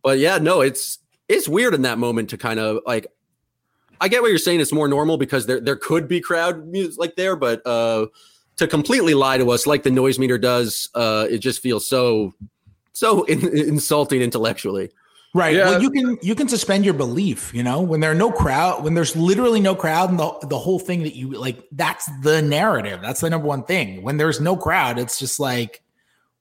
But 0.00 0.20
yeah, 0.20 0.38
no, 0.38 0.60
it's 0.60 1.00
it's 1.28 1.48
weird 1.48 1.74
in 1.74 1.82
that 1.82 1.98
moment 1.98 2.30
to 2.30 2.38
kind 2.38 2.60
of 2.60 2.82
like. 2.86 3.08
I 4.00 4.06
get 4.06 4.22
what 4.22 4.28
you're 4.28 4.38
saying. 4.38 4.60
It's 4.60 4.72
more 4.72 4.86
normal 4.86 5.16
because 5.16 5.46
there 5.46 5.60
there 5.60 5.74
could 5.74 6.06
be 6.06 6.20
crowd 6.20 6.68
music 6.68 7.00
like 7.00 7.16
there, 7.16 7.34
but 7.34 7.66
uh, 7.66 8.06
to 8.58 8.68
completely 8.68 9.14
lie 9.14 9.38
to 9.38 9.50
us 9.50 9.66
like 9.66 9.82
the 9.82 9.90
noise 9.90 10.20
meter 10.20 10.38
does, 10.38 10.88
uh, 10.94 11.26
it 11.28 11.38
just 11.38 11.60
feels 11.60 11.84
so 11.84 12.32
so 12.92 13.24
in, 13.24 13.40
insulting 13.68 14.22
intellectually. 14.22 14.90
Right. 15.34 15.54
Yeah. 15.54 15.70
Well, 15.70 15.82
you 15.82 15.90
can 15.90 16.18
you 16.22 16.34
can 16.34 16.48
suspend 16.48 16.84
your 16.84 16.94
belief, 16.94 17.52
you 17.52 17.62
know, 17.62 17.82
when 17.82 18.00
there 18.00 18.10
are 18.10 18.14
no 18.14 18.32
crowd, 18.32 18.82
when 18.82 18.94
there's 18.94 19.14
literally 19.14 19.60
no 19.60 19.74
crowd 19.74 20.10
and 20.10 20.18
the 20.18 20.32
the 20.44 20.58
whole 20.58 20.78
thing 20.78 21.02
that 21.02 21.14
you 21.14 21.30
like 21.30 21.66
that's 21.72 22.08
the 22.22 22.40
narrative. 22.40 23.00
That's 23.02 23.20
the 23.20 23.28
number 23.28 23.46
one 23.46 23.64
thing. 23.64 24.02
When 24.02 24.16
there's 24.16 24.40
no 24.40 24.56
crowd, 24.56 24.98
it's 24.98 25.18
just 25.18 25.38
like 25.38 25.82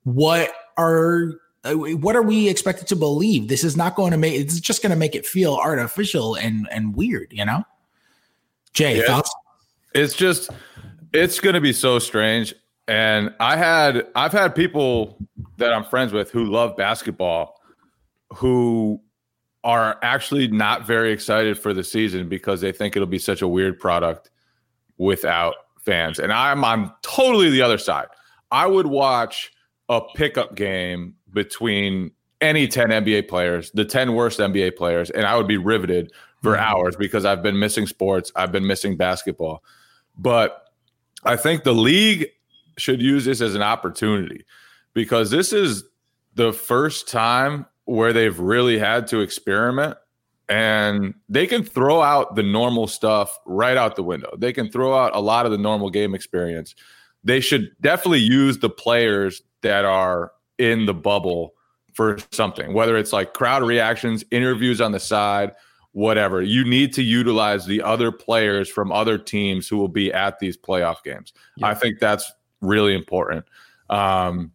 what 0.03 0.53
are 0.77 1.33
uh, 1.65 1.73
what 1.73 2.15
are 2.15 2.21
we 2.21 2.47
expected 2.47 2.87
to 2.87 2.95
believe? 2.95 3.49
This 3.49 3.65
is 3.65 3.75
not 3.75 3.95
going 3.95 4.11
to 4.11 4.17
make 4.17 4.39
it's 4.39 4.59
just 4.59 4.81
going 4.81 4.91
to 4.91 4.95
make 4.95 5.15
it 5.15 5.25
feel 5.25 5.55
artificial 5.55 6.35
and 6.35 6.67
and 6.71 6.95
weird, 6.95 7.27
you 7.31 7.45
know? 7.45 7.65
Jay, 8.71 8.99
yeah. 8.99 9.05
thoughts? 9.05 9.35
It's 9.93 10.13
just 10.13 10.49
it's 11.11 11.41
going 11.41 11.55
to 11.55 11.61
be 11.61 11.73
so 11.73 11.99
strange 11.99 12.53
and 12.87 13.33
I 13.39 13.57
had 13.57 14.07
I've 14.15 14.31
had 14.31 14.55
people 14.55 15.17
that 15.57 15.73
I'm 15.73 15.83
friends 15.83 16.13
with 16.13 16.31
who 16.31 16.45
love 16.45 16.77
basketball 16.77 17.56
who 18.33 19.01
are 19.63 19.97
actually 20.01 20.47
not 20.47 20.85
very 20.85 21.11
excited 21.11 21.57
for 21.57 21.73
the 21.73 21.83
season 21.83 22.29
because 22.29 22.61
they 22.61 22.71
think 22.71 22.95
it'll 22.95 23.07
be 23.07 23.19
such 23.19 23.41
a 23.41 23.47
weird 23.47 23.79
product 23.79 24.29
without 24.97 25.55
fans. 25.81 26.19
And 26.19 26.31
I'm 26.31 26.63
on 26.63 26.91
totally 27.01 27.49
the 27.49 27.61
other 27.61 27.77
side. 27.77 28.07
I 28.51 28.65
would 28.65 28.87
watch 28.87 29.51
a 29.89 30.01
pickup 30.15 30.55
game 30.55 31.15
between 31.33 32.11
any 32.41 32.67
10 32.67 32.89
NBA 32.89 33.27
players, 33.27 33.71
the 33.71 33.85
10 33.85 34.13
worst 34.13 34.39
NBA 34.39 34.75
players, 34.75 35.09
and 35.09 35.25
I 35.25 35.35
would 35.35 35.47
be 35.47 35.57
riveted 35.57 36.11
for 36.41 36.53
mm-hmm. 36.53 36.63
hours 36.63 36.95
because 36.95 37.25
I've 37.25 37.41
been 37.41 37.59
missing 37.59 37.87
sports, 37.87 38.31
I've 38.35 38.51
been 38.51 38.67
missing 38.67 38.95
basketball. 38.95 39.63
But 40.17 40.69
I 41.23 41.35
think 41.35 41.63
the 41.63 41.73
league 41.73 42.27
should 42.77 43.01
use 43.01 43.25
this 43.25 43.41
as 43.41 43.55
an 43.55 43.61
opportunity 43.61 44.45
because 44.93 45.31
this 45.31 45.51
is 45.51 45.83
the 46.35 46.53
first 46.53 47.07
time 47.07 47.65
where 47.87 48.11
they've 48.11 48.37
really 48.37 48.77
had 48.77 49.07
to 49.07 49.21
experiment 49.21 49.97
and 50.49 51.13
they 51.29 51.47
can 51.47 51.63
throw 51.63 52.01
out 52.01 52.35
the 52.35 52.43
normal 52.43 52.85
stuff 52.85 53.39
right 53.45 53.77
out 53.77 53.95
the 53.95 54.03
window. 54.03 54.29
They 54.37 54.51
can 54.51 54.69
throw 54.69 54.93
out 54.93 55.15
a 55.15 55.21
lot 55.21 55.45
of 55.45 55.53
the 55.53 55.57
normal 55.57 55.89
game 55.89 56.13
experience. 56.13 56.75
They 57.23 57.39
should 57.39 57.71
definitely 57.81 58.19
use 58.19 58.59
the 58.59 58.69
players 58.69 59.41
that 59.61 59.85
are 59.85 60.33
in 60.57 60.85
the 60.85 60.93
bubble 60.93 61.53
for 61.93 62.17
something, 62.31 62.73
whether 62.73 62.97
it's 62.97 63.13
like 63.13 63.33
crowd 63.33 63.63
reactions, 63.63 64.23
interviews 64.31 64.81
on 64.81 64.91
the 64.91 64.99
side, 64.99 65.53
whatever. 65.93 66.41
You 66.41 66.65
need 66.65 66.93
to 66.93 67.01
utilize 67.01 67.65
the 67.65 67.81
other 67.81 68.11
players 68.11 68.69
from 68.69 68.91
other 68.91 69.17
teams 69.17 69.67
who 69.67 69.77
will 69.77 69.87
be 69.87 70.11
at 70.11 70.39
these 70.39 70.57
playoff 70.57 71.03
games. 71.03 71.31
Yeah. 71.55 71.67
I 71.67 71.73
think 71.73 71.99
that's 71.99 72.29
really 72.61 72.93
important. 72.95 73.45
Um, 73.89 74.51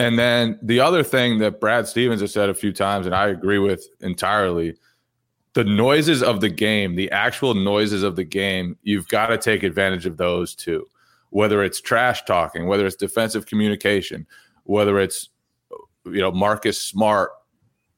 and 0.00 0.18
then 0.18 0.58
the 0.62 0.80
other 0.80 1.02
thing 1.02 1.40
that 1.40 1.60
Brad 1.60 1.86
Stevens 1.86 2.22
has 2.22 2.32
said 2.32 2.48
a 2.48 2.54
few 2.54 2.72
times, 2.72 3.04
and 3.04 3.14
I 3.14 3.28
agree 3.28 3.58
with 3.58 3.86
entirely, 4.00 4.74
the 5.52 5.62
noises 5.62 6.22
of 6.22 6.40
the 6.40 6.48
game, 6.48 6.94
the 6.94 7.10
actual 7.10 7.52
noises 7.52 8.02
of 8.02 8.16
the 8.16 8.24
game, 8.24 8.78
you've 8.82 9.08
got 9.08 9.26
to 9.26 9.36
take 9.36 9.62
advantage 9.62 10.06
of 10.06 10.16
those 10.16 10.54
too. 10.54 10.86
Whether 11.28 11.62
it's 11.62 11.82
trash 11.82 12.24
talking, 12.24 12.66
whether 12.66 12.86
it's 12.86 12.96
defensive 12.96 13.44
communication, 13.44 14.26
whether 14.64 14.98
it's 14.98 15.28
you 16.06 16.22
know 16.22 16.32
Marcus 16.32 16.80
Smart 16.80 17.32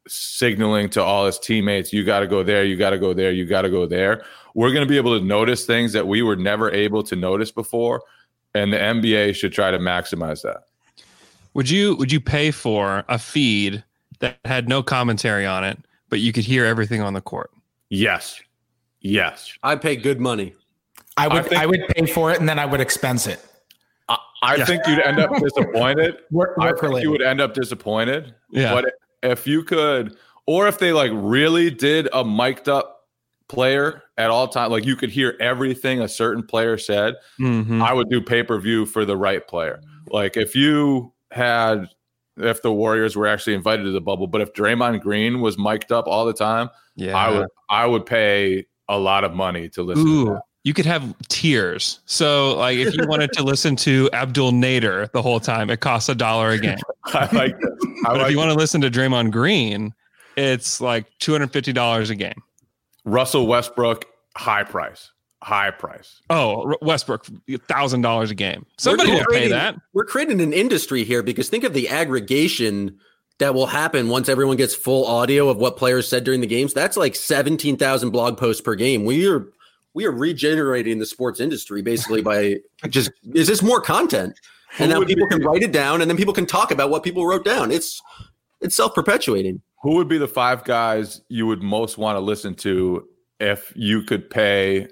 signaling 0.09 0.91
to 0.91 1.03
all 1.05 1.27
his 1.27 1.39
teammates, 1.39 1.93
you 1.93 2.05
got 2.05 2.21
to 2.21 2.27
go 2.27 2.43
there, 2.43 2.65
you 2.65 2.77
got 2.77 2.91
to 2.91 2.99
go 2.99 3.15
there, 3.15 3.31
you 3.31 3.47
got 3.47 3.63
to 3.63 3.71
go 3.71 3.87
there. 3.87 4.25
We're 4.57 4.73
going 4.73 4.85
to 4.85 4.89
be 4.89 4.97
able 4.97 5.17
to 5.17 5.25
notice 5.25 5.67
things 5.67 5.93
that 5.93 6.09
we 6.09 6.23
were 6.23 6.35
never 6.35 6.69
able 6.73 7.05
to 7.05 7.15
notice 7.15 7.53
before, 7.53 8.03
and 8.57 8.73
the 8.73 8.79
NBA 8.79 9.37
should 9.37 9.53
try 9.53 9.71
to 9.71 9.79
maximize 9.79 10.43
that. 10.43 10.65
Would 11.55 11.69
you 11.69 11.97
would 11.97 12.11
you 12.13 12.21
pay 12.21 12.51
for 12.51 13.05
a 13.09 13.19
feed 13.19 13.85
that 14.21 14.39
had 14.45 14.69
no 14.69 14.83
commentary 14.83 15.47
on 15.47 15.65
it, 15.65 15.79
but 16.09 16.21
you 16.21 16.33
could 16.33 16.45
hear 16.45 16.65
everything 16.65 17.03
on 17.03 17.15
the 17.15 17.21
court? 17.21 17.51
Yes. 17.91 18.41
Yes. 19.01 19.53
I 19.63 19.77
pay 19.77 19.97
good 19.97 20.21
money. 20.21 20.55
I 21.17 21.29
would 21.29 21.39
I, 21.39 21.43
think, 21.43 21.61
I 21.61 21.67
would 21.67 21.81
pay 21.89 22.07
for 22.07 22.31
it 22.31 22.41
and 22.41 22.49
then 22.49 22.59
I 22.59 22.65
would 22.65 22.81
expense 22.81 23.27
it. 23.27 23.45
I, 24.09 24.17
I 24.43 24.55
yeah. 24.57 24.65
think 24.65 24.87
you'd 24.87 25.01
end 25.01 25.19
up 25.19 25.31
disappointed. 25.41 26.17
work, 26.31 26.57
work 26.57 26.59
I 26.59 26.69
think 26.71 26.83
related. 26.83 27.03
you 27.05 27.11
would 27.11 27.23
end 27.23 27.41
up 27.41 27.53
disappointed. 27.55 28.35
Yeah. 28.51 28.73
But 28.73 28.93
if 29.23 29.47
you 29.47 29.63
could, 29.63 30.17
or 30.47 30.69
if 30.69 30.79
they 30.79 30.93
like 30.93 31.11
really 31.15 31.71
did 31.71 32.09
a 32.13 32.25
mic'd 32.25 32.69
up 32.69 33.09
player 33.49 34.03
at 34.17 34.31
all 34.31 34.49
time, 34.49 34.71
like 34.71 34.87
you 34.87 34.97
could 34.97 35.11
hear 35.11 35.37
everything 35.39 36.01
a 36.01 36.09
certain 36.09 36.43
player 36.43 36.79
said, 36.79 37.15
Mhm. 37.39 37.83
I 37.83 37.93
would 37.93 38.09
do 38.09 38.21
pay 38.23 38.43
per 38.43 38.59
view 38.59 38.87
for 38.87 39.05
the 39.05 39.17
right 39.17 39.47
player. 39.47 39.81
Like 40.09 40.37
if 40.37 40.57
you 40.57 41.13
had, 41.33 41.89
if 42.37 42.63
the 42.63 42.73
Warriors 42.73 43.17
were 43.17 43.27
actually 43.27 43.55
invited 43.55 43.85
to 43.85 43.91
the 43.91 44.01
bubble, 44.01 44.27
but 44.27 44.41
if 44.41 44.53
Draymond 44.53 45.01
Green 45.01 45.41
was 45.41 45.59
mic'd 45.59 45.93
up 45.93 46.07
all 46.07 46.25
the 46.25 46.33
time, 46.33 46.71
yeah. 46.97 47.17
I 47.17 47.31
would 47.31 47.49
I 47.71 47.87
would 47.87 48.07
pay 48.07 48.67
a 48.89 48.99
lot 48.99 49.25
of 49.25 49.33
money 49.33 49.69
to 49.71 49.83
listen. 49.83 50.05
to 50.05 50.11
Ooh, 50.11 50.25
that. 50.27 50.43
you 50.65 50.75
could 50.75 50.87
have 50.87 51.15
tiers. 51.29 52.01
So, 52.05 52.57
like, 52.57 52.77
if 52.77 52.95
you 52.95 53.07
wanted 53.07 53.33
to 53.33 53.43
listen 53.45 53.77
to 53.77 54.11
Abdel 54.13 54.53
Nader 54.53 55.11
the 55.13 55.23
whole 55.23 55.41
time, 55.41 55.71
it 55.71 55.81
costs 55.81 56.09
a 56.09 56.15
dollar 56.15 56.51
a 56.53 56.59
game. 56.59 56.79
I 57.07 57.21
like 57.35 57.59
that. 57.59 58.03
I 58.07 58.09
But 58.09 58.17
if 58.17 58.23
like 58.23 58.31
you 58.33 58.39
want 58.39 58.51
to 58.51 58.57
listen 58.57 58.81
to 58.83 58.91
Draymond 58.91 59.31
Green, 59.31 59.95
it's 60.37 60.81
like 60.81 61.07
two 61.19 61.33
hundred 61.33 61.53
fifty 61.53 61.73
dollars 61.73 62.11
a 62.11 62.15
game. 62.15 62.43
Russell 63.05 63.47
Westbrook, 63.47 64.05
high 64.37 64.63
price, 64.65 65.11
high 65.43 65.71
price. 65.71 66.21
Oh, 66.31 66.77
Westbrook, 66.83 67.27
thousand 67.69 68.03
dollars 68.03 68.31
a 68.31 68.35
game. 68.35 68.65
Somebody 68.79 69.11
We're 69.11 69.19
will 69.19 69.27
pay 69.27 69.49
that. 69.49 69.77
We're 69.93 70.05
creating 70.05 70.41
an 70.41 70.53
industry 70.53 71.05
here 71.05 71.23
because 71.23 71.49
think 71.49 71.65
of 71.65 71.75
the 71.75 71.89
aggregation 71.89 72.99
that 73.39 73.55
will 73.55 73.67
happen 73.67 74.09
once 74.09 74.29
everyone 74.29 74.57
gets 74.57 74.75
full 74.75 75.05
audio 75.05 75.49
of 75.49 75.57
what 75.57 75.77
players 75.77 76.07
said 76.09 76.23
during 76.23 76.41
the 76.41 76.47
games. 76.47 76.73
That's 76.73 76.97
like 76.97 77.17
17,000 77.17 78.11
blog 78.11 78.39
posts 78.39 78.63
per 78.63 78.75
game. 78.75 79.05
We 79.05 79.29
are 79.29 79.47
we 79.95 80.07
are 80.07 80.13
regenerating 80.13 80.99
the 81.01 81.07
sports 81.07 81.41
industry 81.41 81.83
basically 81.83 82.23
by 82.23 82.57
just 82.89 83.11
is 83.35 83.49
this 83.49 83.63
more 83.63 83.81
content? 83.81 84.39
And 84.79 84.91
Who 84.91 85.01
now 85.01 85.07
people 85.07 85.27
be- 85.29 85.37
can 85.37 85.45
write 85.45 85.63
it 85.63 85.73
down 85.73 86.01
and 86.01 86.09
then 86.09 86.17
people 86.17 86.33
can 86.33 86.47
talk 86.47 86.71
about 86.71 86.89
what 86.89 87.03
people 87.03 87.27
wrote 87.27 87.45
down. 87.45 87.71
It's 87.71 88.01
it's 88.61 88.77
self-perpetuating. 88.77 89.61
Who 89.83 89.97
would 89.97 90.09
be 90.09 90.19
the 90.19 90.29
five 90.29 90.63
guys 90.63 91.21
you 91.29 91.47
would 91.47 91.63
most 91.63 91.99
want 91.99 92.15
to 92.15 92.21
listen 92.21 92.55
to 92.57 93.09
if 93.41 93.73
you 93.75 94.03
could 94.03 94.31
pay 94.31 94.87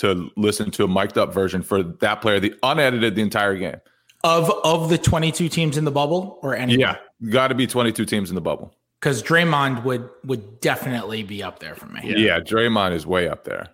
to 0.00 0.30
listen 0.36 0.70
to 0.72 0.84
a 0.84 0.88
mic'd 0.88 1.16
up 1.16 1.32
version 1.32 1.62
for 1.62 1.82
that 1.82 2.20
player, 2.20 2.38
the 2.40 2.54
unedited 2.62 3.14
the 3.14 3.22
entire 3.22 3.56
game? 3.56 3.80
Of 4.22 4.50
of 4.64 4.90
the 4.90 4.98
22 4.98 5.48
teams 5.48 5.78
in 5.78 5.84
the 5.86 5.90
bubble 5.90 6.38
or 6.42 6.54
any 6.54 6.76
Yeah, 6.76 6.96
got 7.30 7.48
to 7.48 7.54
be 7.54 7.66
22 7.66 8.04
teams 8.04 8.28
in 8.28 8.34
the 8.34 8.40
bubble. 8.42 8.74
because 9.00 9.22
Draymond 9.22 9.82
would 9.84 10.10
would 10.24 10.60
definitely 10.60 11.22
be 11.22 11.42
up 11.42 11.58
there 11.60 11.74
for 11.74 11.86
me. 11.86 12.00
Yeah, 12.04 12.38
Draymond 12.40 12.92
is 12.92 13.06
way 13.06 13.28
up 13.28 13.44
there. 13.44 13.68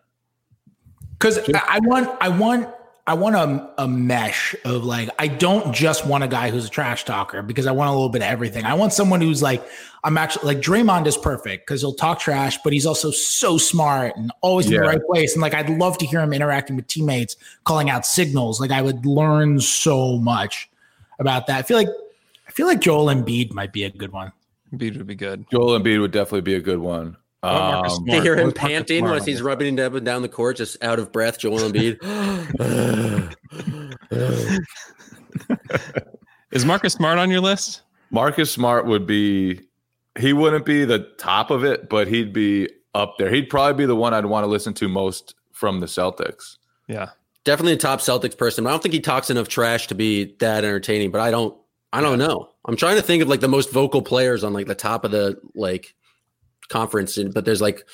Because 1.18 1.38
I 1.68 1.80
want 1.82 2.16
I 2.20 2.28
want 2.28 2.68
I 3.08 3.14
want 3.14 3.36
a, 3.36 3.70
a 3.78 3.86
mesh 3.86 4.56
of 4.64 4.84
like 4.84 5.08
I 5.18 5.28
don't 5.28 5.72
just 5.72 6.06
want 6.06 6.24
a 6.24 6.28
guy 6.28 6.50
who's 6.50 6.66
a 6.66 6.68
trash 6.68 7.04
talker 7.04 7.40
because 7.40 7.66
I 7.66 7.72
want 7.72 7.88
a 7.88 7.92
little 7.92 8.08
bit 8.08 8.22
of 8.22 8.28
everything. 8.28 8.64
I 8.64 8.74
want 8.74 8.92
someone 8.92 9.20
who's 9.20 9.42
like 9.42 9.64
I'm 10.02 10.18
actually 10.18 10.46
like 10.54 10.58
Draymond 10.58 11.06
is 11.06 11.16
perfect 11.16 11.66
because 11.66 11.82
he'll 11.82 11.94
talk 11.94 12.18
trash, 12.18 12.58
but 12.64 12.72
he's 12.72 12.84
also 12.84 13.12
so 13.12 13.58
smart 13.58 14.16
and 14.16 14.32
always 14.40 14.66
in 14.66 14.72
the 14.72 14.80
right 14.80 15.02
place. 15.06 15.34
And 15.34 15.42
like 15.42 15.54
I'd 15.54 15.70
love 15.70 15.98
to 15.98 16.06
hear 16.06 16.20
him 16.20 16.32
interacting 16.32 16.74
with 16.74 16.88
teammates, 16.88 17.36
calling 17.62 17.90
out 17.90 18.04
signals. 18.04 18.60
Like 18.60 18.72
I 18.72 18.82
would 18.82 19.06
learn 19.06 19.60
so 19.60 20.18
much 20.18 20.68
about 21.20 21.46
that. 21.46 21.58
I 21.58 21.62
feel 21.62 21.76
like 21.76 21.88
I 22.48 22.50
feel 22.50 22.66
like 22.66 22.80
Joel 22.80 23.06
Embiid 23.06 23.52
might 23.52 23.72
be 23.72 23.84
a 23.84 23.90
good 23.90 24.10
one. 24.10 24.32
Embiid 24.74 24.96
would 24.96 25.06
be 25.06 25.14
good. 25.14 25.44
Joel 25.52 25.78
Embiid 25.78 26.00
would 26.00 26.10
definitely 26.10 26.40
be 26.40 26.54
a 26.54 26.60
good 26.60 26.80
one. 26.80 27.16
What 27.46 27.56
about 27.56 27.72
Marcus 27.72 27.92
Um, 27.98 28.04
Smart? 28.06 28.22
Hear 28.22 28.36
him 28.36 28.46
What's 28.46 28.56
Marcus 28.58 28.72
panting 28.76 28.98
Smart 29.00 29.12
once 29.14 29.24
he's 29.26 29.36
this? 29.36 29.42
rubbing 29.42 29.80
up 29.80 29.94
and 29.94 30.06
down 30.06 30.22
the 30.22 30.28
court, 30.28 30.56
just 30.56 30.82
out 30.82 30.98
of 30.98 31.12
breath. 31.12 31.38
Joel 31.38 31.58
Embiid. 31.70 31.98
Is 36.52 36.64
Marcus 36.64 36.94
Smart 36.94 37.18
on 37.18 37.30
your 37.30 37.40
list? 37.40 37.82
Marcus 38.10 38.50
Smart 38.50 38.86
would 38.86 39.06
be 39.06 39.60
he 40.18 40.32
wouldn't 40.32 40.64
be 40.64 40.84
the 40.84 41.00
top 41.18 41.50
of 41.50 41.64
it, 41.64 41.88
but 41.90 42.08
he'd 42.08 42.32
be 42.32 42.68
up 42.94 43.16
there. 43.18 43.30
He'd 43.30 43.50
probably 43.50 43.74
be 43.74 43.86
the 43.86 43.96
one 43.96 44.14
I'd 44.14 44.26
want 44.26 44.44
to 44.44 44.48
listen 44.48 44.72
to 44.74 44.88
most 44.88 45.34
from 45.52 45.80
the 45.80 45.86
Celtics. 45.86 46.56
Yeah. 46.88 47.10
Definitely 47.44 47.74
a 47.74 47.76
top 47.76 48.00
Celtics 48.00 48.36
person. 48.36 48.66
I 48.66 48.70
don't 48.70 48.82
think 48.82 48.94
he 48.94 49.00
talks 49.00 49.28
enough 49.28 49.48
trash 49.48 49.88
to 49.88 49.94
be 49.94 50.34
that 50.38 50.64
entertaining, 50.64 51.10
but 51.10 51.20
I 51.20 51.30
don't 51.30 51.56
I 51.92 52.00
don't 52.00 52.18
know. 52.18 52.48
I'm 52.64 52.76
trying 52.76 52.96
to 52.96 53.02
think 53.02 53.22
of 53.22 53.28
like 53.28 53.40
the 53.40 53.48
most 53.48 53.70
vocal 53.72 54.02
players 54.02 54.44
on 54.44 54.52
like 54.52 54.66
the 54.66 54.74
top 54.74 55.04
of 55.04 55.10
the 55.10 55.38
like 55.54 55.94
conference, 56.68 57.16
and, 57.18 57.32
but 57.34 57.44
there's 57.44 57.60
like 57.60 57.86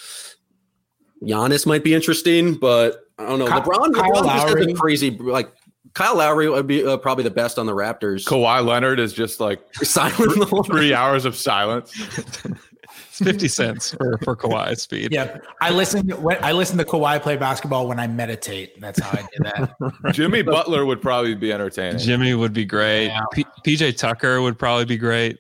Giannis 1.23 1.67
might 1.67 1.85
be 1.85 1.95
interesting, 1.95 2.55
but 2.55 3.05
I 3.19 3.27
don't 3.27 3.39
know. 3.39 3.47
Ky- 3.47 3.53
LeBron, 3.53 3.95
Kyle 3.95 4.11
LeBron 4.13 4.25
just 4.25 4.59
has 4.59 4.67
a 4.67 4.75
crazy 4.75 5.11
like 5.11 5.53
Kyle 5.95 6.17
Lowry 6.17 6.49
would 6.49 6.67
be 6.67 6.85
uh, 6.85 6.97
probably 6.97 7.23
the 7.25 7.31
best 7.31 7.59
on 7.59 7.67
the 7.67 7.75
Raptors. 7.75 8.25
Kawhi 8.27 8.65
Leonard 8.65 8.99
is 8.99 9.13
just 9.13 9.39
like 9.41 9.61
Silent 9.75 10.17
the 10.17 10.63
three 10.67 10.95
hours 10.95 11.25
of 11.25 11.37
silence. 11.37 11.93
It's 12.19 13.19
50 13.19 13.47
cents 13.49 13.93
for, 13.93 14.19
for 14.25 14.35
Kawhi 14.35 14.77
speed. 14.79 15.13
Yeah, 15.13 15.39
I 15.61 15.71
listen. 15.71 16.09
When 16.23 16.43
I 16.43 16.53
listen 16.53 16.79
to 16.79 16.85
Kawhi 16.85 17.21
play 17.23 17.37
basketball 17.37 17.87
when 17.87 18.01
I 18.01 18.07
meditate. 18.07 18.81
That's 18.81 18.99
how 19.01 19.11
I 19.11 19.23
do 19.23 19.45
that. 19.45 19.75
Jimmy 20.15 20.43
Butler 20.43 20.87
would 20.87 21.01
probably 21.03 21.35
be 21.35 21.53
entertaining. 21.53 21.99
Jimmy 21.99 22.35
would 22.35 22.53
be 22.55 22.65
great. 22.65 23.07
Yeah. 23.09 23.21
P- 23.33 23.47
PJ 23.67 23.97
Tucker 23.99 24.41
would 24.41 24.59
probably 24.59 24.87
be 24.87 24.97
great. 24.97 25.39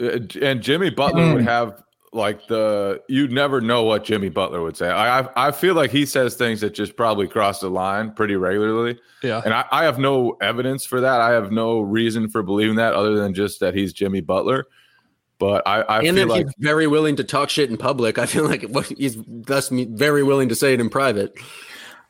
Uh, 0.00 0.18
and 0.40 0.62
Jimmy 0.62 0.90
Butler 0.90 1.22
Mm. 1.24 1.34
would 1.34 1.44
have 1.44 1.82
like 2.12 2.46
the 2.48 3.02
you'd 3.08 3.32
never 3.32 3.60
know 3.60 3.82
what 3.84 4.04
Jimmy 4.04 4.28
Butler 4.28 4.62
would 4.62 4.76
say. 4.76 4.88
I 4.88 5.20
I, 5.20 5.48
I 5.48 5.50
feel 5.50 5.74
like 5.74 5.90
he 5.90 6.06
says 6.06 6.34
things 6.36 6.60
that 6.62 6.74
just 6.74 6.96
probably 6.96 7.28
cross 7.28 7.60
the 7.60 7.68
line 7.70 8.12
pretty 8.12 8.36
regularly, 8.36 8.98
Yeah. 9.22 9.42
and 9.44 9.52
I, 9.54 9.64
I 9.70 9.84
have 9.84 9.98
no 9.98 10.36
evidence 10.40 10.84
for 10.86 11.00
that. 11.00 11.20
I 11.20 11.30
have 11.32 11.52
no 11.52 11.80
reason 11.80 12.28
for 12.28 12.42
believing 12.42 12.76
that 12.76 12.94
other 12.94 13.14
than 13.16 13.34
just 13.34 13.60
that 13.60 13.74
he's 13.74 13.92
Jimmy 13.92 14.20
Butler. 14.20 14.66
But 15.38 15.62
I, 15.68 15.82
I 15.82 15.98
and 15.98 16.06
feel 16.06 16.14
then 16.14 16.28
like 16.28 16.46
he's 16.46 16.54
very 16.58 16.86
willing 16.88 17.14
to 17.16 17.24
talk 17.24 17.48
shit 17.48 17.70
in 17.70 17.76
public. 17.76 18.18
I 18.18 18.26
feel 18.26 18.44
like 18.44 18.62
what 18.64 18.86
he's 18.86 19.16
thus 19.26 19.68
very 19.68 20.22
willing 20.22 20.48
to 20.48 20.54
say 20.56 20.74
it 20.74 20.80
in 20.80 20.88
private. 20.90 21.32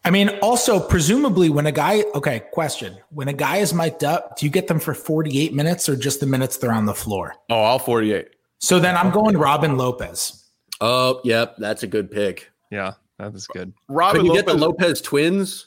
I 0.05 0.11
mean, 0.11 0.31
also 0.41 0.79
presumably 0.81 1.51
when 1.51 1.67
a 1.67 1.73
guy. 1.73 2.05
Okay, 2.15 2.41
question: 2.53 2.97
When 3.11 3.29
a 3.29 3.33
guy 3.35 3.57
is 3.59 3.75
mic'd 3.75 4.05
up, 4.05 4.39
do 4.39 4.47
you 4.47 4.51
get 4.51 4.69
them 4.69 4.79
for 4.81 4.95
forty-eight 4.95 5.53
minutes 5.53 5.89
or 5.89 5.97
just 5.97 6.21
the 6.21 6.27
minutes 6.27 6.57
they're 6.57 6.73
on 6.73 6.87
the 6.87 6.95
floor? 6.95 7.35
oh, 7.51 7.55
all 7.57 7.79
forty 7.79 8.13
eight. 8.15 8.29
So 8.59 8.79
then 8.79 8.97
I'm 8.97 9.11
going 9.11 9.37
Robin 9.37 9.77
Lopez. 9.77 10.44
Oh, 10.81 11.21
yep, 11.25 11.57
that's 11.59 11.83
a 11.83 11.87
good 11.87 12.11
pick. 12.11 12.51
Yeah. 12.71 12.94
That 13.18 13.35
is 13.35 13.47
good. 13.49 13.73
Robin 13.88 14.21
But 14.23 14.27
you 14.27 14.35
get 14.35 14.47
the 14.47 14.55
Lopez- 14.55 14.83
Lopez 14.85 15.01
twins. 15.01 15.66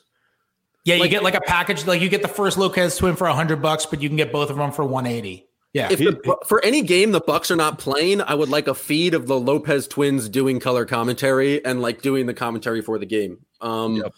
Yeah, 0.86 0.96
you 0.96 1.10
get 1.10 1.22
like 1.22 1.36
a 1.36 1.42
package. 1.42 1.86
Like 1.86 2.02
you 2.02 2.10
get 2.10 2.22
the 2.22 2.28
first 2.28 2.58
Lopez 2.58 2.96
twin 2.98 3.16
for 3.16 3.28
hundred 3.28 3.62
bucks, 3.62 3.86
but 3.86 4.02
you 4.02 4.10
can 4.10 4.16
get 4.18 4.32
both 4.32 4.50
of 4.50 4.58
them 4.58 4.72
for 4.72 4.86
one 4.86 5.06
eighty. 5.06 5.48
Yeah, 5.74 5.90
If 5.90 6.00
the, 6.00 6.38
for 6.46 6.62
any 6.66 6.82
game 6.82 7.12
the 7.12 7.22
Bucks 7.22 7.50
are 7.50 7.56
not 7.56 7.80
playing, 7.80 8.22
I 8.22 8.34
would 8.34 8.50
like 8.50 8.68
a 8.68 8.74
feed 8.74 9.14
of 9.14 9.28
the 9.28 9.40
Lopez 9.40 9.88
twins 9.88 10.28
doing 10.28 10.60
color 10.60 10.86
commentary 10.86 11.64
and 11.64 11.82
like 11.82 12.02
doing 12.02 12.26
the 12.26 12.34
commentary 12.34 12.82
for 12.82 13.00
the 13.00 13.06
game. 13.06 13.38
Um, 13.62 13.96
Yep. 13.96 14.14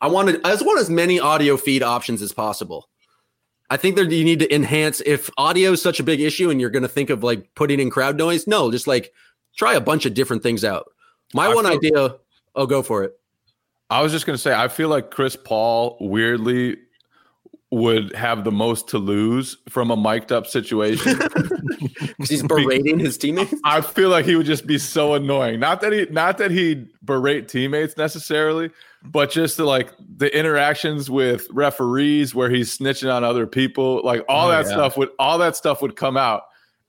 I 0.00 0.06
wanted 0.08 0.40
I 0.44 0.50
just 0.50 0.64
want 0.64 0.80
as 0.80 0.88
many 0.88 1.20
audio 1.20 1.56
feed 1.58 1.82
options 1.82 2.22
as 2.22 2.32
possible. 2.32 2.88
I 3.74 3.76
think 3.76 3.96
that 3.96 4.08
you 4.12 4.22
need 4.22 4.38
to 4.38 4.54
enhance 4.54 5.00
if 5.04 5.28
audio 5.36 5.72
is 5.72 5.82
such 5.82 5.98
a 5.98 6.04
big 6.04 6.20
issue 6.20 6.48
and 6.48 6.60
you're 6.60 6.70
going 6.70 6.84
to 6.84 6.88
think 6.88 7.10
of 7.10 7.24
like 7.24 7.52
putting 7.56 7.80
in 7.80 7.90
crowd 7.90 8.16
noise. 8.16 8.46
No, 8.46 8.70
just 8.70 8.86
like 8.86 9.12
try 9.56 9.74
a 9.74 9.80
bunch 9.80 10.06
of 10.06 10.14
different 10.14 10.44
things 10.44 10.62
out. 10.62 10.92
My 11.34 11.46
I 11.46 11.54
one 11.56 11.64
feel- 11.64 11.74
idea. 11.74 12.16
Oh, 12.54 12.66
go 12.66 12.84
for 12.84 13.02
it. 13.02 13.18
I 13.90 14.00
was 14.00 14.12
just 14.12 14.26
gonna 14.26 14.38
say, 14.38 14.54
I 14.54 14.68
feel 14.68 14.88
like 14.88 15.10
Chris 15.10 15.34
Paul 15.34 15.96
weirdly 16.00 16.76
would 17.74 18.14
have 18.14 18.44
the 18.44 18.52
most 18.52 18.88
to 18.88 18.98
lose 18.98 19.56
from 19.68 19.90
a 19.90 19.96
mic'd 19.96 20.32
up 20.32 20.46
situation. 20.46 21.18
Because 22.16 22.30
he's 22.30 22.42
berating 22.42 22.98
his 22.98 23.18
teammates. 23.18 23.54
I 23.64 23.80
feel 23.80 24.08
like 24.08 24.24
he 24.24 24.36
would 24.36 24.46
just 24.46 24.66
be 24.66 24.78
so 24.78 25.14
annoying. 25.14 25.58
Not 25.60 25.80
that 25.80 25.92
he 25.92 26.06
not 26.10 26.38
that 26.38 26.50
he'd 26.50 26.88
berate 27.02 27.48
teammates 27.48 27.96
necessarily, 27.96 28.70
but 29.04 29.30
just 29.30 29.56
the, 29.56 29.64
like 29.64 29.92
the 30.16 30.36
interactions 30.36 31.10
with 31.10 31.46
referees 31.50 32.34
where 32.34 32.50
he's 32.50 32.76
snitching 32.76 33.12
on 33.12 33.24
other 33.24 33.46
people, 33.46 34.00
like 34.04 34.24
all 34.28 34.48
Oh, 34.48 34.50
that 34.50 34.66
yeah. 34.66 34.72
stuff 34.72 34.96
would 34.96 35.10
all 35.18 35.38
that 35.38 35.56
stuff 35.56 35.82
would 35.82 35.96
come 35.96 36.16
out 36.16 36.42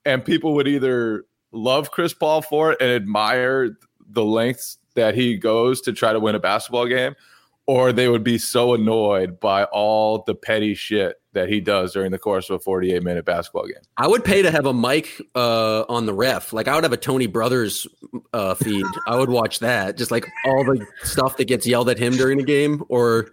and 0.05 0.23
people 0.23 0.53
would 0.55 0.67
either 0.67 1.25
love 1.51 1.91
Chris 1.91 2.13
Paul 2.13 2.41
for 2.41 2.71
it 2.73 2.77
and 2.81 2.89
admire 2.91 3.77
the 4.07 4.23
lengths 4.23 4.77
that 4.95 5.15
he 5.15 5.37
goes 5.37 5.81
to 5.81 5.93
try 5.93 6.13
to 6.13 6.19
win 6.19 6.35
a 6.35 6.39
basketball 6.39 6.87
game 6.87 7.15
or 7.67 7.91
they 7.91 8.07
would 8.07 8.23
be 8.23 8.37
so 8.37 8.73
annoyed 8.73 9.39
by 9.39 9.63
all 9.65 10.23
the 10.27 10.35
petty 10.35 10.75
shit 10.75 11.15
that 11.33 11.49
he 11.49 11.59
does 11.59 11.93
during 11.93 12.11
the 12.11 12.19
course 12.19 12.49
of 12.49 12.55
a 12.57 12.59
48 12.59 13.03
minute 13.03 13.25
basketball 13.25 13.65
game. 13.65 13.81
I 13.97 14.07
would 14.07 14.23
pay 14.23 14.41
to 14.41 14.51
have 14.51 14.65
a 14.65 14.73
mic 14.73 15.21
uh, 15.35 15.81
on 15.89 16.05
the 16.05 16.13
ref. 16.13 16.53
Like 16.53 16.67
I 16.67 16.75
would 16.75 16.83
have 16.83 16.93
a 16.93 16.97
Tony 16.97 17.27
Brothers 17.27 17.87
uh, 18.33 18.53
feed. 18.55 18.85
I 19.07 19.15
would 19.17 19.29
watch 19.29 19.59
that. 19.59 19.97
Just 19.97 20.11
like 20.11 20.25
all 20.45 20.63
the 20.63 20.85
stuff 21.03 21.37
that 21.37 21.45
gets 21.45 21.65
yelled 21.67 21.89
at 21.89 21.97
him 21.97 22.13
during 22.13 22.37
the 22.37 22.43
game, 22.45 22.83
or 22.87 23.31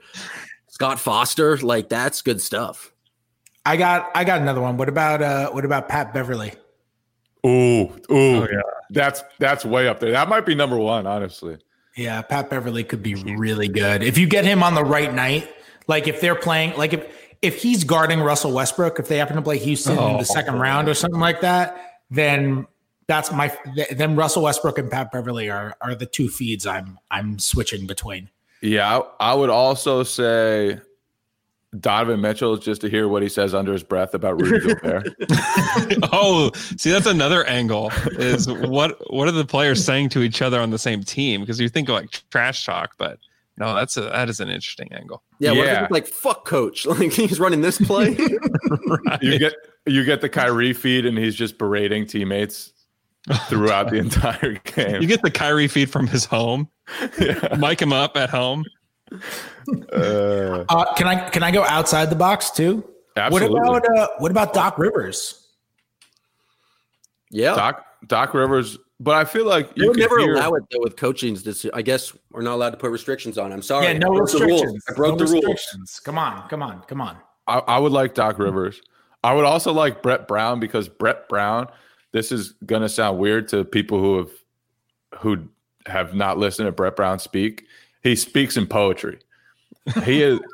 Scott 0.69 0.99
Foster. 0.99 1.57
Like 1.59 1.89
that's 1.89 2.23
good 2.23 2.41
stuff. 2.41 2.93
I 3.65 3.77
got 3.77 4.11
I 4.17 4.25
got 4.25 4.41
another 4.41 4.61
one. 4.61 4.77
What 4.79 4.89
about 4.89 5.23
uh 5.23 5.51
what 5.51 5.65
about 5.65 5.89
Pat 5.89 6.13
Beverley? 6.13 6.53
Ooh, 7.47 7.83
ooh, 7.85 7.93
Oh, 8.11 8.47
yeah. 8.51 8.61
that's 8.91 9.23
that's 9.39 9.65
way 9.65 9.87
up 9.89 10.01
there. 10.01 10.11
That 10.13 10.29
might 10.29 10.47
be 10.47 10.55
number 10.55 10.77
one, 10.79 11.07
honestly. 11.07 11.59
Yeah, 11.97 12.23
Pat 12.23 12.49
Beverley 12.51 12.85
could 12.85 13.03
be 13.03 13.15
really 13.15 13.69
good 13.69 14.03
if 14.03 14.17
you 14.19 14.27
get 14.27 14.45
him 14.45 14.63
on 14.63 14.75
the 14.75 14.85
right 14.85 15.13
night. 15.13 15.53
Like 15.87 16.09
if 16.09 16.21
they're 16.21 16.35
playing, 16.35 16.77
like 16.77 16.93
if 16.93 17.07
if 17.43 17.61
he's 17.61 17.85
guarding 17.85 18.21
Russell 18.21 18.53
Westbrook, 18.53 18.99
if 18.99 19.09
they 19.09 19.19
happen 19.19 19.37
to 19.37 19.43
play 19.43 19.59
Houston 19.59 19.93
in 19.95 19.99
Oh. 19.99 20.19
the 20.19 20.25
second 20.25 20.59
round 20.59 20.89
or 20.89 20.95
something 20.95 21.21
like 21.21 21.41
that, 21.43 21.99
then 22.11 22.67
that's 23.09 23.31
my 23.33 23.55
then 23.91 24.17
Russell 24.17 24.45
Westbrook 24.45 24.79
and 24.79 24.91
Pat 24.91 25.11
Beverley 25.13 25.51
are 25.51 25.77
are 25.81 25.95
the 25.95 26.07
two 26.07 26.29
feeds 26.29 26.67
I'm 26.67 26.99
I'm 27.11 27.39
switching 27.39 27.87
between. 27.87 28.31
Yeah, 28.63 29.01
I, 29.21 29.33
I 29.33 29.35
would 29.35 29.51
also 29.51 30.03
say 30.05 30.79
Donovan 31.81 32.21
Mitchell 32.21 32.57
just 32.59 32.81
to 32.83 32.91
hear 32.91 33.09
what 33.09 33.23
he 33.23 33.29
says 33.31 33.55
under 33.55 33.73
his 33.73 33.83
breath 33.83 34.13
about 34.15 34.41
Rudy 34.41 34.67
Gobert. 34.75 35.09
oh, 36.13 36.51
see, 36.55 36.91
that's 36.91 37.07
another 37.07 37.45
angle. 37.45 37.91
Is 38.13 38.47
what 38.49 38.99
what 39.13 39.27
are 39.29 39.33
the 39.33 39.45
players 39.47 39.83
saying 39.85 40.11
to 40.11 40.23
each 40.23 40.43
other 40.43 40.61
on 40.61 40.71
the 40.71 40.79
same 40.79 41.03
team? 41.03 41.41
Because 41.41 41.59
you 41.61 41.69
think 41.69 41.89
of 41.89 41.95
like 41.95 42.11
trash 42.31 42.67
talk, 42.67 42.95
but 42.99 43.19
no, 43.57 43.75
that's 43.75 43.97
a 43.97 44.03
that 44.03 44.29
is 44.29 44.41
an 44.41 44.49
interesting 44.51 44.93
angle. 44.93 45.23
Yeah, 45.39 45.53
Yeah. 45.53 45.83
it's 45.85 45.91
like 45.93 46.07
fuck 46.07 46.45
coach, 46.45 46.85
like 46.87 47.13
he's 47.13 47.41
running 47.41 47.63
this 47.63 47.79
play. 47.79 48.17
Right. 49.07 49.23
You 49.23 49.39
get 49.39 49.55
you 49.87 50.05
get 50.05 50.21
the 50.21 50.29
Kyrie 50.29 50.75
feed 50.75 51.07
and 51.07 51.17
he's 51.17 51.35
just 51.35 51.57
berating 51.59 52.07
teammates 52.07 52.73
throughout 53.49 53.89
the 53.91 53.97
entire 53.97 54.55
game. 54.65 55.01
You 55.01 55.09
get 55.09 55.23
the 55.23 55.31
Kyrie 55.31 55.69
feed 55.69 55.91
from 55.91 56.07
his 56.07 56.25
home. 56.25 56.69
Yeah. 57.19 57.57
Mic 57.59 57.81
him 57.81 57.93
up 57.93 58.17
at 58.17 58.29
home. 58.31 58.65
Uh, 59.93 60.65
Uh, 60.69 60.95
can 60.95 61.07
I 61.07 61.29
can 61.31 61.43
I 61.43 61.51
go 61.51 61.65
outside 61.65 62.11
the 62.11 62.17
box 62.17 62.51
too? 62.51 62.85
absolutely. 63.17 63.61
What 63.61 63.85
about 63.87 63.99
uh, 63.99 64.09
what 64.19 64.31
about 64.31 64.53
Doc 64.55 64.79
Rivers? 64.79 65.49
yeah, 67.31 67.55
Doc 67.55 67.85
Doc 68.07 68.35
Rivers? 68.35 68.79
But 69.01 69.17
I 69.17 69.25
feel 69.25 69.47
like 69.47 69.75
they 69.75 69.83
you 69.83 69.89
would 69.89 69.99
never 69.99 70.19
hear, 70.21 70.35
allow 70.35 70.55
it 70.55 70.63
though 70.71 70.79
with 70.81 70.97
coaching's. 70.97 71.43
This, 71.43 71.67
I 71.75 71.83
guess 71.83 72.17
we're 72.31 72.43
not 72.43 72.55
allowed 72.55 72.71
to 72.71 72.77
put 72.77 72.91
restrictions 72.93 73.37
on. 73.39 73.53
I'm 73.53 73.63
sorry. 73.63 73.87
Yeah, 73.87 73.99
no 73.99 74.15
I 74.15 74.19
broke 74.19 74.31
the 74.31 74.39
rules. 74.39 74.51
restrictions. 74.63 74.85
I 74.89 74.93
broke 74.95 75.19
no 75.19 75.27
the 75.27 75.33
rules. 75.33 76.01
Come 76.05 76.19
on, 76.19 76.49
come 76.49 76.63
on, 76.63 76.83
come 76.83 77.01
on. 77.01 77.17
I, 77.49 77.59
I 77.59 77.79
would 77.79 77.91
like 77.93 78.15
Doc 78.15 78.39
Rivers. 78.39 78.81
I 79.25 79.35
would 79.35 79.45
also 79.45 79.73
like 79.73 80.03
Brett 80.03 80.29
Brown 80.29 80.61
because 80.61 80.89
Brett 80.89 81.29
Brown. 81.29 81.69
This 82.13 82.31
is 82.31 82.53
gonna 82.67 82.89
sound 82.89 83.19
weird 83.19 83.49
to 83.49 83.65
people 83.65 83.99
who 83.99 84.19
have 84.19 84.31
who 85.19 85.49
have 85.87 86.15
not 86.15 86.39
listened 86.39 86.67
to 86.67 86.73
Brett 86.73 86.95
Brown 86.95 87.19
speak. 87.19 87.67
He 88.03 88.17
speaks 88.17 88.57
in 88.57 88.67
poetry. 88.67 89.19
He 90.05 90.23
is. 90.23 90.41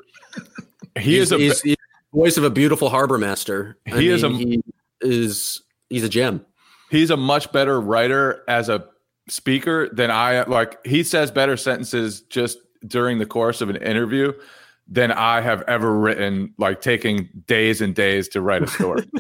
He 0.97 1.13
he's, 1.13 1.31
is 1.31 1.33
a. 1.33 1.39
he's, 1.39 1.61
he's 1.63 1.77
voice 2.13 2.37
of 2.39 2.43
a 2.45 2.51
beautiful 2.51 2.89
harbor 2.89 3.19
master. 3.19 3.79
I 3.87 4.01
He 4.01 4.09
is 4.09 4.25
a- 4.25 4.31
he 4.31 4.61
is 5.01 5.63
he's 5.91 6.03
a 6.03 6.09
gem. 6.09 6.45
he's 6.91 7.11
a 7.11 7.17
much 7.17 7.53
better 7.53 7.81
writer 7.81 8.43
as 8.49 8.69
a 8.69 8.85
speaker 9.29 9.89
than 9.93 10.11
I 10.11 10.43
like 10.45 10.85
he 10.85 11.05
says 11.05 11.31
better 11.31 11.57
sentences 11.57 12.23
just 12.23 12.59
during 12.87 13.19
the 13.19 13.27
course 13.27 13.61
of 13.61 13.71
an 13.71 13.77
interview 13.77 14.33
than 14.91 15.13
I 15.13 15.43
have 15.43 15.63
ever 15.69 15.99
written 15.99 16.55
like 16.57 16.81
taking 16.81 17.29
days 17.47 17.81
and 17.83 17.95
days 17.95 18.27
to 18.29 18.41
write 18.41 18.63
a 18.63 18.67
story. 18.67 19.05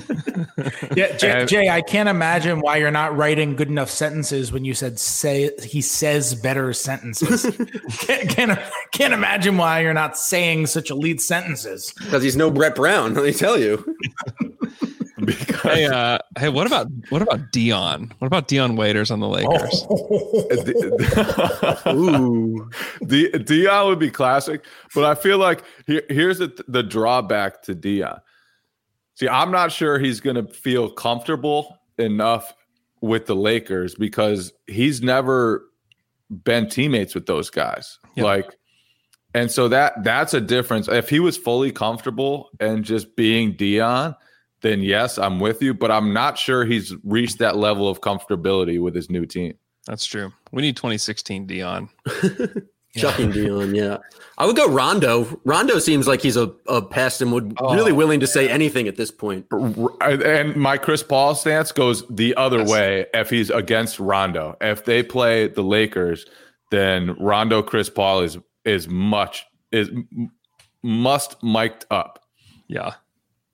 Yeah, 0.96 1.16
Jay, 1.16 1.30
And- 1.40 1.48
Jay, 1.48 1.68
I 1.68 1.82
can't 1.82 2.08
imagine 2.08 2.60
why 2.60 2.76
you're 2.78 2.90
not 2.90 3.16
writing 3.16 3.54
good 3.54 3.68
enough 3.68 3.90
sentences 3.90 4.50
when 4.50 4.64
you 4.64 4.74
said 4.74 4.98
say 4.98 5.50
he 5.62 5.80
says 5.80 6.34
better 6.34 6.72
sentences. 6.72 7.42
can't, 8.00 8.28
can't 8.28 8.58
can't 8.92 9.12
imagine 9.12 9.56
why 9.56 9.80
you're 9.80 9.94
not 9.94 10.16
saying 10.16 10.66
such 10.66 10.90
elite 10.90 11.20
sentences. 11.20 11.92
Because 11.98 12.22
he's 12.22 12.36
no 12.36 12.50
Brett 12.50 12.74
Brown, 12.74 13.14
let 13.14 13.24
me 13.24 13.32
tell 13.32 13.58
you. 13.58 13.84
because 15.36 15.60
Hey, 15.60 15.86
uh, 15.86 16.18
hey, 16.38 16.48
what 16.48 16.66
about 16.66 16.88
what 17.10 17.22
about 17.22 17.52
Dion? 17.52 18.12
What 18.18 18.26
about 18.26 18.48
Dion 18.48 18.76
Waiters 18.76 19.10
on 19.10 19.20
the 19.20 19.28
Lakers? 19.28 19.86
Ooh. 21.88 22.68
D- 23.06 23.30
Dion 23.30 23.86
would 23.86 23.98
be 23.98 24.10
classic, 24.10 24.64
but 24.94 25.04
I 25.04 25.14
feel 25.14 25.38
like 25.38 25.62
here, 25.86 26.02
here's 26.08 26.38
the, 26.38 26.52
the 26.68 26.82
drawback 26.82 27.62
to 27.62 27.74
Dion. 27.74 28.20
See, 29.14 29.28
I'm 29.28 29.50
not 29.50 29.72
sure 29.72 29.98
he's 29.98 30.20
going 30.20 30.36
to 30.36 30.52
feel 30.52 30.90
comfortable 30.90 31.78
enough 31.98 32.54
with 33.00 33.26
the 33.26 33.36
Lakers 33.36 33.94
because 33.94 34.52
he's 34.66 35.02
never 35.02 35.68
been 36.30 36.68
teammates 36.68 37.14
with 37.14 37.26
those 37.26 37.50
guys. 37.50 37.98
Yeah. 38.14 38.24
Like, 38.24 38.56
and 39.34 39.50
so 39.50 39.68
that 39.68 40.04
that's 40.04 40.34
a 40.34 40.40
difference. 40.40 40.88
If 40.88 41.08
he 41.08 41.20
was 41.20 41.36
fully 41.36 41.72
comfortable 41.72 42.50
and 42.60 42.84
just 42.84 43.16
being 43.16 43.52
Dion, 43.52 44.14
then 44.60 44.82
yes, 44.82 45.18
I'm 45.18 45.40
with 45.40 45.62
you. 45.62 45.74
But 45.74 45.90
I'm 45.90 46.12
not 46.12 46.38
sure 46.38 46.64
he's 46.64 46.94
reached 47.04 47.38
that 47.38 47.56
level 47.56 47.88
of 47.88 48.00
comfortability 48.00 48.80
with 48.80 48.94
his 48.94 49.08
new 49.10 49.26
team. 49.26 49.54
That's 49.86 50.04
true. 50.04 50.32
We 50.52 50.62
need 50.62 50.76
2016 50.76 51.46
Dion. 51.46 51.88
Chucking 52.96 53.30
Dion, 53.30 53.74
yeah. 53.74 53.98
I 54.38 54.46
would 54.46 54.56
go 54.56 54.66
Rondo. 54.68 55.40
Rondo 55.44 55.78
seems 55.78 56.08
like 56.08 56.20
he's 56.22 56.36
a, 56.36 56.52
a 56.66 56.80
pest 56.82 57.20
and 57.20 57.32
would 57.32 57.54
Oh, 57.58 57.74
really 57.74 57.92
willing 57.92 58.18
to 58.20 58.26
say 58.26 58.48
anything 58.48 58.88
at 58.88 58.96
this 58.96 59.10
point. 59.10 59.46
And 60.00 60.56
my 60.56 60.78
Chris 60.78 61.02
Paul 61.02 61.34
stance 61.34 61.70
goes 61.70 62.04
the 62.08 62.34
other 62.36 62.58
Yes. 62.60 62.70
way 62.70 63.06
if 63.14 63.30
he's 63.30 63.50
against 63.50 64.00
Rondo. 64.00 64.56
If 64.60 64.84
they 64.84 65.02
play 65.02 65.48
the 65.48 65.62
Lakers, 65.62 66.24
then 66.70 67.14
Rondo 67.20 67.62
Chris 67.62 67.88
Paul 67.90 68.20
is 68.20 68.38
is 68.64 68.88
much 68.88 69.46
is 69.70 69.90
must 70.82 71.42
mic'd 71.42 71.84
up. 71.90 72.24
Yeah. 72.68 72.94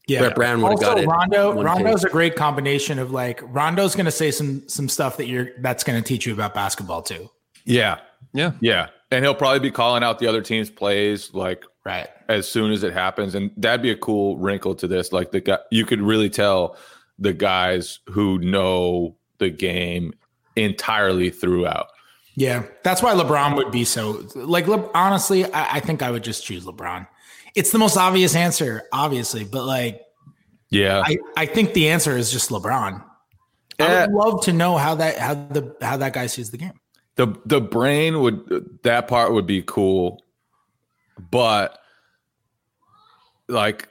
Yeah, 0.06 0.20
Brett 0.20 0.34
Brown 0.34 0.60
would've 0.60 0.76
also, 0.76 0.86
got 0.86 0.98
it 0.98 1.06
Rondo. 1.06 1.54
one 1.54 1.64
Rondo's 1.64 2.02
take. 2.02 2.10
a 2.10 2.12
great 2.12 2.36
combination 2.36 2.98
of 2.98 3.10
like 3.10 3.40
Rondo's 3.44 3.94
going 3.94 4.04
to 4.04 4.10
say 4.12 4.30
some 4.30 4.68
some 4.68 4.88
stuff 4.88 5.16
that 5.16 5.26
you're 5.26 5.48
that's 5.60 5.82
going 5.82 6.00
to 6.02 6.06
teach 6.06 6.26
you 6.26 6.32
about 6.34 6.52
basketball 6.54 7.00
too. 7.02 7.30
Yeah. 7.64 7.98
Yeah. 8.34 8.52
Yeah. 8.60 8.88
And 9.10 9.24
he'll 9.24 9.34
probably 9.34 9.60
be 9.60 9.70
calling 9.70 10.02
out 10.02 10.18
the 10.18 10.26
other 10.26 10.42
team's 10.42 10.68
plays 10.70 11.32
like 11.32 11.64
Right. 11.86 12.08
as 12.28 12.48
soon 12.48 12.72
as 12.72 12.82
it 12.82 12.92
happens. 12.92 13.34
And 13.34 13.50
that'd 13.56 13.82
be 13.82 13.90
a 13.90 13.96
cool 13.96 14.36
wrinkle 14.38 14.74
to 14.76 14.86
this. 14.86 15.12
Like 15.12 15.30
the 15.30 15.40
guy 15.40 15.58
you 15.70 15.84
could 15.86 16.00
really 16.02 16.28
tell 16.30 16.76
the 17.18 17.32
guys 17.32 18.00
who 18.08 18.38
know 18.40 19.16
the 19.38 19.50
game 19.50 20.12
entirely 20.56 21.30
throughout. 21.30 21.88
Yeah, 22.36 22.64
that's 22.82 23.02
why 23.02 23.14
LeBron 23.14 23.54
would 23.56 23.70
be 23.70 23.84
so 23.84 24.26
like. 24.34 24.66
Le, 24.66 24.90
honestly, 24.92 25.44
I, 25.52 25.76
I 25.76 25.80
think 25.80 26.02
I 26.02 26.10
would 26.10 26.24
just 26.24 26.44
choose 26.44 26.64
LeBron. 26.64 27.06
It's 27.54 27.70
the 27.72 27.78
most 27.78 27.96
obvious 27.96 28.34
answer, 28.34 28.82
obviously, 28.92 29.44
but 29.44 29.64
like 29.64 30.00
Yeah. 30.70 31.02
I, 31.04 31.16
I 31.36 31.46
think 31.46 31.72
the 31.74 31.88
answer 31.90 32.16
is 32.16 32.30
just 32.32 32.50
LeBron. 32.50 33.02
I 33.80 33.82
Eh. 33.84 34.06
would 34.06 34.12
love 34.14 34.40
to 34.44 34.52
know 34.52 34.76
how 34.76 34.94
that 34.96 35.18
how 35.18 35.34
the 35.34 35.74
how 35.80 35.96
that 35.96 36.12
guy 36.12 36.26
sees 36.26 36.50
the 36.50 36.56
game. 36.58 36.72
the 37.16 37.34
the 37.46 37.60
brain 37.60 38.20
would 38.20 38.78
that 38.82 39.06
part 39.08 39.32
would 39.32 39.46
be 39.46 39.62
cool 39.62 40.20
but 41.30 41.78
like 43.48 43.88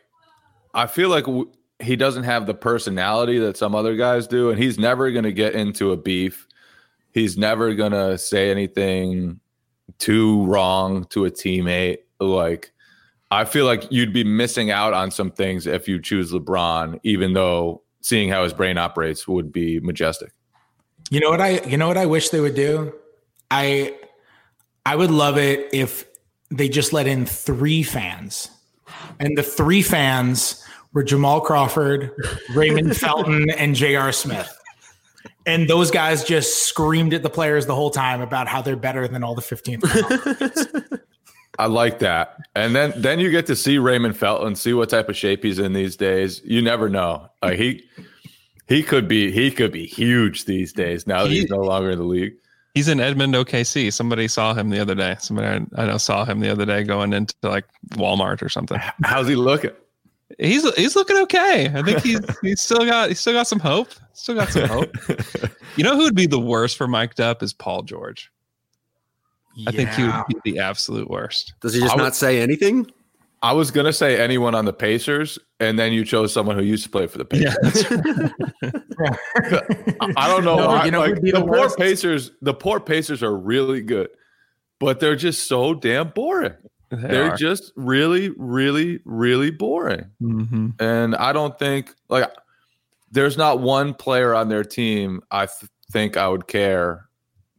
i 0.74 0.86
feel 0.88 1.08
like 1.10 1.24
w- 1.26 1.50
he 1.80 1.96
doesn't 1.96 2.24
have 2.24 2.46
the 2.46 2.54
personality 2.54 3.40
that 3.40 3.56
some 3.56 3.76
other 3.76 3.96
guys 3.96 4.28
do 4.28 4.50
and 4.50 4.62
he's 4.62 4.78
never 4.78 5.10
going 5.12 5.24
to 5.24 5.32
get 5.32 5.54
into 5.56 5.92
a 5.94 5.98
beef 5.98 6.48
he's 7.14 7.38
never 7.38 7.74
going 7.76 7.92
to 7.94 8.18
say 8.18 8.52
anything 8.52 9.40
too 10.00 10.44
wrong 10.46 11.06
to 11.06 11.24
a 11.26 11.32
teammate 11.32 12.00
like 12.20 12.73
i 13.34 13.46
feel 13.46 13.66
like 13.66 13.84
you'd 13.92 14.14
be 14.14 14.24
missing 14.24 14.72
out 14.72 14.94
on 14.94 15.12
some 15.12 15.32
things 15.32 15.68
if 15.68 15.88
you 15.88 16.02
choose 16.02 16.32
lebron 16.32 17.00
even 17.04 17.34
though 17.34 17.82
seeing 18.02 18.30
how 18.30 18.44
his 18.44 18.54
brain 18.54 18.78
operates 18.78 19.28
would 19.28 19.52
be 19.52 19.80
majestic 19.82 20.32
You 21.10 21.20
know 21.20 21.30
what 21.30 21.42
I 21.42 21.60
you 21.68 21.78
know 21.78 21.88
what 21.88 21.98
I 21.98 22.06
wish 22.06 22.30
they 22.30 22.40
would 22.40 22.56
do? 22.56 22.94
I 23.52 23.96
I 24.86 24.96
would 24.96 25.12
love 25.12 25.38
it 25.38 25.70
if 25.74 26.06
they 26.50 26.70
just 26.70 26.94
let 26.94 27.08
in 27.08 27.26
three 27.26 27.84
fans. 27.84 28.50
And 29.20 29.38
the 29.38 29.44
three 29.44 29.82
fans 29.82 30.64
were 30.94 31.04
Jamal 31.04 31.42
Crawford, 31.42 32.12
Raymond 32.54 32.98
Felton, 33.04 33.50
and 33.52 33.76
J.R. 33.76 34.12
Smith. 34.12 34.50
And 35.46 35.70
those 35.70 35.92
guys 35.92 36.24
just 36.24 36.64
screamed 36.68 37.14
at 37.14 37.22
the 37.22 37.30
players 37.30 37.66
the 37.66 37.76
whole 37.76 37.92
time 37.92 38.22
about 38.22 38.48
how 38.48 38.62
they're 38.62 38.76
better 38.76 39.08
than 39.08 39.24
all 39.24 39.36
the 39.36 39.42
15th. 39.42 41.00
I 41.60 41.68
like 41.68 42.00
that. 42.00 42.38
And 42.56 42.76
then 42.76 42.94
then 42.96 43.20
you 43.20 43.30
get 43.30 43.46
to 43.48 43.56
see 43.56 43.78
Raymond 43.78 44.18
Felton, 44.18 44.56
see 44.56 44.74
what 44.74 44.90
type 44.90 45.08
of 45.10 45.16
shape 45.16 45.44
he's 45.44 45.60
in 45.60 45.74
these 45.74 45.96
days. 45.96 46.42
You 46.44 46.62
never 46.62 46.90
know. 46.90 47.28
Like 47.42 47.58
he 47.60 47.84
he 48.68 48.82
could 48.84 49.08
be 49.08 49.32
he 49.32 49.52
could 49.52 49.72
be 49.72 49.86
huge 49.86 50.46
these 50.46 50.74
days 50.74 51.06
now 51.06 51.24
that 51.24 51.30
He- 51.32 51.42
he's 51.42 51.50
no 51.50 51.58
longer 51.62 51.92
in 51.92 51.98
the 52.00 52.04
league. 52.06 52.34
He's 52.74 52.88
in 52.88 53.00
Edmond, 53.00 53.36
OKC. 53.36 53.94
Somebody 53.94 54.28
saw 54.28 54.56
him 54.56 54.70
the 54.72 54.80
other 54.80 54.96
day. 54.96 55.16
Somebody 55.20 55.64
I- 55.78 55.84
I 55.84 55.86
know 55.86 55.98
saw 56.00 56.26
him 56.26 56.40
the 56.40 56.50
other 56.52 56.66
day 56.66 56.84
going 56.84 57.14
into 57.14 57.36
like 57.44 57.66
Walmart 57.92 58.42
or 58.42 58.50
something. 58.50 58.80
How's 59.04 59.28
he 59.28 59.36
looking? 59.36 59.70
He's 60.40 60.68
he's 60.74 60.96
looking 60.96 61.18
okay. 61.18 61.72
I 61.76 61.84
think 61.84 62.02
he's 62.02 62.20
he's 62.42 62.62
still 62.62 62.84
got 62.86 63.10
he's 63.10 63.20
still 63.20 63.34
got 63.34 63.46
some 63.48 63.60
hope. 63.60 63.90
Still 64.14 64.34
got 64.36 64.50
some 64.50 64.68
hope. 64.68 64.92
You 65.76 65.84
know 65.84 65.96
who 65.96 66.04
would 66.04 66.14
be 66.16 66.28
the 66.28 66.40
worst 66.40 66.78
for 66.78 66.88
mic'd 66.88 67.20
up 67.20 67.42
is 67.42 67.52
Paul 67.52 67.82
George. 67.82 68.32
I 69.68 69.72
think 69.72 69.90
he 69.92 70.04
would 70.04 70.24
be 70.44 70.52
the 70.52 70.60
absolute 70.60 71.10
worst. 71.10 71.54
Does 71.62 71.74
he 71.74 71.80
just 71.82 71.94
I 71.94 71.96
would- 71.96 72.04
not 72.04 72.16
say 72.16 72.42
anything? 72.42 72.88
I 73.42 73.52
was 73.52 73.72
gonna 73.72 73.92
say 73.92 74.18
anyone 74.22 74.56
on 74.56 74.64
the 74.64 74.72
Pacers, 74.72 75.38
and 75.60 75.78
then 75.78 75.92
you 75.92 76.06
chose 76.06 76.32
someone 76.32 76.56
who 76.58 76.64
used 76.64 76.86
to 76.86 76.90
play 76.90 77.08
for 77.08 77.18
the 77.18 77.26
Pacers. 77.26 77.86
I 80.18 80.28
don't 80.28 80.44
know 80.46 80.58
No, 80.58 80.68
why. 80.68 80.86
you 80.86 80.92
know 80.92 81.00
like, 81.02 81.22
the, 81.22 81.32
the 81.32 81.42
poor? 81.42 81.70
Pacers, 81.76 82.32
the 82.42 82.54
poor 82.54 82.80
Pacers 82.80 83.24
are 83.24 83.36
really 83.36 83.82
good, 83.82 84.10
but 84.80 85.00
they're 85.00 85.16
just 85.16 85.48
so 85.48 85.74
damn 85.74 86.10
boring. 86.10 86.54
They 86.90 86.98
They're 87.08 87.32
are. 87.32 87.36
just 87.36 87.72
really, 87.76 88.30
really, 88.38 89.00
really 89.04 89.50
boring. 89.52 90.06
Mhm. 90.22 90.80
And 90.80 91.16
I 91.16 91.34
don't 91.34 91.58
think 91.58 91.94
like 92.08 92.32
there's 93.12 93.38
not 93.38 93.60
one 93.60 93.94
player 93.94 94.34
on 94.36 94.50
their 94.50 94.64
team 94.64 95.22
I 95.32 95.48
th- 95.48 95.70
think 95.92 96.18
I 96.18 96.28
would 96.28 96.48
care 96.48 97.10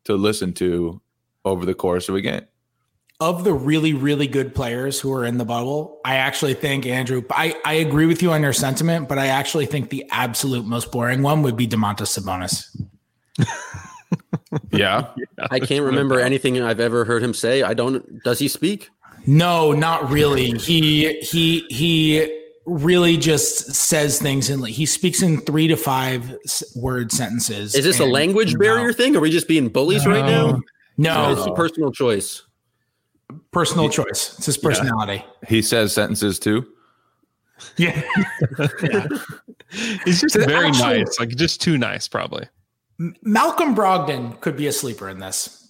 to 0.04 0.14
listen 0.14 0.52
to 0.54 1.00
over 1.44 1.66
the 1.66 1.74
course 1.74 2.08
of 2.08 2.14
a 2.14 2.20
game. 2.20 2.42
Of 3.20 3.44
the 3.44 3.54
really, 3.54 3.94
really 3.94 4.26
good 4.26 4.54
players 4.54 5.00
who 5.00 5.12
are 5.12 5.24
in 5.24 5.38
the 5.38 5.44
bubble, 5.44 6.00
I 6.04 6.16
actually 6.16 6.54
think 6.54 6.84
Andrew. 6.84 7.22
I, 7.30 7.54
I 7.64 7.74
agree 7.74 8.06
with 8.06 8.22
you 8.22 8.32
on 8.32 8.42
your 8.42 8.52
sentiment, 8.52 9.08
but 9.08 9.18
I 9.18 9.28
actually 9.28 9.66
think 9.66 9.90
the 9.90 10.04
absolute 10.10 10.66
most 10.66 10.90
boring 10.90 11.22
one 11.22 11.42
would 11.42 11.56
be 11.56 11.66
Domantas 11.68 12.18
Sabonis. 12.18 12.76
Yeah. 14.70 15.08
I 15.50 15.60
can't 15.60 15.84
remember 15.84 16.20
anything 16.20 16.60
I've 16.60 16.80
ever 16.80 17.04
heard 17.04 17.22
him 17.22 17.34
say. 17.34 17.62
I 17.62 17.74
don't. 17.74 18.22
Does 18.22 18.38
he 18.38 18.48
speak? 18.48 18.90
No, 19.26 19.72
not 19.72 20.10
really. 20.10 20.50
He 20.52 21.20
he 21.20 21.66
he 21.70 22.40
really 22.66 23.16
just 23.16 23.74
says 23.74 24.18
things 24.18 24.48
and 24.48 24.66
he 24.66 24.86
speaks 24.86 25.22
in 25.22 25.38
three 25.40 25.68
to 25.68 25.76
five 25.76 26.34
word 26.74 27.12
sentences. 27.12 27.74
Is 27.74 27.84
this 27.84 28.00
a 28.00 28.06
language 28.06 28.56
barrier 28.56 28.92
thing? 28.92 29.16
Are 29.16 29.20
we 29.20 29.30
just 29.30 29.48
being 29.48 29.68
bullies 29.68 30.06
right 30.06 30.24
now? 30.24 30.60
No, 30.96 31.32
it's 31.32 31.46
a 31.46 31.52
personal 31.52 31.90
choice. 31.92 32.42
Personal 33.52 33.88
choice. 33.88 34.34
It's 34.36 34.46
his 34.46 34.58
personality. 34.58 35.24
He 35.48 35.62
says 35.62 35.92
sentences 35.92 36.38
too. 36.38 36.66
Yeah. 37.76 38.02
yeah. 38.82 39.06
He's 40.04 40.20
just 40.20 40.34
So 40.34 40.44
very 40.44 40.68
actually- 40.68 40.98
nice, 41.04 41.18
like 41.18 41.30
just 41.30 41.60
too 41.60 41.78
nice, 41.78 42.06
probably. 42.08 42.48
Malcolm 43.22 43.74
Brogdon 43.74 44.40
could 44.40 44.56
be 44.56 44.66
a 44.68 44.72
sleeper 44.72 45.08
in 45.08 45.18
this. 45.18 45.68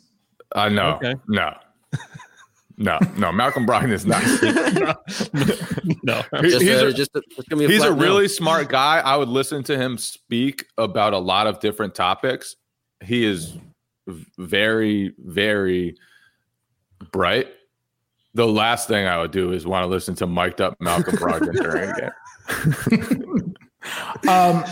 Uh, 0.55 0.69
no, 0.69 0.97
Okay. 0.97 1.15
no, 1.29 1.55
no, 2.77 2.99
no. 3.17 3.33
Malcolm 3.33 3.67
Brogdon 3.67 3.93
is 3.93 4.05
not. 4.05 4.23
no, 6.05 6.23
He- 6.43 6.51
Just, 6.51 6.63
he's 6.63 6.83
uh, 6.83 6.87
a- 6.89 6.93
just 6.93 7.11
it's 7.15 7.49
gonna 7.49 7.65
a 7.65 7.69
He's 7.69 7.83
a 7.83 7.87
flat 7.87 7.97
no. 7.97 8.03
really 8.03 8.29
smart 8.29 8.69
guy. 8.69 8.99
I 8.99 9.17
would 9.17 9.29
listen 9.29 9.63
to 9.65 9.77
him 9.79 9.97
speak 9.97 10.67
about 10.77 11.13
a 11.15 11.19
lot 11.19 11.47
of 11.47 11.61
different 11.61 11.95
topics. 11.95 12.57
He 13.03 13.25
is 13.25 13.53
v- 13.53 13.61
very, 14.39 15.13
very 15.19 15.97
bright. 17.13 17.49
The 18.35 18.47
last 18.47 18.89
thing 18.89 19.07
I 19.07 19.19
would 19.19 19.31
do 19.31 19.53
is 19.53 19.67
want 19.67 19.85
to 19.85 19.87
listen 19.89 20.15
to 20.17 20.27
mic'd 20.27 20.61
up 20.61 20.77
Malcolm 20.81 21.17
Brogdon 21.17 21.53
during 21.55 21.91
a 21.91 22.13
game. 23.07 23.55
Um, 24.29 24.65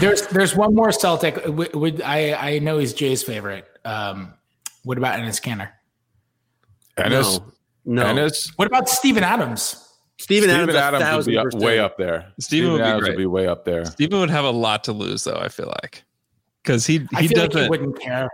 there's 0.00 0.26
there's 0.28 0.56
one 0.56 0.74
more 0.74 0.90
Celtic. 0.90 1.38
Would, 1.46 1.74
would 1.74 2.02
I 2.02 2.32
I 2.54 2.58
know 2.58 2.78
he's 2.78 2.92
Jay's 2.92 3.22
favorite. 3.22 3.66
Um, 3.84 4.34
what 4.84 4.98
about 4.98 5.18
Enes 5.20 5.40
Kanter? 5.40 5.70
Enes, 6.98 7.40
No, 7.84 8.12
no. 8.14 8.22
Enes, 8.26 8.52
What 8.56 8.66
about 8.66 8.88
Steven 8.88 9.22
Adams? 9.22 9.80
Steven, 10.18 10.48
Steven 10.48 10.76
Adams, 10.76 11.02
Adams 11.02 11.26
would 11.26 11.32
be 11.32 11.38
up, 11.38 11.52
way 11.54 11.78
up 11.80 11.98
there. 11.98 12.32
Steven 12.38 12.72
would 12.72 12.78
be 12.78 12.84
Adams 12.84 13.00
great. 13.00 13.10
would 13.12 13.18
be 13.18 13.26
way 13.26 13.46
up 13.48 13.64
there. 13.64 13.84
Steven 13.84 14.20
would 14.20 14.30
have 14.30 14.44
a 14.44 14.50
lot 14.50 14.84
to 14.84 14.92
lose, 14.92 15.24
though. 15.24 15.36
I 15.36 15.48
feel 15.48 15.66
like 15.82 16.04
because 16.62 16.86
he 16.86 17.06
I 17.14 17.22
he 17.22 17.28
feel 17.28 17.46
doesn't. 17.46 17.64
he 17.64 17.68
wouldn't 17.68 18.00
care. 18.00 18.28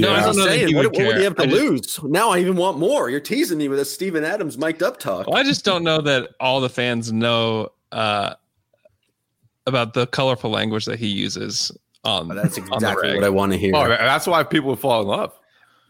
No, 0.00 0.10
I 0.10 0.18
Yeah. 0.18 0.24
don't 0.26 0.36
know 0.36 0.44
saying, 0.46 0.74
what, 0.74 0.84
would 0.86 0.92
what 0.96 1.06
would 1.06 1.10
care. 1.12 1.18
he 1.18 1.24
have 1.24 1.36
to 1.36 1.46
just- 1.46 1.54
lose? 1.62 2.02
Now 2.04 2.30
I 2.30 2.38
even 2.38 2.56
want 2.56 2.78
more. 2.78 3.08
You're 3.10 3.20
teasing 3.20 3.58
me 3.58 3.68
with 3.68 3.78
a 3.78 3.84
Steven 3.84 4.24
Adams 4.24 4.56
mic'd 4.58 4.82
up 4.82 4.98
talk. 4.98 5.26
Well, 5.26 5.36
I 5.38 5.42
just 5.42 5.64
don't 5.64 5.82
know 5.84 6.00
that 6.02 6.30
all 6.40 6.60
the 6.60 6.68
fans 6.68 7.12
know 7.12 7.70
uh, 7.92 8.34
about 9.66 9.94
the 9.94 10.06
colorful 10.06 10.50
language 10.50 10.84
that 10.86 10.98
he 10.98 11.06
uses 11.08 11.72
on. 12.04 12.28
That's 12.28 12.58
on 12.58 12.66
the 12.66 12.74
exactly 12.74 13.14
what 13.14 13.24
I 13.24 13.28
want 13.28 13.52
to 13.52 13.58
hear. 13.58 13.72
Oh, 13.74 13.88
that's 13.88 14.26
why 14.26 14.42
people 14.44 14.74
fall 14.76 15.02
in 15.02 15.08
love. 15.08 15.32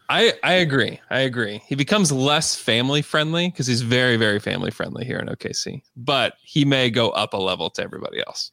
I 0.09 0.33
I 0.41 0.53
agree. 0.53 0.99
I 1.09 1.19
agree. 1.19 1.61
He 1.67 1.75
becomes 1.75 2.11
less 2.11 2.55
family 2.55 3.01
friendly 3.01 3.49
because 3.49 3.67
he's 3.67 3.81
very 3.81 4.15
very 4.15 4.39
family 4.39 4.71
friendly 4.71 5.05
here 5.05 5.17
in 5.17 5.27
OKC, 5.27 5.81
but 5.97 6.35
he 6.41 6.63
may 6.63 6.89
go 6.89 7.09
up 7.09 7.33
a 7.33 7.37
level 7.37 7.69
to 7.71 7.83
everybody 7.83 8.19
else. 8.25 8.51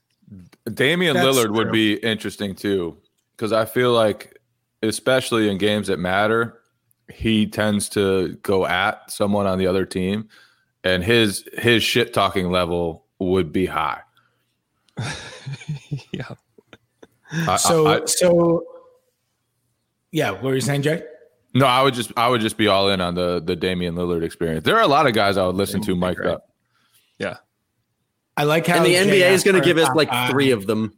Damian 0.72 1.14
That's 1.14 1.26
Lillard 1.26 1.52
would 1.54 1.70
be 1.70 1.94
interesting 1.94 2.54
too, 2.56 2.96
because 3.36 3.52
I 3.52 3.66
feel 3.66 3.92
like, 3.92 4.40
especially 4.88 5.48
in 5.48 5.58
games 5.58 5.88
that 5.88 5.98
matter, 5.98 6.60
he 7.12 7.46
tends 7.46 7.88
to 7.90 8.34
go 8.42 8.66
at 8.66 9.10
someone 9.10 9.46
on 9.46 9.58
the 9.58 9.66
other 9.66 9.84
team, 9.84 10.28
and 10.82 11.02
his 11.04 11.44
his 11.58 11.82
shit 11.82 12.12
talking 12.14 12.50
level 12.50 13.04
would 13.18 13.52
be 13.52 13.66
high. 13.66 14.00
yeah. 16.12 16.28
I- 17.32 17.56
So 17.56 17.86
I- 17.86 18.02
I- 18.02 18.04
so 18.06 18.64
yeah, 20.12 20.30
what 20.30 20.44
were 20.44 20.54
you 20.54 20.60
saying, 20.60 20.82
Jay? 20.82 21.02
no, 21.54 21.66
I 21.66 21.82
would 21.82 21.94
just 21.94 22.12
I 22.16 22.28
would 22.28 22.40
just 22.40 22.56
be 22.56 22.68
all 22.68 22.88
in 22.90 23.00
on 23.00 23.14
the 23.14 23.40
the 23.44 23.56
Damian 23.56 23.94
Lillard 23.94 24.22
experience. 24.24 24.64
There 24.64 24.76
are 24.76 24.82
a 24.82 24.86
lot 24.88 25.06
of 25.06 25.14
guys 25.14 25.36
I 25.36 25.46
would 25.46 25.56
listen 25.56 25.80
to 25.82 25.86
Damian 25.88 26.00
would 26.00 26.16
be 26.16 26.22
mic'd 26.22 26.34
up. 26.34 26.48
Yeah. 27.18 27.36
I 28.36 28.42
like 28.44 28.66
how 28.66 28.76
and 28.78 28.86
the 28.86 28.94
NBA 28.94 29.30
is 29.30 29.44
going 29.44 29.54
to 29.54 29.60
give 29.64 29.78
us 29.78 29.88
like 29.94 30.08
five. 30.08 30.30
three 30.30 30.50
of 30.50 30.66
them. 30.66 30.92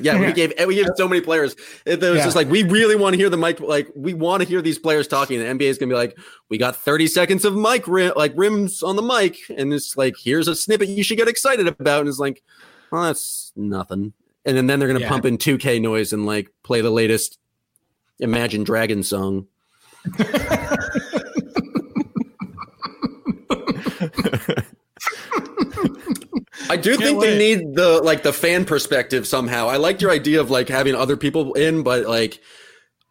Yeah, 0.00 0.18
we 0.18 0.32
gave 0.32 0.52
we 0.66 0.74
gave 0.76 0.86
so 0.96 1.08
many 1.08 1.20
players. 1.20 1.56
It, 1.86 2.00
was 2.00 2.18
Yeah. 2.18 2.24
just 2.24 2.36
like 2.36 2.48
we 2.48 2.62
really 2.62 2.96
want 2.96 3.14
to 3.14 3.18
hear 3.18 3.30
the 3.30 3.36
mic. 3.36 3.60
Like 3.60 3.88
we 3.94 4.14
want 4.14 4.42
to 4.42 4.48
hear 4.48 4.62
these 4.62 4.78
players 4.78 5.08
talking. 5.08 5.38
The 5.38 5.44
NBA 5.46 5.62
is 5.62 5.78
going 5.78 5.88
to 5.88 5.94
be 5.94 5.98
like, 5.98 6.16
we 6.48 6.58
got 6.58 6.76
thirty 6.76 7.06
seconds 7.06 7.44
of 7.44 7.56
mic 7.56 7.86
rim, 7.88 8.12
like 8.16 8.32
rims 8.36 8.82
on 8.82 8.96
the 8.96 9.02
mic, 9.02 9.38
and 9.56 9.72
it's 9.72 9.96
like 9.96 10.14
here's 10.22 10.48
a 10.48 10.54
snippet 10.54 10.88
you 10.88 11.02
should 11.02 11.18
get 11.18 11.28
excited 11.28 11.66
about. 11.68 12.00
And 12.00 12.08
it's 12.08 12.18
like, 12.18 12.42
well, 12.90 13.02
that's 13.04 13.52
nothing. 13.56 14.12
And 14.44 14.56
then, 14.56 14.66
then 14.66 14.78
they're 14.78 14.88
going 14.88 14.98
to 14.98 15.04
Yeah. 15.04 15.10
pump 15.10 15.26
in 15.26 15.36
2K 15.36 15.80
noise 15.82 16.12
and 16.12 16.24
like 16.24 16.50
play 16.62 16.80
the 16.80 16.90
latest 16.90 17.38
Imagine 18.20 18.64
Dragon 18.64 19.02
song. 19.02 19.46
I 26.68 26.76
do 26.76 26.90
Can't 26.90 27.02
think 27.02 27.20
wait. 27.20 27.30
they 27.30 27.38
need 27.38 27.74
the 27.74 28.00
like 28.02 28.22
the 28.22 28.32
fan 28.32 28.64
perspective 28.64 29.26
somehow. 29.26 29.68
I 29.68 29.76
liked 29.76 30.02
your 30.02 30.10
idea 30.10 30.40
of 30.40 30.50
like 30.50 30.68
having 30.68 30.94
other 30.94 31.16
people 31.16 31.54
in, 31.54 31.82
but 31.82 32.06
like 32.06 32.40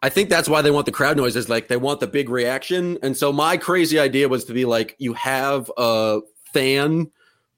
I 0.02 0.10
think 0.10 0.30
that's 0.30 0.48
why 0.48 0.62
they 0.62 0.72
want 0.72 0.86
the 0.86 0.92
crowd 0.92 1.18
noise 1.18 1.36
is 1.36 1.50
like 1.50 1.68
they 1.68 1.78
want 1.78 2.00
the 2.00 2.08
big 2.08 2.30
reaction. 2.30 2.98
And 3.02 3.18
so 3.18 3.34
my 3.34 3.58
crazy 3.58 4.00
idea 4.00 4.30
was 4.30 4.46
to 4.46 4.54
be 4.54 4.66
like 4.66 4.96
you 5.00 5.14
have 5.14 5.72
a 5.78 6.20
fan 6.54 7.12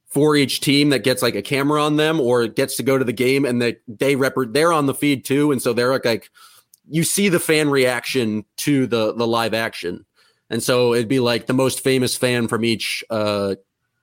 for 0.08 0.36
each 0.36 0.60
team 0.60 0.90
that 0.90 1.04
gets 1.04 1.22
like 1.22 1.34
a 1.34 1.42
camera 1.42 1.82
on 1.82 1.96
them 1.96 2.20
or 2.20 2.46
gets 2.46 2.76
to 2.76 2.82
go 2.82 2.98
to 2.98 3.04
the 3.04 3.12
game 3.12 3.44
and 3.44 3.62
they 3.62 3.76
they 3.86 4.16
rep 4.16 4.34
they're 4.48 4.72
on 4.72 4.86
the 4.86 4.94
feed 4.94 5.24
too. 5.24 5.52
And 5.52 5.62
so 5.62 5.72
they're 5.72 5.92
like, 5.92 6.04
like 6.04 6.30
you 6.88 7.04
see 7.04 7.28
the 7.28 7.40
fan 7.40 7.70
reaction 7.70 8.44
to 8.58 8.86
the 8.86 9.14
the 9.14 9.26
live 9.26 9.54
action. 9.54 10.04
And 10.50 10.62
so 10.62 10.94
it'd 10.94 11.08
be 11.08 11.20
like 11.20 11.46
the 11.46 11.54
most 11.54 11.80
famous 11.80 12.16
fan 12.16 12.48
from 12.48 12.64
each 12.64 13.04
uh 13.08 13.54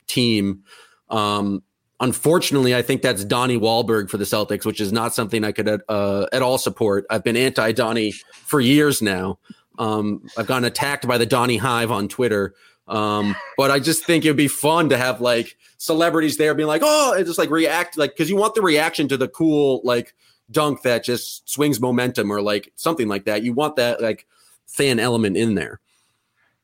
team. 0.07 0.63
Um 1.09 1.61
Unfortunately, 2.01 2.73
I 2.73 2.81
think 2.81 3.01
that's 3.01 3.25
Donnie 3.25 3.59
Wahlberg 3.59 4.09
for 4.09 4.17
the 4.17 4.23
Celtics, 4.23 4.65
which 4.65 4.79
is 4.79 4.93
not 4.93 5.13
something 5.13 5.43
I 5.43 5.51
could 5.51 5.81
uh, 5.89 6.27
at 6.31 6.41
all 6.41 6.57
support. 6.57 7.05
I've 7.09 7.23
been 7.23 7.35
anti 7.35 7.71
Donnie 7.73 8.13
for 8.31 8.61
years 8.61 9.01
now. 9.01 9.37
Um, 9.77 10.25
I've 10.37 10.47
gotten 10.47 10.65
attacked 10.65 11.07
by 11.07 11.17
the 11.17 11.25
Donnie 11.25 11.57
Hive 11.57 11.91
on 11.91 12.07
Twitter. 12.07 12.53
Um, 12.87 13.35
but 13.57 13.69
I 13.69 13.79
just 13.79 14.05
think 14.05 14.25
it'd 14.25 14.35
be 14.35 14.47
fun 14.47 14.89
to 14.89 14.97
have 14.97 15.21
like 15.21 15.57
celebrities 15.77 16.37
there 16.37 16.55
being 16.55 16.67
like, 16.67 16.81
oh, 16.83 17.13
and 17.15 17.25
just 17.25 17.37
like 17.37 17.49
react, 17.49 17.97
like, 17.97 18.11
because 18.11 18.29
you 18.29 18.35
want 18.35 18.55
the 18.55 18.61
reaction 18.61 19.07
to 19.09 19.17
the 19.17 19.27
cool, 19.27 19.81
like, 19.83 20.13
dunk 20.51 20.81
that 20.81 21.03
just 21.03 21.47
swings 21.47 21.79
momentum 21.79 22.31
or 22.31 22.41
like 22.41 22.71
something 22.75 23.07
like 23.07 23.25
that. 23.25 23.43
You 23.43 23.53
want 23.53 23.75
that, 23.75 24.01
like, 24.01 24.25
fan 24.65 24.99
element 24.99 25.37
in 25.37 25.55
there. 25.55 25.79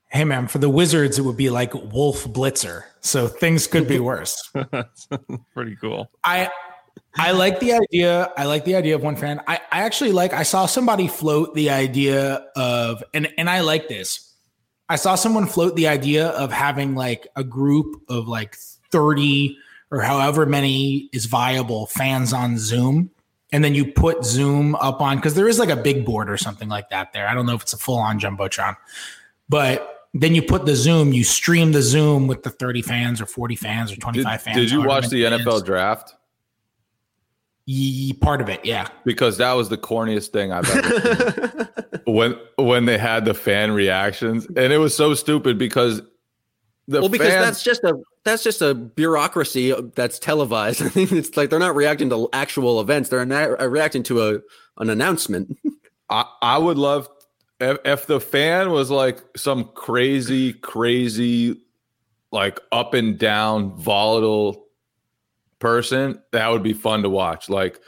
Hey 0.10 0.24
man, 0.24 0.48
for 0.48 0.60
the 0.60 0.70
Wizards, 0.70 1.20
it 1.20 1.24
would 1.24 1.38
be 1.38 1.50
like 1.50 1.74
Wolf 1.74 2.26
Blitzer. 2.26 2.84
So 3.02 3.28
things 3.28 3.68
could 3.68 3.88
be 3.88 4.00
worse. 4.00 4.52
Pretty 5.54 5.76
cool. 5.76 6.10
I 6.24 6.50
I 7.18 7.32
like 7.32 7.60
the 7.60 7.74
idea. 7.74 8.32
I 8.38 8.46
like 8.46 8.66
the 8.66 8.76
idea 8.76 8.96
of 8.96 9.04
one 9.04 9.16
fan. 9.16 9.42
I, 9.48 9.60
I 9.72 9.82
actually 9.82 10.12
like 10.12 10.34
I 10.34 10.44
saw 10.44 10.66
somebody 10.66 11.08
float 11.08 11.54
the 11.54 11.70
idea 11.70 12.46
of 12.56 13.04
and 13.14 13.28
and 13.38 13.50
I 13.50 13.62
like 13.62 13.88
this. 13.88 14.34
I 14.90 14.98
saw 14.98 15.16
someone 15.16 15.48
float 15.48 15.76
the 15.76 15.88
idea 15.88 16.28
of 16.30 16.52
having 16.52 16.96
like 16.96 17.28
a 17.36 17.44
group 17.44 18.02
of 18.08 18.28
like 18.28 18.56
30 18.92 19.58
or 19.92 20.02
however 20.02 20.46
many 20.46 21.10
is 21.12 21.26
viable 21.26 21.88
fans 21.88 22.34
on 22.34 22.58
Zoom. 22.58 23.10
And 23.52 23.64
then 23.64 23.74
you 23.74 23.86
put 23.86 24.26
Zoom 24.26 24.76
up 24.76 25.02
on 25.02 25.18
because 25.18 25.36
there 25.36 25.48
is 25.48 25.60
like 25.60 25.70
a 25.70 25.76
big 25.76 26.06
board 26.06 26.30
or 26.30 26.38
something 26.38 26.68
like 26.68 26.90
that 26.90 27.14
there. 27.14 27.28
I 27.28 27.34
don't 27.34 27.46
know 27.46 27.56
if 27.56 27.62
it's 27.62 27.74
a 27.74 27.78
full 27.78 27.98
on 27.98 28.20
Jumbotron, 28.20 28.76
but 29.48 29.95
then 30.16 30.34
you 30.34 30.42
put 30.42 30.66
the 30.66 30.76
Zoom, 30.76 31.12
you 31.12 31.26
stream 31.26 31.74
the 31.74 31.82
Zoom 31.82 32.28
with 32.28 32.44
the 32.44 32.50
30 32.50 32.82
fans 32.82 33.20
or 33.20 33.26
40 33.26 33.56
fans 33.58 33.92
or 33.92 33.98
25 33.98 34.32
Did, 34.32 34.44
fans. 34.44 34.58
did 34.58 34.72
you 34.72 34.82
watch 34.82 35.10
the 35.10 35.24
many 35.24 35.36
it 35.36 35.42
is. 35.42 35.46
NFL 35.46 35.66
draft? 35.66 36.16
Ye- 37.66 38.14
part 38.14 38.40
of 38.40 38.48
it, 38.48 38.64
yeah. 38.64 38.88
Because 39.04 39.38
that 39.38 39.52
was 39.54 39.68
the 39.68 39.78
corniest 39.78 40.30
thing 40.30 40.54
I've 40.54 40.70
ever 40.70 41.70
seen. 42.06 42.06
when 42.06 42.40
when 42.58 42.86
they 42.86 42.98
had 42.98 43.26
the 43.26 43.34
fan 43.34 43.72
reactions, 43.72 44.46
and 44.46 44.72
it 44.72 44.78
was 44.78 44.96
so 44.96 45.16
stupid 45.16 45.58
because 45.58 46.02
the 46.88 47.02
well, 47.02 47.10
because 47.10 47.30
fans, 47.30 47.44
that's 47.46 47.64
just 47.64 47.84
a 47.84 48.00
that's 48.24 48.44
just 48.44 48.62
a 48.62 48.76
bureaucracy 48.76 49.74
that's 49.96 50.20
televised. 50.20 50.82
I 50.84 50.90
think 50.90 51.12
it's 51.12 51.36
like 51.36 51.50
they're 51.50 51.60
not 51.60 51.76
reacting 51.76 52.10
to 52.12 52.30
actual 52.32 52.80
events; 52.80 53.10
they're 53.10 53.26
not 53.26 53.60
uh, 53.60 53.68
reacting 53.68 54.04
to 54.04 54.30
a 54.30 54.40
an 54.78 54.90
announcement. 54.90 55.58
I, 56.10 56.26
I 56.42 56.58
would 56.60 56.78
love 56.78 57.10
if, 57.60 57.78
if 57.86 58.08
the 58.08 58.20
fan 58.20 58.72
was 58.72 58.92
like 58.92 59.24
some 59.36 59.66
crazy, 59.76 60.54
crazy, 60.54 61.62
like 62.32 62.60
up 62.72 62.94
and 62.94 63.18
down, 63.18 63.76
volatile 63.76 64.66
person. 65.60 66.22
That 66.32 66.50
would 66.50 66.64
be 66.64 66.74
fun 66.74 67.04
to 67.04 67.10
watch. 67.10 67.50
Like 67.50 67.80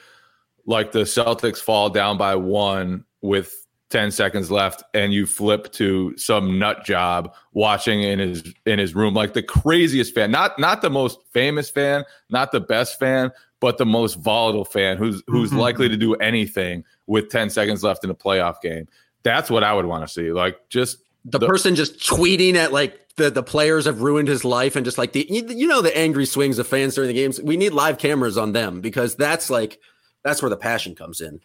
like 0.65 0.91
the 0.91 1.03
Celtics 1.03 1.59
fall 1.59 1.89
down 1.89 2.17
by 2.17 2.35
one 2.35 3.05
with 3.21 3.65
10 3.89 4.11
seconds 4.11 4.51
left 4.51 4.83
and 4.93 5.13
you 5.13 5.25
flip 5.25 5.71
to 5.71 6.15
some 6.17 6.59
nut 6.59 6.83
job 6.83 7.33
watching 7.53 8.03
in 8.03 8.19
his 8.19 8.53
in 8.65 8.79
his 8.79 8.93
room 8.93 9.13
like 9.13 9.31
the 9.31 9.41
craziest 9.41 10.13
fan 10.13 10.29
not 10.29 10.59
not 10.59 10.81
the 10.81 10.89
most 10.89 11.19
famous 11.31 11.69
fan 11.69 12.03
not 12.29 12.51
the 12.51 12.59
best 12.59 12.99
fan 12.99 13.31
but 13.61 13.77
the 13.77 13.85
most 13.85 14.15
volatile 14.15 14.65
fan 14.65 14.97
who's 14.97 15.23
who's 15.27 15.51
mm-hmm. 15.51 15.59
likely 15.59 15.87
to 15.87 15.95
do 15.95 16.15
anything 16.15 16.83
with 17.05 17.29
10 17.29 17.49
seconds 17.49 17.81
left 17.81 18.03
in 18.03 18.09
a 18.09 18.15
playoff 18.15 18.59
game 18.61 18.89
that's 19.27 19.49
what 19.49 19.63
i 19.63 19.73
would 19.73 19.85
want 19.85 20.05
to 20.05 20.11
see 20.11 20.31
like 20.31 20.57
just 20.69 20.99
the, 21.25 21.39
the 21.39 21.47
person 21.47 21.75
just 21.75 21.99
tweeting 21.99 22.55
at 22.55 22.71
like 22.71 23.15
the 23.17 23.29
the 23.29 23.43
players 23.43 23.85
have 23.85 24.01
ruined 24.01 24.27
his 24.27 24.45
life 24.45 24.75
and 24.75 24.85
just 24.85 24.97
like 24.97 25.11
the 25.11 25.27
you, 25.29 25.45
you 25.49 25.67
know 25.67 25.81
the 25.81 25.95
angry 25.97 26.25
swings 26.25 26.57
of 26.59 26.67
fans 26.67 26.95
during 26.95 27.07
the 27.07 27.13
games 27.13 27.41
we 27.41 27.57
need 27.57 27.73
live 27.73 27.97
cameras 27.97 28.37
on 28.37 28.53
them 28.53 28.81
because 28.81 29.15
that's 29.15 29.49
like 29.49 29.79
that's 30.23 30.41
where 30.41 30.49
the 30.49 30.57
passion 30.57 30.95
comes 30.95 31.21
in 31.21 31.41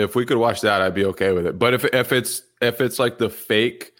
if 0.00 0.14
we 0.14 0.24
could 0.24 0.38
watch 0.38 0.60
that, 0.62 0.82
I'd 0.82 0.94
be 0.94 1.04
okay 1.06 1.32
with 1.32 1.46
it. 1.46 1.58
But 1.58 1.74
if 1.74 1.84
if 1.86 2.12
it's 2.12 2.42
if 2.60 2.80
it's 2.80 2.98
like 2.98 3.18
the 3.18 3.30
fake 3.30 3.92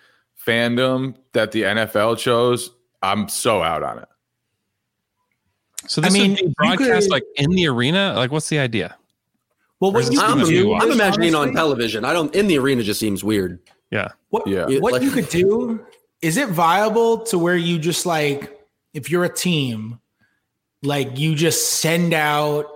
fandom 0.45 1.15
that 1.33 1.53
the 1.53 1.63
NFL 1.63 2.19
chose, 2.19 2.71
I'm 3.03 3.29
so 3.29 3.63
out 3.63 3.83
on 3.83 3.99
it. 3.99 4.09
So 5.87 6.01
this 6.01 6.15
I 6.15 6.19
mean, 6.19 6.31
would 6.33 6.39
be 6.39 6.55
broadcast 6.57 7.07
could, 7.07 7.11
like 7.11 7.25
in 7.37 7.51
the 7.51 7.67
arena. 7.69 8.15
Like, 8.17 8.31
what's 8.31 8.49
the 8.49 8.59
idea? 8.59 8.97
Well, 9.81 9.93
what 9.93 10.13
you 10.13 10.21
I'm, 10.21 10.45
do, 10.45 10.75
I'm 10.75 10.91
imagining 10.91 11.35
honestly, 11.35 11.51
on 11.51 11.55
television. 11.55 12.05
I 12.05 12.13
don't 12.13 12.35
in 12.35 12.47
the 12.47 12.59
arena. 12.59 12.83
Just 12.83 13.01
seems 13.01 13.25
weird. 13.25 13.61
Yeah. 13.91 14.09
What? 14.29 14.47
Yeah. 14.47 14.67
What 14.79 14.93
like, 14.93 15.03
you 15.03 15.11
could 15.11 15.29
do 15.29 15.85
is 16.23 16.37
it 16.37 16.51
viable 16.51 17.23
to 17.25 17.39
where 17.39 17.57
you 17.57 17.79
just 17.79 18.05
like 18.05 18.61
if 18.93 19.11
you're 19.11 19.25
a 19.25 19.35
team, 19.35 19.99
like 20.83 21.19
you 21.19 21.35
just 21.35 21.81
send 21.81 22.13
out 22.13 22.67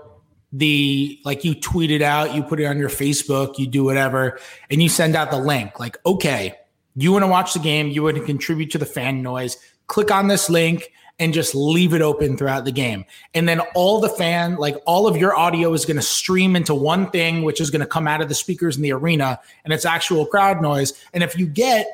the 0.52 1.20
like 1.24 1.44
you 1.44 1.54
tweet 1.54 1.90
it 1.90 2.00
out, 2.00 2.34
you 2.34 2.42
put 2.42 2.60
it 2.60 2.64
on 2.64 2.78
your 2.78 2.88
Facebook, 2.88 3.58
you 3.58 3.66
do 3.66 3.84
whatever, 3.84 4.38
and 4.70 4.82
you 4.82 4.88
send 4.88 5.14
out 5.14 5.30
the 5.30 5.38
link. 5.38 5.78
Like, 5.78 5.98
okay, 6.06 6.54
you 6.96 7.12
want 7.12 7.24
to 7.24 7.28
watch 7.28 7.52
the 7.52 7.60
game, 7.60 7.88
you 7.88 8.02
want 8.02 8.16
to 8.16 8.24
contribute 8.24 8.70
to 8.70 8.78
the 8.78 8.86
fan 8.86 9.22
noise, 9.22 9.58
click 9.88 10.10
on 10.10 10.28
this 10.28 10.48
link 10.48 10.90
and 11.18 11.32
just 11.32 11.54
leave 11.54 11.94
it 11.94 12.02
open 12.02 12.36
throughout 12.36 12.64
the 12.64 12.72
game. 12.72 13.04
And 13.34 13.48
then 13.48 13.60
all 13.74 14.00
the 14.00 14.08
fan, 14.08 14.56
like 14.56 14.76
all 14.84 15.06
of 15.06 15.16
your 15.16 15.36
audio 15.36 15.72
is 15.72 15.84
going 15.84 15.96
to 15.96 16.02
stream 16.02 16.56
into 16.56 16.74
one 16.74 17.10
thing, 17.10 17.42
which 17.42 17.60
is 17.60 17.70
going 17.70 17.80
to 17.80 17.86
come 17.86 18.08
out 18.08 18.20
of 18.20 18.28
the 18.28 18.34
speakers 18.34 18.76
in 18.76 18.82
the 18.82 18.92
arena 18.92 19.38
and 19.64 19.72
it's 19.72 19.84
actual 19.84 20.26
crowd 20.26 20.60
noise. 20.60 20.92
And 21.12 21.22
if 21.22 21.38
you 21.38 21.46
get 21.46 21.86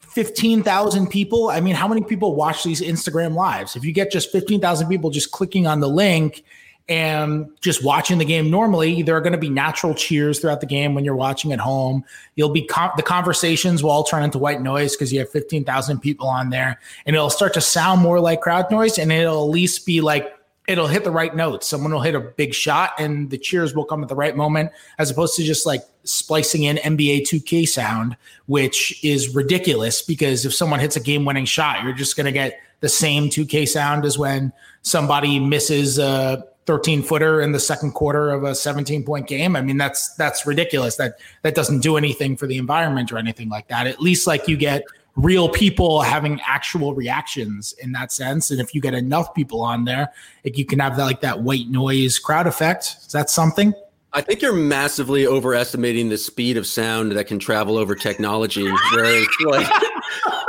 15,000 0.00 1.06
people, 1.06 1.50
I 1.50 1.60
mean, 1.60 1.76
how 1.76 1.86
many 1.86 2.02
people 2.02 2.34
watch 2.34 2.64
these 2.64 2.80
Instagram 2.80 3.34
lives? 3.34 3.76
If 3.76 3.84
you 3.84 3.92
get 3.92 4.10
just 4.10 4.32
15,000 4.32 4.88
people 4.88 5.10
just 5.10 5.30
clicking 5.30 5.68
on 5.68 5.78
the 5.78 5.88
link 5.88 6.42
and 6.88 7.48
just 7.60 7.84
watching 7.84 8.18
the 8.18 8.24
game 8.24 8.50
normally, 8.50 9.02
there 9.02 9.16
are 9.16 9.20
going 9.20 9.32
to 9.32 9.38
be 9.38 9.48
natural 9.48 9.94
cheers 9.94 10.40
throughout 10.40 10.60
the 10.60 10.66
game 10.66 10.94
when 10.94 11.04
you're 11.04 11.14
watching 11.14 11.52
at 11.52 11.60
home. 11.60 12.04
You'll 12.34 12.48
be 12.48 12.68
the 12.96 13.02
conversations 13.04 13.82
will 13.82 13.90
all 13.90 14.04
turn 14.04 14.22
into 14.22 14.38
white 14.38 14.60
noise 14.60 14.96
because 14.96 15.12
you 15.12 15.20
have 15.20 15.30
15,000 15.30 16.00
people 16.00 16.26
on 16.26 16.50
there, 16.50 16.80
and 17.06 17.14
it'll 17.14 17.30
start 17.30 17.54
to 17.54 17.60
sound 17.60 18.00
more 18.00 18.18
like 18.18 18.40
crowd 18.40 18.70
noise, 18.70 18.98
and 18.98 19.12
it'll 19.12 19.44
at 19.44 19.50
least 19.50 19.86
be 19.86 20.00
like 20.00 20.34
it'll 20.70 20.86
hit 20.86 21.02
the 21.02 21.10
right 21.10 21.34
notes. 21.34 21.66
Someone 21.66 21.92
will 21.92 22.00
hit 22.00 22.14
a 22.14 22.20
big 22.20 22.54
shot, 22.54 22.92
and 22.98 23.28
the 23.30 23.38
cheers 23.38 23.74
will 23.74 23.84
come 23.84 24.02
at 24.02 24.08
the 24.08 24.14
right 24.14 24.36
moment, 24.36 24.70
as 24.98 25.10
opposed 25.10 25.34
to 25.36 25.42
just 25.42 25.66
like 25.66 25.82
splicing 26.04 26.62
in 26.62 26.76
NBA 26.76 27.22
2K 27.22 27.68
sound, 27.68 28.16
which 28.46 29.02
is 29.04 29.34
ridiculous 29.34 30.00
because 30.00 30.46
if 30.46 30.54
someone 30.54 30.80
hits 30.80 30.96
a 30.96 31.00
game-winning 31.00 31.44
shot, 31.44 31.82
you're 31.82 31.92
just 31.92 32.16
going 32.16 32.26
to 32.26 32.32
get 32.32 32.60
the 32.80 32.88
same 32.88 33.24
2K 33.24 33.68
sound 33.68 34.04
as 34.04 34.16
when 34.16 34.52
somebody 34.82 35.38
misses 35.40 35.98
a 35.98 36.46
13 36.70 37.02
footer 37.02 37.40
in 37.40 37.50
the 37.50 37.58
second 37.58 37.90
quarter 37.94 38.30
of 38.30 38.44
a 38.44 38.54
17 38.54 39.02
point 39.02 39.26
game. 39.26 39.56
I 39.56 39.60
mean, 39.60 39.76
that's 39.76 40.14
that's 40.14 40.46
ridiculous. 40.46 40.94
That 40.94 41.18
that 41.42 41.56
doesn't 41.56 41.80
do 41.80 41.96
anything 41.96 42.36
for 42.36 42.46
the 42.46 42.58
environment 42.58 43.10
or 43.10 43.18
anything 43.18 43.48
like 43.48 43.66
that. 43.66 43.88
At 43.88 44.00
least 44.00 44.28
like 44.28 44.46
you 44.46 44.56
get 44.56 44.84
real 45.16 45.48
people 45.48 46.00
having 46.00 46.40
actual 46.46 46.94
reactions 46.94 47.72
in 47.82 47.90
that 47.90 48.12
sense. 48.12 48.52
And 48.52 48.60
if 48.60 48.72
you 48.72 48.80
get 48.80 48.94
enough 48.94 49.34
people 49.34 49.62
on 49.62 49.84
there, 49.84 50.12
like 50.44 50.56
you 50.56 50.64
can 50.64 50.78
have 50.78 50.96
that 50.96 51.02
like 51.02 51.22
that 51.22 51.40
white 51.42 51.66
noise 51.66 52.20
crowd 52.20 52.46
effect. 52.46 52.98
Is 53.00 53.10
that 53.14 53.30
something? 53.30 53.74
I 54.12 54.20
think 54.20 54.42
you're 54.42 54.52
massively 54.52 55.26
overestimating 55.26 56.08
the 56.08 56.18
speed 56.18 56.56
of 56.56 56.66
sound 56.66 57.12
that 57.12 57.26
can 57.26 57.38
travel 57.38 57.78
over 57.78 57.94
technology. 57.94 58.68
Whereas, 58.94 59.26
like, 59.44 59.70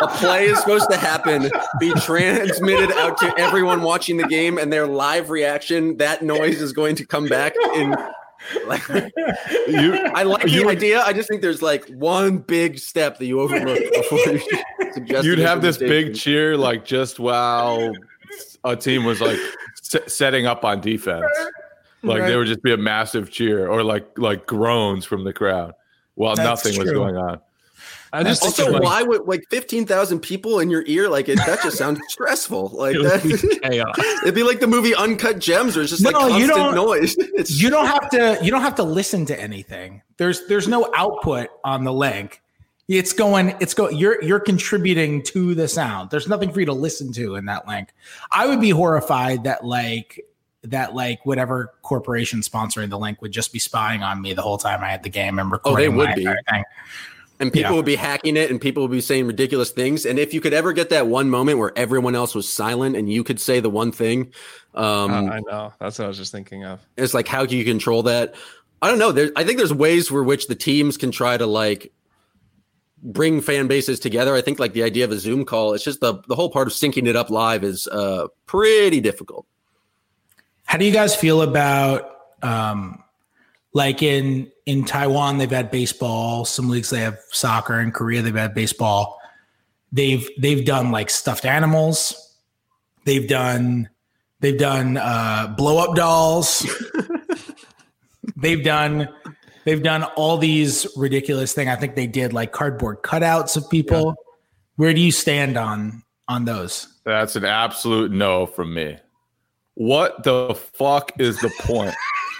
a 0.01 0.07
play 0.07 0.45
is 0.47 0.57
supposed 0.59 0.89
to 0.89 0.97
happen, 0.97 1.51
be 1.79 1.93
transmitted 2.01 2.91
out 2.93 3.17
to 3.19 3.33
everyone 3.37 3.81
watching 3.83 4.17
the 4.17 4.27
game, 4.27 4.57
and 4.57 4.73
their 4.73 4.87
live 4.87 5.29
reaction, 5.29 5.97
that 5.97 6.23
noise 6.23 6.59
is 6.61 6.73
going 6.73 6.95
to 6.95 7.05
come 7.05 7.27
back 7.27 7.53
in. 7.75 7.95
Like, 8.65 8.87
you, 8.89 9.93
I 10.15 10.23
like 10.23 10.43
the 10.45 10.65
idea. 10.67 11.03
I 11.03 11.13
just 11.13 11.29
think 11.29 11.43
there's 11.43 11.61
like 11.61 11.87
one 11.89 12.39
big 12.39 12.79
step 12.79 13.19
that 13.19 13.25
you 13.27 13.39
overlook 13.39 13.77
before 13.93 14.17
you 14.17 14.41
suggest. 14.93 15.23
You'd 15.25 15.37
have 15.37 15.61
this 15.61 15.77
big 15.77 16.15
cheer, 16.15 16.57
like 16.57 16.83
just 16.83 17.19
while 17.19 17.93
a 18.63 18.75
team 18.75 19.03
was 19.03 19.21
like 19.21 19.37
s- 19.77 20.11
setting 20.11 20.47
up 20.47 20.65
on 20.65 20.81
defense. 20.81 21.23
Like 22.03 22.21
right. 22.21 22.27
there 22.27 22.39
would 22.39 22.47
just 22.47 22.63
be 22.63 22.73
a 22.73 22.77
massive 22.77 23.31
cheer 23.31 23.67
or 23.67 23.83
like 23.83 24.17
like 24.17 24.47
groans 24.47 25.05
from 25.05 25.23
the 25.23 25.33
crowd 25.33 25.73
while 26.15 26.35
That's 26.35 26.65
nothing 26.65 26.73
true. 26.73 26.83
was 26.83 26.91
going 26.93 27.17
on. 27.17 27.41
I 28.13 28.23
just 28.23 28.43
also 28.43 28.69
like, 28.69 28.83
why 28.83 29.03
would 29.03 29.25
like 29.25 29.45
fifteen 29.49 29.85
thousand 29.85 30.19
people 30.19 30.59
in 30.59 30.69
your 30.69 30.83
ear 30.85 31.07
like 31.07 31.29
it? 31.29 31.37
That 31.37 31.61
just 31.63 31.77
sounds 31.77 31.99
stressful. 32.09 32.69
Like 32.73 32.95
it 32.95 33.03
that, 33.03 33.23
be 34.21 34.23
it'd 34.23 34.35
be 34.35 34.43
like 34.43 34.59
the 34.59 34.67
movie 34.67 34.93
Uncut 34.93 35.39
Gems, 35.39 35.77
or 35.77 35.81
it's 35.81 35.91
just 35.91 36.03
no, 36.03 36.09
like 36.09 36.19
constant 36.19 36.41
you 36.41 36.47
don't, 36.47 36.75
noise. 36.75 37.15
It's, 37.33 37.61
you 37.61 37.69
don't 37.69 37.87
have 37.87 38.09
to. 38.09 38.37
You 38.43 38.51
don't 38.51 38.61
have 38.61 38.75
to 38.75 38.83
listen 38.83 39.25
to 39.27 39.39
anything. 39.39 40.01
There's 40.17 40.45
there's 40.47 40.67
no 40.67 40.91
output 40.95 41.49
on 41.63 41.85
the 41.85 41.93
link. 41.93 42.41
It's 42.89 43.13
going. 43.13 43.55
It's 43.61 43.73
go. 43.73 43.89
You're 43.89 44.21
you're 44.21 44.41
contributing 44.41 45.23
to 45.23 45.55
the 45.55 45.67
sound. 45.67 46.09
There's 46.09 46.27
nothing 46.27 46.51
for 46.51 46.59
you 46.59 46.65
to 46.65 46.73
listen 46.73 47.13
to 47.13 47.35
in 47.35 47.45
that 47.45 47.65
link. 47.67 47.93
I 48.31 48.45
would 48.47 48.59
be 48.59 48.71
horrified 48.71 49.45
that 49.45 49.63
like 49.63 50.19
that 50.63 50.93
like 50.93 51.25
whatever 51.25 51.73
corporation 51.81 52.41
sponsoring 52.41 52.89
the 52.89 52.99
link 52.99 53.21
would 53.21 53.31
just 53.31 53.51
be 53.51 53.59
spying 53.59 54.03
on 54.03 54.21
me 54.21 54.33
the 54.33 54.41
whole 54.41 54.57
time 54.57 54.83
I 54.83 54.89
had 54.89 55.03
the 55.03 55.09
game 55.09 55.39
and 55.39 55.51
recording. 55.51 55.77
Oh, 55.77 55.81
they 55.81 55.89
would 55.89 56.15
be. 56.15 56.25
Thing. 56.25 56.63
And 57.39 57.51
people 57.51 57.71
yeah. 57.71 57.75
would 57.77 57.85
be 57.85 57.95
hacking 57.95 58.37
it 58.37 58.51
and 58.51 58.61
people 58.61 58.83
would 58.83 58.91
be 58.91 59.01
saying 59.01 59.25
ridiculous 59.25 59.71
things. 59.71 60.05
And 60.05 60.19
if 60.19 60.31
you 60.31 60.39
could 60.39 60.53
ever 60.53 60.73
get 60.73 60.91
that 60.91 61.07
one 61.07 61.31
moment 61.31 61.57
where 61.57 61.75
everyone 61.75 62.13
else 62.13 62.35
was 62.35 62.47
silent 62.47 62.95
and 62.95 63.11
you 63.11 63.23
could 63.23 63.39
say 63.39 63.59
the 63.59 63.69
one 63.69 63.91
thing. 63.91 64.31
Um, 64.75 65.11
uh, 65.11 65.31
I 65.31 65.39
know. 65.39 65.73
That's 65.79 65.97
what 65.97 66.05
I 66.05 66.07
was 66.07 66.17
just 66.17 66.31
thinking 66.31 66.63
of. 66.65 66.79
It's 66.97 67.15
like, 67.15 67.27
how 67.27 67.47
can 67.47 67.57
you 67.57 67.65
control 67.65 68.03
that? 68.03 68.35
I 68.83 68.89
don't 68.89 68.99
know. 68.99 69.11
There, 69.11 69.31
I 69.35 69.43
think 69.43 69.57
there's 69.57 69.73
ways 69.73 70.09
for 70.09 70.23
which 70.23 70.47
the 70.47 70.55
teams 70.55 70.97
can 70.97 71.09
try 71.09 71.35
to 71.35 71.47
like 71.47 71.91
bring 73.01 73.41
fan 73.41 73.65
bases 73.65 73.99
together. 73.99 74.35
I 74.35 74.41
think 74.41 74.59
like 74.59 74.73
the 74.73 74.83
idea 74.83 75.05
of 75.05 75.11
a 75.11 75.17
Zoom 75.17 75.43
call, 75.43 75.73
it's 75.73 75.83
just 75.83 75.99
the, 75.99 76.21
the 76.27 76.35
whole 76.35 76.51
part 76.51 76.67
of 76.67 76.73
syncing 76.73 77.07
it 77.07 77.15
up 77.15 77.31
live 77.31 77.63
is 77.63 77.87
uh, 77.87 78.27
pretty 78.45 79.01
difficult. 79.01 79.47
How 80.71 80.77
do 80.77 80.85
you 80.85 80.93
guys 80.93 81.13
feel 81.13 81.41
about 81.41 82.15
um, 82.41 83.03
like 83.73 84.01
in 84.01 84.49
in 84.65 84.85
Taiwan 84.85 85.37
they've 85.37 85.51
had 85.51 85.69
baseball, 85.69 86.45
some 86.45 86.69
leagues 86.69 86.89
they 86.89 87.01
have 87.01 87.19
soccer, 87.29 87.77
in 87.81 87.91
Korea 87.91 88.21
they've 88.21 88.33
had 88.33 88.53
baseball. 88.53 89.19
They've 89.91 90.25
they've 90.39 90.63
done 90.63 90.89
like 90.91 91.09
stuffed 91.09 91.43
animals. 91.43 92.37
They've 93.03 93.27
done 93.27 93.89
they've 94.39 94.57
done 94.57 94.95
uh, 94.95 95.53
blow 95.57 95.77
up 95.77 95.97
dolls. 95.97 96.65
they've 98.37 98.63
done 98.63 99.09
they've 99.65 99.83
done 99.83 100.05
all 100.15 100.37
these 100.37 100.87
ridiculous 100.95 101.51
things. 101.51 101.69
I 101.69 101.75
think 101.75 101.95
they 101.95 102.07
did 102.07 102.31
like 102.31 102.53
cardboard 102.53 103.01
cutouts 103.01 103.57
of 103.57 103.69
people. 103.69 104.05
Yeah. 104.05 104.31
Where 104.77 104.93
do 104.93 105.01
you 105.01 105.11
stand 105.11 105.57
on 105.57 106.03
on 106.29 106.45
those? 106.45 106.87
That's 107.03 107.35
an 107.35 107.43
absolute 107.43 108.13
no 108.13 108.45
from 108.45 108.73
me. 108.73 108.99
What 109.75 110.23
the 110.23 110.55
fuck 110.73 111.13
is 111.19 111.39
the 111.39 111.51
point 111.61 111.95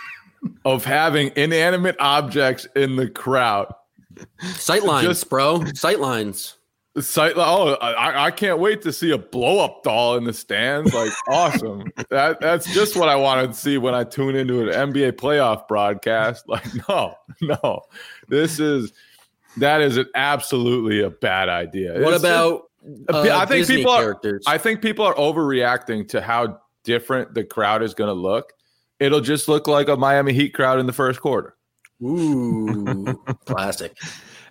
of 0.66 0.86
having 0.86 1.32
inanimate 1.36 1.96
objects 2.00 2.68
in 2.76 2.96
the 2.96 3.10
crowd? 3.10 3.74
Sightlines, 4.42 5.04
Just, 5.04 5.30
bro. 5.30 5.60
Sightlines. 5.60 6.56
Sight. 7.00 7.34
Oh, 7.38 7.76
I, 7.76 8.26
I 8.26 8.32
can't 8.32 8.60
wait 8.60 8.82
to 8.82 8.92
see 8.92 9.12
a 9.12 9.18
blow 9.18 9.60
up 9.60 9.82
doll 9.84 10.18
in 10.18 10.26
the 10.26 10.34
stands. 10.34 10.94
Like, 10.94 11.12
awesome. 11.30 11.90
That 12.10 12.42
that's 12.42 12.72
just 12.74 12.98
what 12.98 13.08
I 13.08 13.16
wanted 13.16 13.48
to 13.48 13.54
see 13.54 13.78
when 13.78 13.96
I 13.96 14.04
tune 14.04 14.36
into 14.36 14.68
an 14.68 14.92
NBA 14.92 15.14
playoff 15.14 15.70
broadcast. 15.70 16.50
Like, 16.50 16.66
no, 16.90 17.16
no, 17.40 17.84
this 18.28 18.60
is 18.60 18.92
that 19.56 19.82
is 19.82 19.96
an 19.96 20.08
absolutely 20.16 21.02
a 21.02 21.10
bad 21.10 21.48
idea. 21.48 22.02
What 22.02 22.14
it's 22.14 22.24
about? 22.24 22.64
uh, 23.14 23.22
I 23.22 23.46
think 23.46 23.62
Disney 23.62 23.78
people 23.78 23.96
characters? 23.96 24.44
are. 24.46 24.54
I 24.54 24.58
think 24.58 24.82
people 24.82 25.06
are 25.06 25.16
overreacting 25.16 26.10
to 26.10 26.20
how 26.20 26.61
different 26.84 27.34
the 27.34 27.44
crowd 27.44 27.84
is 27.84 27.94
going 27.94 28.08
to 28.10 28.14
look. 28.14 28.54
It'll 29.00 29.22
just 29.22 29.48
look 29.48 29.68
like 29.68 29.88
a 29.88 29.96
Miami 29.98 30.34
Heat 30.34 30.54
crowd 30.54 30.80
in 30.80 30.86
the 30.86 30.94
first 30.94 31.22
quarter. 31.22 31.56
Ooh, 32.04 33.06
classic. 33.46 33.96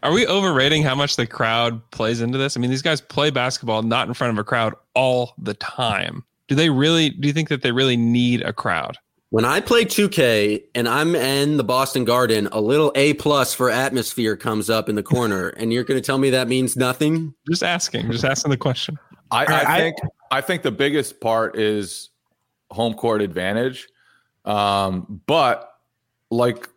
Are 0.03 0.13
we 0.13 0.27
overrating 0.27 0.83
how 0.83 0.95
much 0.95 1.17
the 1.17 1.27
crowd 1.27 1.89
plays 1.91 2.21
into 2.21 2.39
this? 2.39 2.57
I 2.57 2.61
mean, 2.61 2.71
these 2.71 2.83
guys 2.83 3.01
play 3.01 3.31
basketball 3.31 3.83
not 3.83 4.09
in 4.09 4.15
front 4.15 4.33
of 4.33 4.39
a 4.39 4.45
crowd 4.45 4.75
all 4.95 5.35
the 5.39 5.55
time. 5.55 6.25
Do 6.49 6.55
they 6.55 6.71
really? 6.71 7.11
Do 7.11 7.29
you 7.29 7.35
think 7.35 7.49
that 7.49 7.63
they 7.63 7.71
really 7.73 7.97
need 7.97 8.43
a 8.43 8.53
crowd? 8.53 8.97
When 9.29 9.45
I 9.45 9.61
play 9.61 9.85
2K 9.85 10.65
and 10.75 10.89
I'm 10.89 11.15
in 11.15 11.57
the 11.57 11.63
Boston 11.63 12.05
Garden, 12.05 12.49
a 12.51 12.61
little 12.61 12.91
A 12.97 13.15
plus 13.15 13.55
for 13.55 13.71
atmosphere 13.71 14.37
comes 14.37 14.69
up 14.69 14.89
in 14.89 14.97
the 14.97 15.03
corner, 15.05 15.49
and 15.57 15.73
you're 15.73 15.85
going 15.85 16.01
to 16.01 16.05
tell 16.05 16.19
me 16.19 16.31
that 16.31 16.49
means 16.49 16.77
nothing? 16.77 17.35
Just 17.49 17.63
asking, 17.63 18.11
just 18.11 18.25
asking 18.25 18.51
the 18.51 18.57
question. 18.57 18.99
I, 19.31 19.45
right, 19.45 19.67
I- 19.67 19.75
I 19.75 19.79
think 19.79 19.97
I 20.33 20.41
think 20.41 20.63
the 20.63 20.73
biggest 20.73 21.21
part 21.21 21.57
is 21.59 22.11
home 22.71 22.95
court 22.95 23.23
advantage. 23.23 23.89
Um, 24.45 25.21
but 25.27 25.71
like 26.31 26.69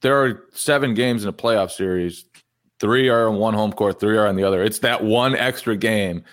there 0.00 0.22
are 0.22 0.44
seven 0.52 0.94
games 0.94 1.22
in 1.22 1.28
a 1.28 1.32
playoff 1.32 1.70
series. 1.70 2.24
Three 2.78 3.08
are 3.08 3.28
on 3.28 3.36
one 3.36 3.54
home 3.54 3.72
court, 3.72 4.00
three 4.00 4.16
are 4.16 4.26
on 4.26 4.36
the 4.36 4.44
other. 4.44 4.62
It's 4.62 4.78
that 4.80 5.04
one 5.04 5.36
extra 5.36 5.76
game 5.76 6.24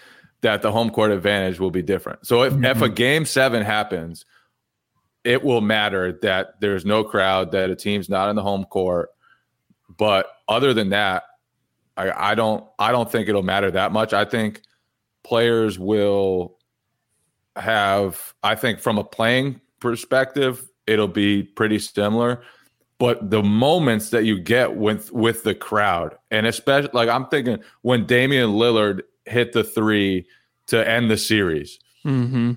that 0.42 0.62
the 0.62 0.72
home 0.72 0.90
court 0.90 1.12
advantage 1.12 1.60
will 1.60 1.72
be 1.72 1.82
different. 1.82 2.26
So 2.26 2.44
if, 2.44 2.54
if 2.64 2.82
a 2.82 2.90
game 2.90 3.26
seven 3.26 3.64
happens, 3.64 4.26
it 5.24 5.44
will 5.44 5.62
matter 5.62 6.18
that 6.22 6.60
there's 6.62 6.86
no 6.86 7.04
crowd, 7.04 7.52
that 7.52 7.70
a 7.70 7.76
team's 7.76 8.08
not 8.08 8.30
in 8.30 8.36
the 8.36 8.44
home 8.44 8.64
court. 8.66 9.10
But 9.98 10.28
other 10.48 10.74
than 10.74 10.90
that, 10.92 11.24
I, 11.98 12.32
I 12.32 12.36
don't 12.36 12.64
I 12.80 12.92
don't 12.92 13.12
think 13.12 13.28
it'll 13.28 13.44
matter 13.44 13.72
that 13.72 13.92
much. 13.92 14.14
I 14.14 14.24
think 14.24 14.62
players 15.24 15.78
will 15.78 16.57
have 17.60 18.34
I 18.44 18.56
think 18.56 18.80
from 18.80 18.98
a 18.98 19.04
playing 19.04 19.62
perspective, 19.80 20.70
it'll 20.86 21.08
be 21.08 21.44
pretty 21.44 21.80
similar. 21.80 22.42
But 23.00 23.30
the 23.30 23.44
moments 23.44 24.10
that 24.10 24.26
you 24.26 24.40
get 24.40 24.76
with 24.76 25.12
with 25.12 25.44
the 25.44 25.54
crowd, 25.54 26.18
and 26.32 26.48
especially 26.48 26.90
like 26.94 27.10
I'm 27.10 27.28
thinking 27.28 27.60
when 27.82 28.06
Damian 28.06 28.52
Lillard 28.52 29.02
hit 29.26 29.54
the 29.54 29.64
three 29.64 30.26
to 30.68 30.88
end 30.88 31.12
the 31.12 31.18
series, 31.18 31.80
Mm-hmm. 32.06 32.54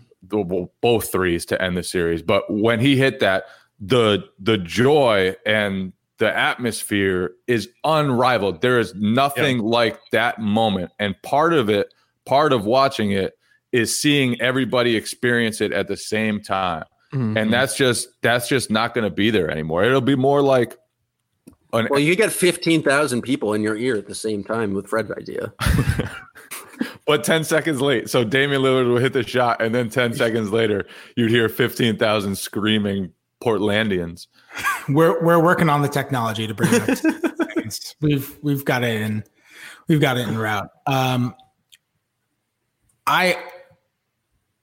both 0.80 1.10
threes 1.10 1.44
to 1.46 1.60
end 1.60 1.76
the 1.76 1.82
series. 1.82 2.22
But 2.22 2.44
when 2.48 2.78
he 2.80 2.96
hit 2.96 3.20
that, 3.20 3.44
the 3.80 4.24
the 4.38 4.58
joy 4.58 5.34
and 5.44 5.92
the 6.18 6.34
atmosphere 6.36 7.32
is 7.46 7.68
unrivaled. 7.82 8.60
There 8.60 8.78
is 8.78 8.94
nothing 8.94 9.58
like 9.58 9.98
that 10.12 10.38
moment. 10.38 10.92
And 10.98 11.20
part 11.22 11.52
of 11.54 11.68
it, 11.70 11.92
part 12.26 12.52
of 12.52 12.64
watching 12.66 13.10
it 13.10 13.34
is 13.72 13.96
seeing 13.96 14.40
everybody 14.40 14.96
experience 14.96 15.60
it 15.60 15.72
at 15.72 15.88
the 15.88 15.96
same 15.96 16.40
time. 16.40 16.84
Mm-hmm. 17.12 17.36
And 17.36 17.52
that's 17.52 17.76
just 17.76 18.08
that's 18.22 18.48
just 18.48 18.70
not 18.70 18.94
going 18.94 19.04
to 19.04 19.14
be 19.14 19.30
there 19.30 19.50
anymore. 19.50 19.84
It'll 19.84 20.00
be 20.00 20.16
more 20.16 20.42
like 20.42 20.76
an 21.72 21.88
Well, 21.90 22.00
you 22.00 22.14
get 22.16 22.32
15,000 22.32 23.22
people 23.22 23.54
in 23.54 23.62
your 23.62 23.76
ear 23.76 23.96
at 23.96 24.06
the 24.06 24.14
same 24.14 24.44
time 24.44 24.74
with 24.74 24.86
Fred's 24.86 25.10
idea. 25.10 25.52
but 27.06 27.24
10 27.24 27.44
seconds 27.44 27.80
late. 27.80 28.08
So 28.08 28.22
Damian 28.24 28.62
Lillard 28.62 28.92
would 28.92 29.02
hit 29.02 29.12
the 29.12 29.24
shot, 29.24 29.60
and 29.60 29.74
then 29.74 29.88
10 29.88 30.14
seconds 30.14 30.50
later, 30.50 30.86
you'd 31.16 31.30
hear 31.30 31.48
15,000 31.48 32.36
screaming 32.36 33.12
Portlandians. 33.42 34.26
We're 34.88 35.22
we're 35.22 35.42
working 35.42 35.68
on 35.68 35.82
the 35.82 35.88
technology 35.88 36.46
to 36.46 36.54
bring 36.54 36.70
it. 36.72 36.98
seconds. 36.98 37.96
we've 38.00 38.36
we've 38.42 38.64
got 38.64 38.82
it 38.82 39.00
in 39.00 39.24
we've 39.88 40.00
got 40.00 40.16
it 40.18 40.28
in 40.28 40.36
route. 40.36 40.68
Um, 40.86 41.34
I 43.06 43.36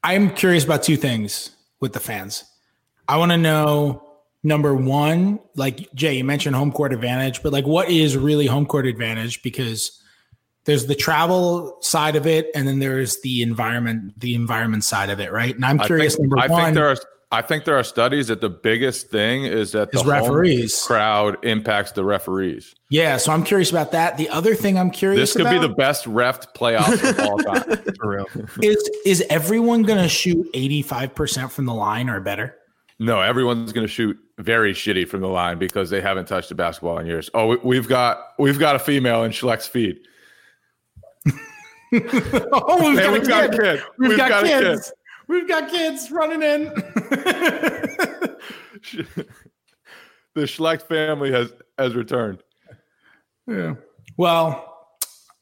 I'm 0.03 0.33
curious 0.33 0.63
about 0.63 0.83
two 0.83 0.97
things 0.97 1.51
with 1.79 1.93
the 1.93 1.99
fans. 1.99 2.43
I 3.07 3.17
want 3.17 3.31
to 3.31 3.37
know 3.37 4.03
number 4.43 4.73
one, 4.73 5.39
like 5.55 5.93
Jay, 5.93 6.17
you 6.17 6.23
mentioned 6.23 6.55
home 6.55 6.71
court 6.71 6.93
advantage, 6.93 7.43
but 7.43 7.51
like 7.51 7.65
what 7.65 7.89
is 7.89 8.15
really 8.15 8.47
home 8.47 8.65
court 8.65 8.85
advantage? 8.85 9.41
Because 9.43 10.01
there's 10.65 10.85
the 10.85 10.95
travel 10.95 11.77
side 11.81 12.15
of 12.15 12.27
it, 12.27 12.47
and 12.53 12.67
then 12.67 12.79
there's 12.79 13.21
the 13.21 13.41
environment, 13.41 14.19
the 14.19 14.35
environment 14.35 14.83
side 14.83 15.09
of 15.09 15.19
it, 15.19 15.31
right? 15.31 15.55
And 15.55 15.63
I'm 15.63 15.79
I 15.79 15.85
curious. 15.85 16.15
think, 16.15 16.29
number 16.29 16.43
I 16.43 16.47
one, 16.47 16.63
think 16.65 16.75
there 16.75 16.89
are 16.89 16.97
I 17.29 17.41
think 17.41 17.65
there 17.65 17.75
are 17.77 17.83
studies 17.83 18.27
that 18.27 18.39
the 18.39 18.49
biggest 18.49 19.09
thing 19.09 19.43
is 19.43 19.73
that 19.73 19.91
the 19.91 19.97
Is 19.97 20.03
home 20.03 20.11
referees. 20.11 20.81
crowd 20.87 21.43
impacts 21.43 21.91
the 21.91 22.05
referees. 22.05 22.73
yeah, 22.89 23.17
so 23.17 23.33
I'm 23.33 23.43
curious 23.43 23.69
about 23.69 23.91
that. 23.91 24.15
The 24.15 24.29
other 24.29 24.55
thing 24.55 24.77
I'm 24.77 24.89
curious 24.91 25.19
This 25.19 25.33
could 25.33 25.41
about, 25.41 25.61
be 25.61 25.67
the 25.67 25.73
best 25.73 26.05
refed 26.05 26.53
playoffs 26.55 27.03
of 27.09 27.19
all 27.19 27.37
time. 27.39 27.63
For 27.99 28.09
real. 28.09 28.25
is 28.61 28.89
is 29.05 29.23
everyone 29.29 29.83
going 29.83 30.01
to 30.01 30.07
shoot 30.07 30.47
85% 30.53 31.51
from 31.51 31.65
the 31.65 31.73
line 31.73 32.09
or 32.09 32.21
better? 32.21 32.55
No, 32.99 33.19
everyone's 33.19 33.73
going 33.73 33.85
to 33.85 33.91
shoot 33.91 34.17
very 34.39 34.73
shitty 34.73 35.05
from 35.07 35.19
the 35.21 35.27
line 35.27 35.57
because 35.59 35.89
they 35.89 35.99
haven't 35.99 36.27
touched 36.27 36.49
a 36.51 36.55
basketball 36.55 36.97
in 36.99 37.07
years. 37.07 37.29
Oh, 37.33 37.47
we, 37.47 37.57
we've 37.57 37.87
got 37.89 38.21
we've 38.39 38.57
got 38.57 38.75
a 38.77 38.79
female 38.79 39.23
in 39.25 39.31
Schleck's 39.31 39.67
feed. 39.67 39.99
oh, 41.93 42.89
we've, 42.89 42.97
Hey, 42.99 43.03
got, 43.05 43.13
we've 43.13 43.23
a 43.23 43.27
got 43.27 43.43
a 43.45 43.49
kid. 43.49 43.59
kid. 43.59 43.83
We've, 43.97 44.09
We've 44.09 44.17
got, 44.17 44.29
got 44.29 44.43
a 44.43 44.47
kid. 44.47 44.61
kids. 44.63 44.93
We've 45.27 45.47
got 45.47 45.69
kids 45.69 46.09
running 46.11 46.41
in. 46.41 46.63
the 50.33 50.43
Schleck 50.43 50.81
family 50.83 51.31
has 51.31 51.53
has 51.77 51.95
returned. 51.95 52.43
yeah. 53.47 53.75
Well, 54.15 54.87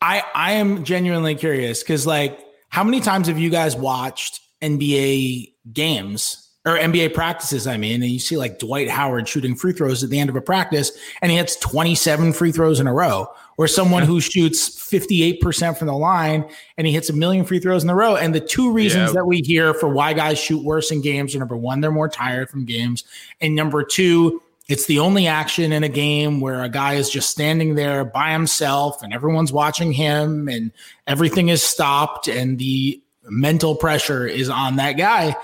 I 0.02 0.24
I 0.34 0.54
am 0.54 0.84
genuinely 0.84 1.36
curious 1.36 1.84
because 1.84 2.08
like 2.08 2.40
how 2.70 2.84
many 2.84 3.00
times 3.00 3.28
have 3.28 3.38
you 3.38 3.50
guys 3.50 3.76
watched 3.76 4.42
NBA 4.62 5.54
games 5.72 6.50
or 6.66 6.78
NBA 6.78 7.14
practices? 7.14 7.68
I 7.68 7.78
mean, 7.78 8.02
and 8.02 8.12
you 8.12 8.20
see 8.20 8.38
like 8.38 8.60
Dwight 8.60 8.90
Howard 8.90 9.30
shooting 9.30 9.56
free 9.56 9.72
throws 9.72 10.04
at 10.04 10.10
the 10.10 10.20
end 10.20 10.30
of 10.30 10.36
a 10.36 10.42
practice, 10.42 10.92
and 11.22 11.32
he 11.32 11.38
hits 11.38 11.56
27 11.58 12.34
free 12.34 12.52
throws 12.52 12.80
in 12.80 12.88
a 12.88 12.94
row, 12.94 13.28
or 13.58 13.68
someone 13.68 14.04
who 14.04 14.20
shoots 14.20 14.70
58% 14.70 15.78
from 15.78 15.88
the 15.88 15.94
line 15.94 16.46
and 16.78 16.86
he 16.86 16.94
hits 16.94 17.10
a 17.10 17.14
million 17.14 17.46
free 17.46 17.60
throws 17.60 17.84
in 17.84 17.90
a 17.90 17.96
row. 17.96 18.16
And 18.16 18.36
the 18.36 18.40
two 18.40 18.72
reasons 18.72 19.10
Yeah. 19.10 19.14
that 19.14 19.26
we 19.26 19.42
hear 19.42 19.74
for 19.74 19.88
why 19.88 20.14
guys 20.14 20.38
shoot 20.38 20.64
worse 20.64 20.92
in 20.92 21.02
games 21.02 21.36
are 21.36 21.40
number 21.40 21.56
one, 21.58 21.82
they're 21.82 21.92
more 21.92 22.10
tired 22.10 22.50
from 22.50 22.66
games, 22.66 23.04
and 23.42 23.56
number 23.56 23.84
two, 23.84 24.42
it's 24.68 24.88
the 24.88 24.98
only 25.00 25.28
action 25.28 25.72
in 25.72 25.84
a 25.84 25.90
game 25.90 26.42
where 26.42 26.64
a 26.64 26.70
guy 26.70 26.96
is 26.96 27.10
just 27.10 27.30
standing 27.30 27.76
there 27.76 28.04
by 28.04 28.32
himself 28.32 29.04
and 29.04 29.14
everyone's 29.14 29.52
watching 29.52 29.92
him 29.92 30.48
and 30.50 30.72
everything 31.06 31.50
is 31.50 31.62
stopped 31.62 32.28
and 32.28 32.58
the 32.58 33.00
mental 33.30 33.76
pressure 33.76 34.26
is 34.26 34.50
on 34.50 34.78
that 34.78 34.94
guy. 34.94 35.36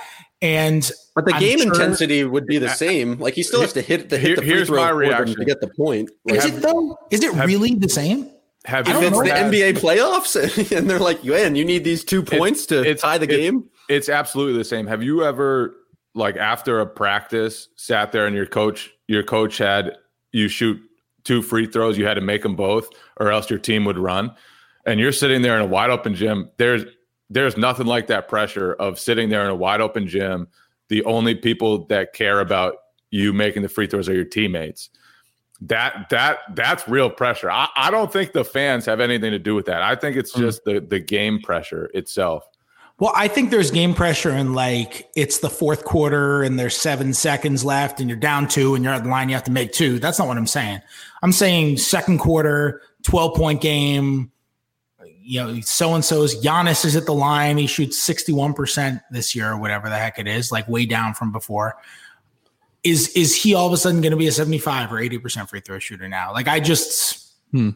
And 0.42 0.92
But 1.16 1.26
the 1.26 1.34
I'm 1.34 1.40
game 1.42 1.60
sure- 1.60 1.68
intensity 1.74 2.24
would 2.24 2.46
be 2.46 2.58
the 2.58 2.70
same. 2.70 3.18
Like 3.20 3.34
he 3.34 3.44
still 3.44 3.62
has 3.62 3.74
to 3.74 3.82
hit 3.82 4.10
the 4.10 4.18
hit 4.18 4.28
Here- 4.28 4.36
the 4.38 4.42
free 4.42 4.50
here's 4.52 4.68
throw 4.68 4.78
my 4.78 4.90
for 4.90 5.00
them 5.02 5.10
reaction. 5.10 5.36
to 5.38 5.46
get 5.46 5.60
the 5.62 5.68
point. 5.68 6.10
is 6.28 6.44
Like, 6.46 6.54
it 6.54 6.62
though? 6.62 6.98
Is 7.12 7.24
it 7.24 7.34
have- 7.34 7.48
really 7.48 7.76
the 7.76 7.90
same? 7.90 8.30
Have 8.66 8.88
I 8.88 8.92
if 8.92 9.02
don't 9.02 9.26
it's 9.26 9.30
the 9.30 9.36
had- 9.36 9.52
NBA 9.52 9.74
playoffs 9.80 10.72
and 10.78 10.90
they're 10.90 11.00
like, 11.00 11.24
man, 11.24 11.56
you 11.56 11.66
need 11.66 11.84
these 11.84 12.04
two 12.04 12.22
points 12.24 12.66
to 12.68 12.80
it's- 12.82 13.02
tie 13.02 13.18
the 13.18 13.26
it's- 13.26 13.38
game. 13.40 13.66
It's 13.90 14.08
absolutely 14.08 14.58
the 14.58 14.64
same. 14.64 14.88
Have 14.88 15.04
you 15.04 15.24
ever 15.26 15.76
like 16.14 16.38
after 16.38 16.80
a 16.80 16.86
practice 16.86 17.68
sat 17.76 18.12
there 18.12 18.26
and 18.28 18.36
your 18.36 18.46
coach 18.46 18.92
your 19.08 19.24
coach 19.24 19.58
had 19.58 19.98
you 20.32 20.48
shoot 20.48 20.80
two 21.26 21.42
free 21.42 21.66
throws, 21.66 21.98
you 21.98 22.06
had 22.06 22.14
to 22.14 22.22
make 22.22 22.42
them 22.44 22.56
both 22.56 22.88
or 23.20 23.32
else 23.32 23.50
your 23.50 23.60
team 23.60 23.84
would 23.86 23.98
run. 23.98 24.32
And 24.86 25.00
you're 25.00 25.12
sitting 25.12 25.42
there 25.42 25.56
in 25.58 25.62
a 25.62 25.66
wide 25.68 25.90
open 25.90 26.16
gym. 26.16 26.50
There's 26.58 26.84
there's 27.30 27.58
nothing 27.58 27.86
like 27.86 28.08
that 28.08 28.28
pressure 28.28 28.74
of 28.74 28.98
sitting 29.00 29.30
there 29.30 29.44
in 29.44 29.50
a 29.50 29.56
wide 29.56 29.82
open 29.82 30.08
gym. 30.08 30.48
The 30.92 31.06
only 31.06 31.36
people 31.36 31.86
that 31.86 32.12
care 32.12 32.42
about 32.42 32.76
you 33.12 33.32
making 33.32 33.62
the 33.62 33.70
free 33.70 33.88
throws 33.88 34.10
are 34.10 34.14
your 34.14 34.26
teammates. 34.26 34.90
That 35.62 36.10
that 36.10 36.40
that's 36.54 36.86
real 36.86 37.10
pressure. 37.10 37.50
I, 37.50 37.70
I 37.78 37.90
don't 37.92 38.12
think 38.12 38.34
the 38.34 38.44
fans 38.44 38.86
have 38.88 39.00
anything 39.00 39.32
to 39.32 39.40
do 39.40 39.56
with 39.56 39.68
that. 39.68 39.84
I 39.84 39.96
think 39.96 40.18
it's 40.18 40.34
mm. 40.34 40.42
just 40.42 40.66
the 40.66 40.82
the 40.82 41.00
game 41.00 41.40
pressure 41.40 41.90
itself. 41.94 42.46
Well, 43.00 43.14
I 43.16 43.30
think 43.30 43.52
there's 43.52 43.72
game 43.72 43.94
pressure 43.94 44.32
and 44.32 44.54
like 44.54 45.10
it's 45.16 45.38
the 45.38 45.50
fourth 45.50 45.86
quarter 45.86 46.44
and 46.44 46.60
there's 46.60 46.76
seven 46.76 47.14
seconds 47.14 47.64
left 47.64 48.02
and 48.02 48.10
you're 48.10 48.20
down 48.20 48.50
two 48.50 48.76
and 48.76 48.84
you're 48.84 48.94
at 48.94 49.04
the 49.04 49.10
line, 49.10 49.30
you 49.30 49.36
have 49.36 49.46
to 49.46 49.52
make 49.52 49.72
two. 49.72 49.98
That's 49.98 50.20
not 50.20 50.28
what 50.28 50.38
I'm 50.38 50.46
saying. 50.46 50.82
I'm 51.24 51.32
saying 51.32 51.78
second 51.78 52.18
quarter, 52.18 52.82
12 53.04 53.38
point 53.38 53.62
game. 53.62 54.30
You 55.24 55.44
know, 55.44 55.62
so 55.62 55.94
and 55.94 56.04
so's 56.04 56.44
Giannis 56.44 56.84
is 56.84 56.96
at 56.96 57.06
the 57.06 57.14
line. 57.14 57.58
He 57.58 57.68
shoots 57.68 58.06
61% 58.08 59.02
this 59.12 59.36
year 59.36 59.52
or 59.52 59.58
whatever 59.58 59.90
the 59.90 59.98
heck 59.98 60.20
it 60.20 60.28
is, 60.28 60.52
like 60.52 60.68
way 60.68 60.86
down 60.86 61.14
from 61.14 61.32
before. 61.32 61.78
Is 62.84 63.10
is 63.10 63.36
he 63.36 63.54
all 63.54 63.68
of 63.68 63.74
a 63.74 63.78
sudden 63.78 64.02
going 64.02 64.12
to 64.12 64.18
be 64.18 64.28
a 64.28 64.32
75 64.32 64.92
or 64.92 64.96
80% 64.96 65.50
free 65.50 65.60
throw 65.60 65.78
shooter 65.78 66.10
now? 66.10 66.34
Like 66.34 66.48
I 66.48 66.60
just 66.60 67.34
hmm. 67.52 67.70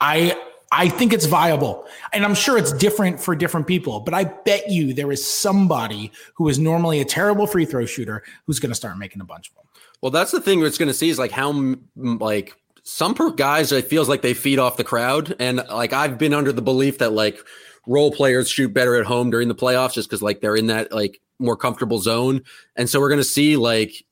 I 0.00 0.38
I 0.72 0.88
think 0.88 1.12
it's 1.12 1.26
viable. 1.26 1.86
And 2.12 2.24
I'm 2.24 2.34
sure 2.34 2.58
it's 2.58 2.72
different 2.72 3.20
for 3.20 3.36
different 3.36 3.66
people, 3.66 4.00
but 4.00 4.14
I 4.14 4.24
bet 4.24 4.68
you 4.70 4.92
there 4.92 5.12
is 5.12 5.28
somebody 5.28 6.10
who 6.34 6.48
is 6.48 6.58
normally 6.58 7.00
a 7.00 7.04
terrible 7.04 7.46
free 7.46 7.64
throw 7.64 7.86
shooter 7.86 8.24
who's 8.46 8.58
going 8.58 8.70
to 8.70 8.74
start 8.74 8.98
making 8.98 9.22
a 9.22 9.24
bunch 9.24 9.48
of 9.48 9.54
them. 9.54 9.64
Well, 10.02 10.10
that's 10.10 10.32
the 10.32 10.40
thing 10.40 10.62
it's 10.62 10.78
going 10.78 10.88
to 10.88 10.94
see 10.94 11.08
is 11.08 11.18
like 11.18 11.30
how 11.30 11.76
like 11.96 12.54
some 12.88 13.14
guys 13.34 13.72
it 13.72 13.88
feels 13.88 14.08
like 14.08 14.22
they 14.22 14.32
feed 14.32 14.60
off 14.60 14.76
the 14.76 14.84
crowd, 14.84 15.34
and 15.40 15.60
like 15.70 15.92
I've 15.92 16.18
been 16.18 16.32
under 16.32 16.52
the 16.52 16.62
belief 16.62 16.98
that 16.98 17.12
like 17.12 17.36
role 17.84 18.12
players 18.12 18.48
shoot 18.48 18.72
better 18.72 18.94
at 18.94 19.04
home 19.04 19.28
during 19.28 19.48
the 19.48 19.56
playoffs 19.56 19.94
just 19.94 20.08
because 20.08 20.22
like 20.22 20.40
they're 20.40 20.54
in 20.54 20.68
that 20.68 20.92
like 20.92 21.20
more 21.40 21.56
comfortable 21.56 21.98
zone, 21.98 22.42
and 22.76 22.88
so 22.88 23.00
we're 23.00 23.08
going 23.08 23.18
to 23.20 23.24
see 23.24 23.56
like 23.56 24.04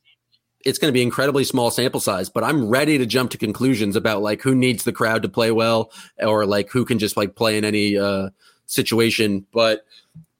it's 0.64 0.78
going 0.78 0.88
to 0.88 0.92
be 0.92 1.02
incredibly 1.02 1.44
small 1.44 1.70
sample 1.70 2.00
size. 2.00 2.28
But 2.28 2.42
I'm 2.42 2.68
ready 2.68 2.98
to 2.98 3.06
jump 3.06 3.30
to 3.30 3.38
conclusions 3.38 3.94
about 3.94 4.22
like 4.22 4.42
who 4.42 4.56
needs 4.56 4.82
the 4.82 4.92
crowd 4.92 5.22
to 5.22 5.28
play 5.28 5.52
well, 5.52 5.92
or 6.18 6.44
like 6.44 6.68
who 6.68 6.84
can 6.84 6.98
just 6.98 7.16
like 7.16 7.36
play 7.36 7.56
in 7.56 7.64
any 7.64 7.96
uh, 7.96 8.30
situation. 8.66 9.46
But 9.52 9.84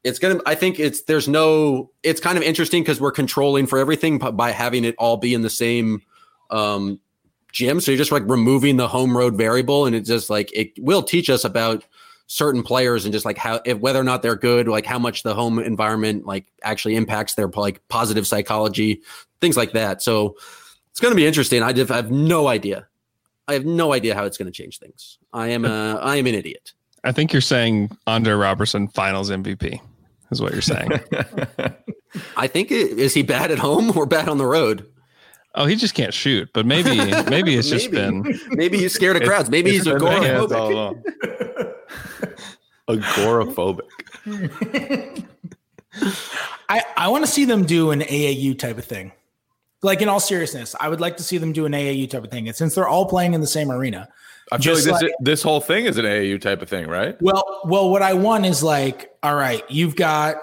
it's 0.03 0.19
gonna 0.19 0.39
i 0.45 0.55
think 0.55 0.79
it's 0.79 1.05
there's 1.05 1.29
no 1.29 1.91
it's 2.03 2.21
kind 2.21 2.37
of 2.37 2.45
interesting 2.45 2.83
because 2.83 3.01
we're 3.01 3.11
controlling 3.11 3.67
for 3.67 3.79
everything 3.79 4.19
by 4.19 4.51
having 4.51 4.85
it 4.85 4.95
all 4.99 5.17
be 5.17 5.33
in 5.33 5.41
the 5.41 5.49
same 5.49 6.03
um 6.51 7.01
gym. 7.55 7.81
So 7.81 7.93
you're 7.93 7.99
just 7.99 8.13
like 8.13 8.25
removing 8.27 8.77
the 8.77 8.89
home 8.89 9.17
road 9.17 9.37
variable 9.37 9.87
and 9.87 9.97
it's 9.97 10.09
just 10.09 10.29
like 10.29 10.51
it 10.53 10.73
will 10.79 11.03
teach 11.03 11.31
us 11.31 11.45
about 11.45 11.85
certain 12.27 12.63
players 12.63 13.05
and 13.05 13.13
just 13.13 13.25
like 13.25 13.39
how 13.39 13.61
if 13.65 13.79
whether 13.79 14.01
or 14.01 14.05
not 14.05 14.23
they're 14.23 14.37
good 14.37 14.67
like 14.67 14.87
how 14.87 14.99
much 14.99 15.23
the 15.23 15.35
home 15.35 15.59
environment 15.59 16.27
like 16.27 16.47
actually 16.63 16.97
impacts 16.97 17.35
their 17.35 17.49
like 17.49 17.87
positive 17.89 18.27
psychology 18.27 19.01
things 19.41 19.57
like 19.57 19.73
that. 19.73 20.03
So 20.03 20.37
it's 20.91 21.01
going 21.01 21.13
to 21.13 21.17
be 21.17 21.27
interesting. 21.27 21.63
I 21.63 21.73
just 21.73 21.91
I 21.91 21.97
have 21.97 22.11
no 22.11 22.49
idea. 22.49 22.89
I 23.47 23.53
have 23.53 23.65
no 23.65 23.93
idea 23.93 24.15
how 24.15 24.25
it's 24.25 24.39
going 24.39 24.51
to 24.51 24.53
change 24.53 24.79
things. 24.79 25.19
I 25.33 25.49
am 25.49 25.65
a 25.65 25.95
i 26.03 26.17
am 26.17 26.27
an 26.27 26.35
idiot. 26.35 26.73
I 27.05 27.13
think 27.13 27.33
you're 27.33 27.43
saying 27.43 27.97
Andre 28.07 28.33
Roberson 28.33 28.89
finals 28.89 29.31
MVP 29.31 29.79
is 30.31 30.41
what 30.41 30.53
you're 30.53 30.63
saying. 30.63 30.91
I 32.37 32.47
think 32.47 32.71
it, 32.71 32.99
is 32.99 33.13
he 33.13 33.23
bad 33.23 33.51
at 33.51 33.59
home 33.59 33.97
or 33.97 34.07
bad 34.07 34.29
on 34.29 34.39
the 34.39 34.47
road? 34.47 34.87
Oh, 35.57 35.67
he 35.67 35.77
just 35.77 35.95
can't 35.95 36.13
shoot. 36.13 36.49
But 36.53 36.67
maybe 36.67 36.97
maybe 37.31 37.55
it's 37.57 37.69
just 37.69 37.91
been 37.91 38.23
Maybe 38.51 38.79
he's 38.79 38.93
scared 38.93 39.17
of 39.17 39.23
crowds. 39.23 39.51
Maybe 39.51 39.71
he's 39.71 39.87
It's 39.87 39.89
been 39.89 39.99
the 39.99 40.11
hands 40.11 40.53
agoraphobic. 40.53 41.75
Agoraphobic. 44.35 45.27
I, 46.69 46.83
I 46.97 47.09
want 47.09 47.25
to 47.25 47.31
see 47.31 47.45
them 47.45 47.65
do 47.65 47.91
an 47.93 48.01
AAU 48.01 48.59
type 48.59 48.79
of 48.79 48.85
thing. 48.85 49.13
Like 49.83 50.03
in 50.03 50.09
all 50.09 50.21
seriousness, 50.21 50.75
I 50.81 50.89
would 50.89 51.01
like 51.01 51.17
to 51.19 51.23
see 51.23 51.39
them 51.39 51.53
do 51.53 51.67
an 51.67 51.73
AAU 51.73 52.09
type 52.11 52.25
of 52.25 52.31
thing. 52.31 52.49
And 52.49 52.57
since 52.57 52.75
they're 52.75 52.89
all 52.89 53.07
playing 53.07 53.35
in 53.35 53.41
the 53.41 53.47
same 53.47 53.71
arena, 53.71 54.09
I 54.51 54.59
feel 54.59 54.75
like 54.75 54.85
this 54.85 55.03
like- 55.03 55.13
this 55.21 55.43
whole 55.43 55.61
thing 55.61 55.85
is 55.87 55.99
an 55.99 56.05
AAU 56.05 56.41
type 56.41 56.63
of 56.63 56.69
thing, 56.69 56.87
right? 56.89 57.21
well, 57.23 57.61
well, 57.65 57.91
what 57.91 58.03
I 58.03 58.15
want 58.15 58.45
is 58.47 58.63
like, 58.63 59.15
all 59.23 59.35
right, 59.35 59.63
you've 59.71 59.95
got 59.97 60.37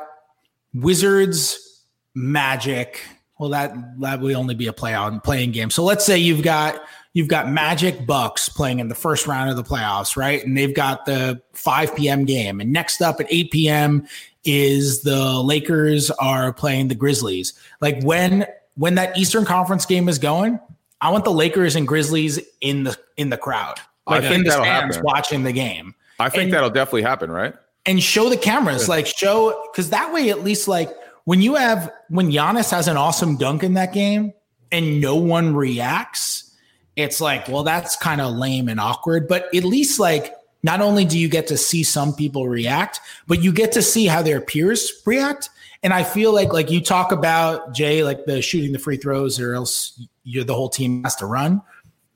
Wizards, 0.73 1.83
Magic. 2.15 3.01
Well, 3.41 3.49
that 3.49 3.73
that 4.01 4.19
would 4.21 4.35
only 4.35 4.53
be 4.53 4.67
a 4.67 4.73
play 4.73 4.93
out 4.93 5.23
playing 5.23 5.49
game. 5.51 5.71
So 5.71 5.83
let's 5.83 6.05
say 6.05 6.15
you've 6.19 6.43
got 6.43 6.79
you've 7.13 7.27
got 7.27 7.49
Magic 7.49 8.05
Bucks 8.05 8.49
playing 8.49 8.77
in 8.79 8.87
the 8.87 8.93
first 8.93 9.25
round 9.25 9.49
of 9.49 9.55
the 9.55 9.63
playoffs, 9.63 10.15
right? 10.15 10.45
And 10.45 10.55
they've 10.55 10.75
got 10.75 11.05
the 11.07 11.41
5 11.53 11.95
p.m. 11.95 12.23
game. 12.25 12.61
And 12.61 12.71
next 12.71 13.01
up 13.01 13.19
at 13.19 13.25
8 13.31 13.49
p.m. 13.49 14.07
is 14.45 15.01
the 15.01 15.41
Lakers 15.41 16.11
are 16.11 16.53
playing 16.53 16.89
the 16.89 16.93
Grizzlies. 16.95 17.53
Like 17.79 18.03
when 18.03 18.45
when 18.75 18.93
that 18.93 19.17
Eastern 19.17 19.43
Conference 19.43 19.87
game 19.87 20.07
is 20.07 20.19
going, 20.19 20.59
I 21.01 21.09
want 21.09 21.23
the 21.25 21.33
Lakers 21.33 21.75
and 21.75 21.87
Grizzlies 21.87 22.39
in 22.61 22.83
the 22.83 22.95
in 23.17 23.31
the 23.31 23.37
crowd. 23.37 23.79
I 24.05 24.13
Like 24.19 24.21
think 24.25 24.35
in 24.35 24.43
the 24.43 24.51
stands 24.51 24.97
happen. 24.97 25.01
watching 25.03 25.43
the 25.45 25.51
game 25.51 25.95
I 26.19 26.29
think 26.29 26.43
And- 26.43 26.53
that'll 26.53 26.69
definitely 26.69 27.01
happen, 27.01 27.31
right? 27.31 27.55
and 27.87 28.03
show 28.03 28.29
the 28.29 28.37
cameras, 28.37 28.87
like 28.87 29.07
show 29.07 29.59
because 29.71 29.89
that 29.89 30.13
way 30.13 30.29
at 30.29 30.43
least 30.43 30.67
like 30.67 30.95
when 31.31 31.41
you 31.41 31.55
have 31.55 31.89
when 32.09 32.29
Giannis 32.29 32.71
has 32.71 32.89
an 32.89 32.97
awesome 32.97 33.37
dunk 33.37 33.63
in 33.63 33.75
that 33.75 33.93
game 33.93 34.33
and 34.69 34.99
no 34.99 35.15
one 35.15 35.55
reacts, 35.55 36.53
it's 36.97 37.21
like, 37.21 37.47
well, 37.47 37.63
that's 37.63 37.95
kind 37.95 38.19
of 38.19 38.35
lame 38.35 38.67
and 38.67 38.81
awkward. 38.81 39.29
But 39.29 39.45
at 39.55 39.63
least 39.63 39.97
like 39.97 40.35
not 40.61 40.81
only 40.81 41.05
do 41.05 41.17
you 41.17 41.29
get 41.29 41.47
to 41.47 41.55
see 41.55 41.83
some 41.83 42.13
people 42.13 42.49
react, 42.49 42.99
but 43.27 43.41
you 43.41 43.53
get 43.53 43.71
to 43.71 43.81
see 43.81 44.07
how 44.07 44.21
their 44.21 44.41
peers 44.41 44.91
react. 45.05 45.49
And 45.83 45.93
I 45.93 46.03
feel 46.03 46.33
like 46.33 46.51
like 46.51 46.69
you 46.69 46.81
talk 46.81 47.13
about 47.13 47.73
Jay, 47.73 48.03
like 48.03 48.25
the 48.25 48.41
shooting 48.41 48.73
the 48.73 48.77
free 48.77 48.97
throws, 48.97 49.39
or 49.39 49.53
else 49.53 50.05
you're 50.25 50.43
the 50.43 50.53
whole 50.53 50.67
team 50.67 51.01
has 51.05 51.15
to 51.15 51.27
run. 51.27 51.61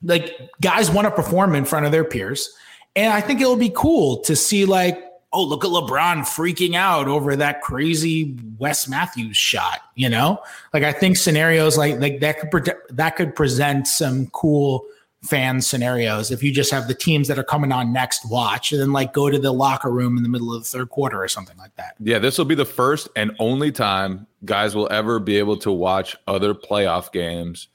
Like 0.04 0.38
guys 0.60 0.92
want 0.92 1.06
to 1.06 1.12
perform 1.12 1.56
in 1.56 1.64
front 1.64 1.86
of 1.86 1.94
their 1.94 2.04
peers. 2.04 2.54
And 2.98 3.14
I 3.14 3.22
think 3.22 3.40
it'll 3.40 3.56
be 3.56 3.72
cool 3.74 4.18
to 4.24 4.36
see 4.36 4.66
like, 4.66 5.02
oh, 5.36 5.44
look 5.44 5.66
at 5.66 5.70
LeBron 5.70 6.22
freaking 6.22 6.76
out 6.76 7.08
over 7.08 7.36
that 7.36 7.62
crazy 7.62 8.38
Wes 8.58 8.88
Matthews 8.88 9.36
shot, 9.36 9.82
you 9.96 10.10
know? 10.10 10.42
Like 10.74 10.84
I 10.84 10.94
think 10.94 11.18
scenarios 11.18 11.78
like 11.78 12.00
like 12.00 12.22
that 12.22 12.40
could 12.40 12.52
pre- 12.52 12.74
that 12.90 13.16
could 13.16 13.36
present 13.36 13.88
some 13.88 14.28
cool 14.28 14.86
fan 15.24 15.60
scenarios 15.60 16.32
if 16.32 16.44
you 16.44 16.54
just 16.54 16.72
have 16.72 16.88
the 16.88 16.94
teams 16.94 17.28
that 17.28 17.40
are 17.40 17.44
coming 17.44 17.72
on 17.72 17.92
next 17.92 18.30
watch 18.30 18.72
and 18.72 18.80
then 18.80 18.94
like 18.94 19.12
go 19.12 19.30
to 19.30 19.40
the 19.40 19.52
locker 19.52 19.92
room 19.92 20.18
in 20.18 20.24
the 20.24 20.30
middle 20.30 20.54
of 20.54 20.64
the 20.64 20.70
third 20.70 20.90
quarter 20.90 21.22
or 21.22 21.28
something 21.28 21.58
like 21.58 21.76
that. 21.76 21.96
Yeah, 22.00 22.20
this 22.20 22.38
will 22.38 22.46
be 22.46 22.56
the 22.56 22.66
first 22.66 23.10
and 23.16 23.36
only 23.40 23.72
time 23.72 24.28
guys 24.46 24.76
will 24.76 24.88
ever 24.92 25.20
be 25.20 25.38
able 25.38 25.58
to 25.58 25.72
watch 25.72 26.16
other 26.28 26.54
playoff 26.54 27.12
games 27.12 27.68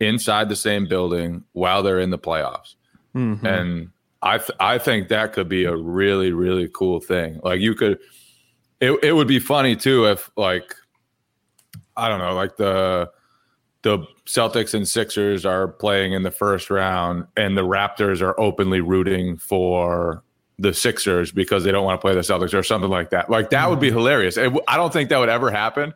inside 0.00 0.48
the 0.48 0.56
same 0.56 0.86
building 0.86 1.44
while 1.52 1.82
they're 1.82 2.00
in 2.00 2.10
the 2.10 2.18
playoffs. 2.18 2.76
Mhm. 3.14 3.44
And 3.44 3.90
I 4.22 4.38
th- 4.38 4.56
I 4.60 4.78
think 4.78 5.08
that 5.08 5.32
could 5.32 5.48
be 5.48 5.64
a 5.64 5.76
really 5.76 6.32
really 6.32 6.68
cool 6.68 7.00
thing. 7.00 7.40
Like 7.42 7.60
you 7.60 7.74
could 7.74 7.98
it 8.80 8.92
it 9.02 9.12
would 9.12 9.28
be 9.28 9.38
funny 9.38 9.76
too 9.76 10.06
if 10.06 10.30
like 10.36 10.74
I 11.96 12.08
don't 12.08 12.18
know, 12.18 12.34
like 12.34 12.56
the 12.56 13.10
the 13.82 13.98
Celtics 14.26 14.74
and 14.74 14.86
Sixers 14.86 15.44
are 15.44 15.68
playing 15.68 16.12
in 16.12 16.22
the 16.22 16.30
first 16.30 16.70
round 16.70 17.26
and 17.36 17.56
the 17.56 17.62
Raptors 17.62 18.22
are 18.22 18.38
openly 18.38 18.80
rooting 18.80 19.36
for 19.36 20.22
the 20.58 20.72
Sixers 20.72 21.32
because 21.32 21.64
they 21.64 21.72
don't 21.72 21.84
want 21.84 22.00
to 22.00 22.04
play 22.04 22.14
the 22.14 22.20
Celtics 22.20 22.54
or 22.54 22.62
something 22.62 22.90
like 22.90 23.10
that. 23.10 23.28
Like 23.28 23.50
that 23.50 23.68
would 23.68 23.80
be 23.80 23.88
mm-hmm. 23.88 23.98
hilarious. 23.98 24.36
It 24.36 24.44
w- 24.44 24.62
I 24.68 24.76
don't 24.76 24.92
think 24.92 25.10
that 25.10 25.18
would 25.18 25.28
ever 25.28 25.50
happen, 25.50 25.92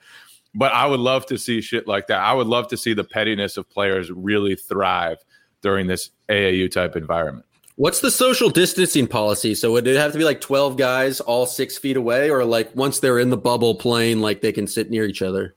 but 0.55 0.73
I 0.73 0.87
would 0.87 0.99
love 0.99 1.27
to 1.27 1.39
see 1.39 1.61
shit 1.61 1.87
like 1.87 2.09
that. 2.09 2.19
I 2.19 2.33
would 2.33 2.49
love 2.49 2.67
to 2.69 2.77
see 2.77 2.93
the 2.93 3.05
pettiness 3.05 3.57
of 3.57 3.71
players 3.71 4.11
really 4.11 4.57
thrive 4.57 5.19
during 5.63 5.87
this 5.87 6.11
AAU 6.29 6.71
type 6.71 6.97
environment. 6.97 7.46
What's 7.77 8.01
the 8.01 8.11
social 8.11 8.49
distancing 8.49 9.07
policy? 9.07 9.55
So 9.55 9.73
would 9.73 9.87
it 9.87 9.97
have 9.97 10.13
to 10.13 10.19
be 10.19 10.25
like 10.25 10.41
12 10.41 10.79
guys 10.79 11.21
all 11.21 11.45
six 11.45 11.77
feet 11.77 11.97
away, 11.97 12.31
or 12.31 12.45
like 12.45 12.75
once 12.75 13.01
they're 13.01 13.19
in 13.19 13.29
the 13.29 13.37
bubble 13.37 13.75
playing, 13.75 14.21
like 14.21 14.41
they 14.41 14.53
can 14.53 14.67
sit 14.67 14.91
near 14.91 15.05
each 15.05 15.21
other? 15.21 15.55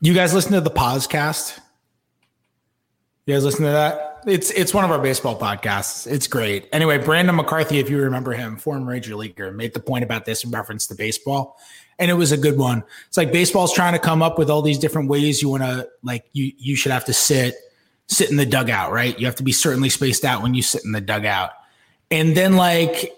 You 0.00 0.12
guys 0.12 0.34
listen 0.34 0.52
to 0.52 0.60
the 0.60 0.70
podcast? 0.70 1.58
You 3.24 3.34
guys 3.34 3.44
listen 3.44 3.64
to 3.64 3.70
that? 3.70 4.20
It's 4.26 4.50
it's 4.50 4.74
one 4.74 4.84
of 4.84 4.90
our 4.90 4.98
baseball 4.98 5.38
podcasts. 5.38 6.06
It's 6.06 6.26
great. 6.26 6.68
Anyway, 6.72 6.98
Brandon 6.98 7.34
McCarthy, 7.34 7.78
if 7.78 7.88
you 7.88 7.98
remember 7.98 8.32
him, 8.32 8.56
former 8.56 8.92
major 8.92 9.16
leaguer, 9.16 9.50
made 9.50 9.72
the 9.74 9.80
point 9.80 10.04
about 10.04 10.24
this 10.24 10.44
in 10.44 10.50
reference 10.50 10.86
to 10.88 10.94
baseball. 10.94 11.58
And 11.98 12.10
it 12.10 12.14
was 12.14 12.32
a 12.32 12.36
good 12.36 12.58
one. 12.58 12.84
It's 13.08 13.16
like 13.16 13.32
baseball's 13.32 13.72
trying 13.72 13.94
to 13.94 13.98
come 13.98 14.22
up 14.22 14.38
with 14.38 14.50
all 14.50 14.60
these 14.60 14.78
different 14.78 15.08
ways 15.08 15.40
you 15.40 15.48
want 15.48 15.62
to 15.62 15.88
like 16.02 16.26
you 16.32 16.52
you 16.58 16.76
should 16.76 16.92
have 16.92 17.04
to 17.06 17.12
sit 17.12 17.54
sit 18.08 18.30
in 18.30 18.36
the 18.36 18.46
dugout, 18.46 18.92
right? 18.92 19.18
You 19.18 19.26
have 19.26 19.36
to 19.36 19.42
be 19.42 19.52
certainly 19.52 19.88
spaced 19.88 20.24
out 20.24 20.42
when 20.42 20.52
you 20.52 20.62
sit 20.62 20.84
in 20.84 20.92
the 20.92 21.00
dugout. 21.00 21.52
And 22.12 22.36
then 22.36 22.56
like 22.56 23.12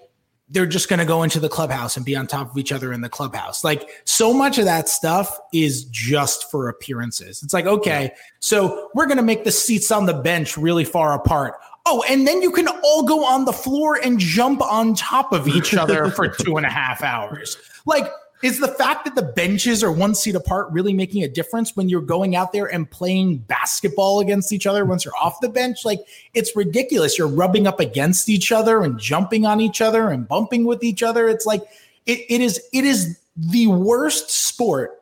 they're 0.49 0.66
just 0.66 0.88
going 0.88 1.01
to 1.01 1.05
go 1.05 1.22
into 1.24 1.40
the 1.40 1.49
clubhouse 1.49 1.97
and 1.97 2.07
be 2.07 2.14
on 2.14 2.26
top 2.26 2.51
of 2.51 2.57
each 2.57 2.70
other 2.70 2.92
in 2.92 3.01
the 3.01 3.09
clubhouse. 3.09 3.64
Like 3.64 3.88
so 4.05 4.32
much 4.32 4.57
of 4.59 4.66
that 4.66 4.88
stuff 4.88 5.36
is 5.53 5.84
just 5.86 6.51
for 6.51 6.68
appearances. 6.68 7.42
It's 7.42 7.53
like, 7.53 7.66
okay, 7.66 8.12
so 8.40 8.88
we're 8.95 9.07
going 9.07 9.16
to 9.16 9.22
make 9.24 9.45
the 9.45 9.51
seats 9.51 9.90
on 9.90 10.07
the 10.07 10.14
bench 10.14 10.57
really 10.57 10.84
far 10.84 11.14
apart. 11.14 11.55
Oh, 11.86 12.05
and 12.09 12.26
then 12.26 12.40
you 12.40 12.51
can 12.51 12.68
all 12.68 13.03
go 13.03 13.24
on 13.24 13.45
the 13.45 13.53
floor 13.53 13.99
and 14.03 14.18
jump 14.18 14.62
on 14.62 14.95
top 14.95 15.32
of 15.32 15.49
each 15.49 15.74
other 15.74 16.11
for 16.11 16.28
two 16.40 16.57
and 16.57 16.64
a 16.64 16.70
half 16.70 17.03
hours. 17.03 17.59
Like, 17.84 18.11
is 18.45 18.61
the 18.61 18.68
fact 18.68 19.07
that 19.07 19.14
the 19.14 19.22
benches 19.22 19.82
are 19.82 19.90
one 19.90 20.14
seat 20.14 20.34
apart 20.34 20.70
really 20.70 20.92
making 20.92 21.24
a 21.24 21.28
difference 21.28 21.74
when 21.74 21.88
you're 21.88 22.03
going 22.03 22.36
out 22.36 22.53
there 22.53 22.66
and 22.66 22.90
playing 22.90 23.38
basketball 23.38 24.20
against 24.20 24.53
each 24.53 24.66
other 24.66 24.84
once 24.84 25.03
you're 25.03 25.16
off 25.16 25.40
the 25.40 25.49
bench? 25.49 25.82
Like, 25.82 26.01
it's 26.34 26.55
ridiculous. 26.55 27.16
You're 27.16 27.26
rubbing 27.26 27.66
up 27.66 27.80
against 27.80 28.28
each 28.28 28.53
other 28.53 28.82
and 28.82 28.99
jumping 28.99 29.47
on 29.47 29.62
each 29.62 29.80
other 29.80 30.11
and 30.11 30.28
bumping 30.28 30.66
with 30.66 30.84
each 30.84 31.03
other. 31.03 31.26
It's 31.26 31.47
like 31.47 31.62
it, 32.05 32.20
it 32.28 32.42
is 32.42 32.62
it 32.74 32.84
is 32.84 33.18
the 33.34 33.68
worst 33.68 34.28
sport 34.28 35.01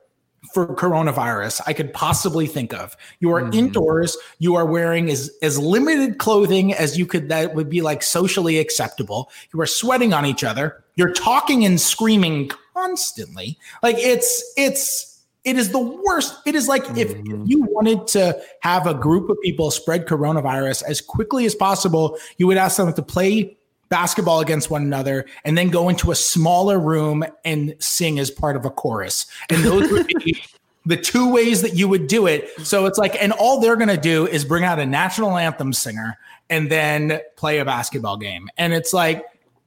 for 0.55 0.69
coronavirus 0.77 1.63
I 1.67 1.73
could 1.73 1.93
possibly 1.93 2.47
think 2.47 2.73
of. 2.73 2.97
You 3.19 3.33
are 3.33 3.43
mm-hmm. 3.43 3.59
indoors, 3.59 4.17
you 4.39 4.55
are 4.55 4.67
wearing 4.67 5.11
as 5.11 5.33
as 5.43 5.59
limited 5.59 6.19
clothing 6.19 6.75
as 6.75 6.97
you 6.97 7.07
could 7.07 7.29
that 7.29 7.57
would 7.57 7.69
be 7.69 7.83
like 7.83 8.05
socially 8.05 8.59
acceptable. 8.59 9.33
You 9.53 9.61
are 9.63 9.67
sweating 9.67 10.13
on 10.13 10.27
each 10.27 10.45
other. 10.45 10.85
You're 10.95 11.13
talking 11.13 11.65
and 11.65 11.81
screaming 11.81 12.53
constantly. 12.75 13.59
Like 13.83 13.97
it's 13.99 14.53
it's 14.57 15.25
it 15.45 15.57
is 15.57 15.71
the 15.71 15.79
worst. 15.79 16.37
It 16.47 16.55
is 16.55 16.69
like 16.69 16.85
if 16.97 17.15
mm-hmm. 17.15 17.45
you 17.47 17.63
wanted 17.63 18.07
to 18.09 18.41
have 18.61 18.87
a 18.87 18.95
group 18.95 19.29
of 19.29 19.37
people 19.43 19.71
spread 19.71 20.07
coronavirus 20.07 20.85
as 20.85 21.01
quickly 21.01 21.47
as 21.47 21.55
possible, 21.55 22.17
you 22.37 22.47
would 22.47 22.57
ask 22.57 22.77
them 22.77 22.93
to 22.93 23.03
play 23.03 23.57
basketball 23.89 24.41
against 24.41 24.71
one 24.71 24.83
another 24.83 25.27
and 25.45 25.59
then 25.59 25.69
go 25.69 25.91
into 25.91 26.11
a 26.13 26.15
smaller 26.15 26.81
room 26.81 27.25
and 27.45 27.75
sing 27.79 28.19
as 28.19 28.31
part 28.31 28.57
of 28.57 28.65
a 28.65 28.71
chorus. 28.71 29.27
And 29.51 29.63
those 29.63 29.91
would 29.91 30.07
be 30.07 30.43
the 30.87 30.97
two 30.97 31.31
ways 31.31 31.61
that 31.61 31.75
you 31.75 31.89
would 31.89 32.07
do 32.07 32.27
it. 32.27 32.49
So 32.65 32.87
it's 32.87 32.99
like, 32.99 33.21
and 33.23 33.33
all 33.33 33.61
they're 33.61 33.77
going 33.77 33.89
to 33.89 33.99
do 33.99 34.27
is 34.27 34.45
bring 34.45 34.65
out 34.65 34.79
a 34.79 34.87
national 34.87 35.37
anthem 35.37 35.73
singer 35.73 36.19
and 36.49 36.71
then 36.71 37.21
play 37.37 37.59
a 37.59 37.65
basketball 37.65 38.17
game. 38.17 38.49
And 38.57 38.73
it's 38.73 38.93
like, 38.95 39.25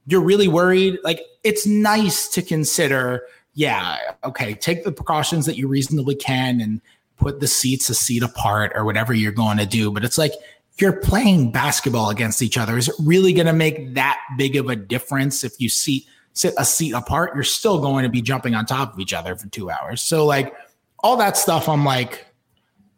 you're 0.07 0.21
really 0.21 0.47
worried. 0.47 0.97
Like, 1.03 1.21
it's 1.45 1.65
nice 1.65 2.27
to 2.29 2.41
consider, 2.41 3.21
yeah, 3.53 3.97
okay, 4.23 4.55
take 4.55 4.83
the 4.83 4.91
precautions 4.91 5.45
that 5.45 5.55
you 5.55 5.67
reasonably 5.67 6.15
can 6.15 6.59
and 6.59 6.81
put 7.17 7.39
the 7.39 7.47
seats 7.47 7.89
a 7.89 7.95
seat 7.95 8.23
apart 8.23 8.71
or 8.75 8.83
whatever 8.83 9.13
you're 9.13 9.31
going 9.31 9.57
to 9.57 9.65
do. 9.65 9.91
But 9.91 10.03
it's 10.03 10.17
like, 10.17 10.33
you're 10.77 10.99
playing 10.99 11.51
basketball 11.51 12.09
against 12.09 12.41
each 12.41 12.57
other. 12.57 12.77
Is 12.77 12.89
it 12.89 12.95
really 12.99 13.31
going 13.31 13.45
to 13.45 13.53
make 13.53 13.93
that 13.93 14.19
big 14.37 14.57
of 14.57 14.69
a 14.69 14.75
difference 14.75 15.45
if 15.45 15.53
you 15.61 15.69
seat 15.69 16.05
sit 16.33 16.53
a 16.57 16.65
seat 16.65 16.91
apart, 16.91 17.33
you're 17.33 17.43
still 17.43 17.79
going 17.79 18.03
to 18.03 18.09
be 18.09 18.21
jumping 18.21 18.55
on 18.55 18.65
top 18.65 18.93
of 18.93 18.99
each 18.99 19.13
other 19.13 19.35
for 19.35 19.47
two 19.47 19.71
hours. 19.71 20.01
So 20.01 20.25
like 20.25 20.53
all 20.99 21.15
that 21.17 21.37
stuff, 21.37 21.69
I'm 21.69 21.85
like, 21.85 22.25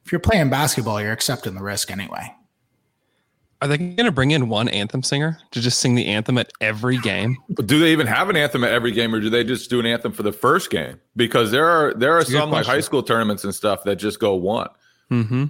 if 0.05 0.11
you're 0.11 0.19
playing 0.19 0.49
basketball, 0.49 0.99
you're 1.01 1.11
accepting 1.11 1.53
the 1.53 1.61
risk 1.61 1.91
anyway. 1.91 2.33
Are 3.61 3.67
they 3.67 3.77
going 3.77 4.05
to 4.05 4.11
bring 4.11 4.31
in 4.31 4.49
one 4.49 4.69
anthem 4.69 5.01
singer 5.01 5.39
to 5.51 5.61
just 5.61 5.79
sing 5.79 5.95
the 5.95 6.05
anthem 6.05 6.37
at 6.37 6.51
every 6.61 6.97
game? 6.99 7.37
Do 7.55 7.79
they 7.79 7.91
even 7.91 8.05
have 8.05 8.29
an 8.29 8.35
anthem 8.35 8.63
at 8.63 8.71
every 8.71 8.91
game, 8.91 9.15
or 9.15 9.19
do 9.19 9.31
they 9.31 9.43
just 9.43 9.69
do 9.69 9.79
an 9.79 9.85
anthem 9.85 10.11
for 10.11 10.21
the 10.21 10.31
first 10.31 10.69
game? 10.69 10.99
Because 11.15 11.49
there 11.49 11.65
are 11.65 11.93
there 11.95 12.13
are 12.13 12.19
That's 12.19 12.31
some 12.31 12.51
like 12.51 12.67
high 12.67 12.81
school 12.81 13.01
tournaments 13.01 13.43
and 13.43 13.55
stuff 13.55 13.83
that 13.85 13.95
just 13.95 14.19
go 14.19 14.35
one. 14.35 14.69
Mm-hmm. 15.09 15.45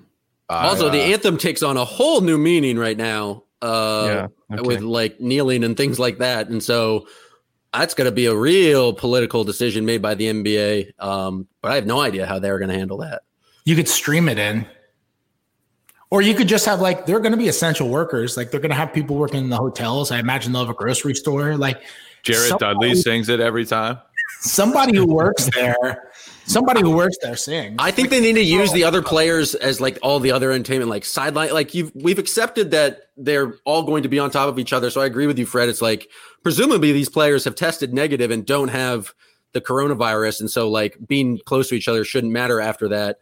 Also, 0.49 0.87
I, 0.87 0.91
the 0.91 1.01
uh, 1.01 1.07
anthem 1.07 1.37
takes 1.37 1.61
on 1.61 1.75
a 1.75 1.83
whole 1.83 2.21
new 2.21 2.37
meaning 2.37 2.79
right 2.79 2.97
now. 2.97 3.43
Uh, 3.61 4.03
Yeah, 4.05 4.57
okay. 4.57 4.67
with 4.67 4.81
like 4.81 5.19
kneeling 5.19 5.65
and 5.65 5.75
things 5.75 5.99
like 5.99 6.19
that, 6.19 6.47
and 6.47 6.63
so 6.63 7.07
that's 7.73 7.93
going 7.93 8.05
to 8.05 8.15
be 8.15 8.25
a 8.27 8.35
real 8.35 8.93
political 8.93 9.43
decision 9.43 9.85
made 9.85 10.01
by 10.01 10.15
the 10.15 10.25
NBA. 10.25 10.91
Um, 10.99 11.47
but 11.61 11.71
I 11.71 11.75
have 11.75 11.85
no 11.85 11.99
idea 11.99 12.25
how 12.25 12.39
they're 12.39 12.59
going 12.59 12.69
to 12.69 12.77
handle 12.77 12.97
that. 12.99 13.23
You 13.65 13.75
could 13.75 13.89
stream 13.89 14.29
it 14.29 14.39
in. 14.39 14.65
Or 16.09 16.21
you 16.21 16.33
could 16.35 16.47
just 16.47 16.65
have 16.65 16.79
like 16.79 17.05
they're 17.05 17.19
going 17.19 17.33
to 17.33 17.37
be 17.37 17.49
essential 17.49 17.89
workers. 17.89 18.37
Like 18.37 18.51
they're 18.51 18.61
going 18.61 18.69
to 18.69 18.75
have 18.75 18.93
people 18.93 19.17
working 19.17 19.41
in 19.43 19.49
the 19.49 19.57
hotels. 19.57 20.09
I 20.11 20.19
imagine 20.19 20.53
they'll 20.53 20.61
have 20.61 20.69
a 20.69 20.73
grocery 20.77 21.13
store. 21.15 21.57
Like 21.57 21.81
Jared 22.23 22.47
somebody- 22.49 22.73
Dudley 22.73 22.95
sings 22.95 23.29
it 23.29 23.39
every 23.39 23.65
time. 23.65 23.99
somebody 24.39 24.95
who 24.95 25.05
works 25.05 25.49
there, 25.53 26.09
somebody 26.45 26.81
who 26.81 26.91
works 26.91 27.17
there 27.21 27.35
sings. 27.35 27.75
I 27.79 27.91
think 27.91 28.09
they 28.09 28.21
need 28.21 28.33
to 28.33 28.43
use 28.43 28.71
the 28.71 28.83
other 28.83 29.01
players 29.01 29.55
as 29.55 29.81
like 29.81 29.97
all 30.01 30.19
the 30.19 30.31
other 30.31 30.51
entertainment, 30.51 30.89
like 30.89 31.03
sideline. 31.05 31.53
Like 31.53 31.73
you've 31.73 31.91
we've 31.95 32.19
accepted 32.19 32.71
that 32.71 33.09
they're 33.17 33.55
all 33.65 33.83
going 33.83 34.03
to 34.03 34.09
be 34.09 34.19
on 34.19 34.31
top 34.31 34.47
of 34.47 34.59
each 34.59 34.71
other. 34.73 34.89
So 34.89 35.01
I 35.01 35.05
agree 35.07 35.27
with 35.27 35.37
you, 35.37 35.45
Fred. 35.45 35.67
It's 35.69 35.81
like 35.81 36.09
presumably 36.43 36.91
these 36.93 37.09
players 37.09 37.43
have 37.43 37.55
tested 37.55 37.93
negative 37.93 38.31
and 38.31 38.45
don't 38.45 38.69
have 38.69 39.13
the 39.53 39.61
coronavirus, 39.61 40.41
and 40.41 40.51
so 40.51 40.69
like 40.69 40.97
being 41.05 41.39
close 41.45 41.69
to 41.69 41.75
each 41.75 41.87
other 41.87 42.03
shouldn't 42.05 42.31
matter 42.31 42.61
after 42.61 42.87
that. 42.89 43.19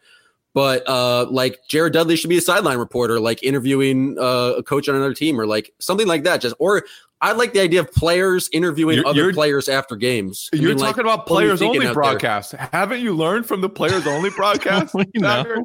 But 0.56 0.88
uh, 0.88 1.26
like 1.30 1.60
Jared 1.68 1.92
Dudley 1.92 2.16
should 2.16 2.30
be 2.30 2.38
a 2.38 2.40
sideline 2.40 2.78
reporter, 2.78 3.20
like 3.20 3.42
interviewing 3.42 4.16
uh, 4.18 4.54
a 4.56 4.62
coach 4.62 4.88
on 4.88 4.94
another 4.94 5.12
team, 5.12 5.38
or 5.38 5.46
like 5.46 5.74
something 5.80 6.06
like 6.06 6.24
that. 6.24 6.40
Just 6.40 6.54
or 6.58 6.82
I 7.20 7.32
like 7.32 7.52
the 7.52 7.60
idea 7.60 7.80
of 7.80 7.92
players 7.92 8.48
interviewing 8.54 8.96
You're- 8.96 9.10
other 9.10 9.20
you're- 9.20 9.34
players 9.34 9.68
after 9.68 9.96
games. 9.96 10.48
I 10.54 10.56
You're 10.56 10.70
mean, 10.70 10.78
like, 10.78 10.96
talking 10.96 11.02
about 11.02 11.18
are 11.18 11.22
you 11.22 11.26
players 11.26 11.60
only 11.60 11.84
there? 11.84 11.92
broadcast. 11.92 12.52
Haven't 12.52 13.00
you 13.02 13.14
learned 13.14 13.44
from 13.44 13.60
the 13.60 13.68
players 13.68 14.06
only 14.06 14.30
broadcast? 14.36 14.96
Tucker? 15.20 15.58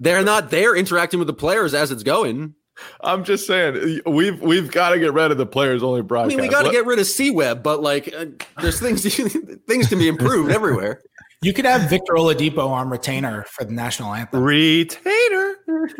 They're 0.00 0.22
not 0.22 0.50
there 0.50 0.76
interacting 0.76 1.18
with 1.18 1.28
the 1.28 1.32
players 1.34 1.72
as 1.72 1.90
it's 1.90 2.02
going. 2.02 2.54
I'm 3.00 3.24
just 3.24 3.46
saying 3.46 4.02
we've 4.04 4.38
we've 4.42 4.70
got 4.70 4.90
to 4.90 4.98
get 4.98 5.14
rid 5.14 5.30
of 5.30 5.38
the 5.38 5.46
players 5.46 5.82
only 5.82 6.02
broadcast. 6.02 6.34
I 6.34 6.42
mean, 6.42 6.46
we 6.46 6.52
got 6.52 6.64
to 6.64 6.70
get 6.72 6.84
rid 6.84 6.98
of 6.98 7.06
C 7.06 7.30
Webb, 7.30 7.62
but 7.62 7.80
like, 7.80 8.12
uh, 8.14 8.26
there's 8.60 8.78
things 8.80 9.02
things 9.66 9.88
can 9.88 9.98
be 9.98 10.08
improved 10.08 10.50
everywhere. 10.52 11.00
You 11.46 11.52
could 11.52 11.64
have 11.64 11.88
Victor 11.88 12.14
Oladipo 12.14 12.66
on 12.68 12.90
retainer 12.90 13.44
for 13.50 13.64
the 13.64 13.72
national 13.72 14.12
anthem. 14.14 14.42
retainer. 14.42 15.54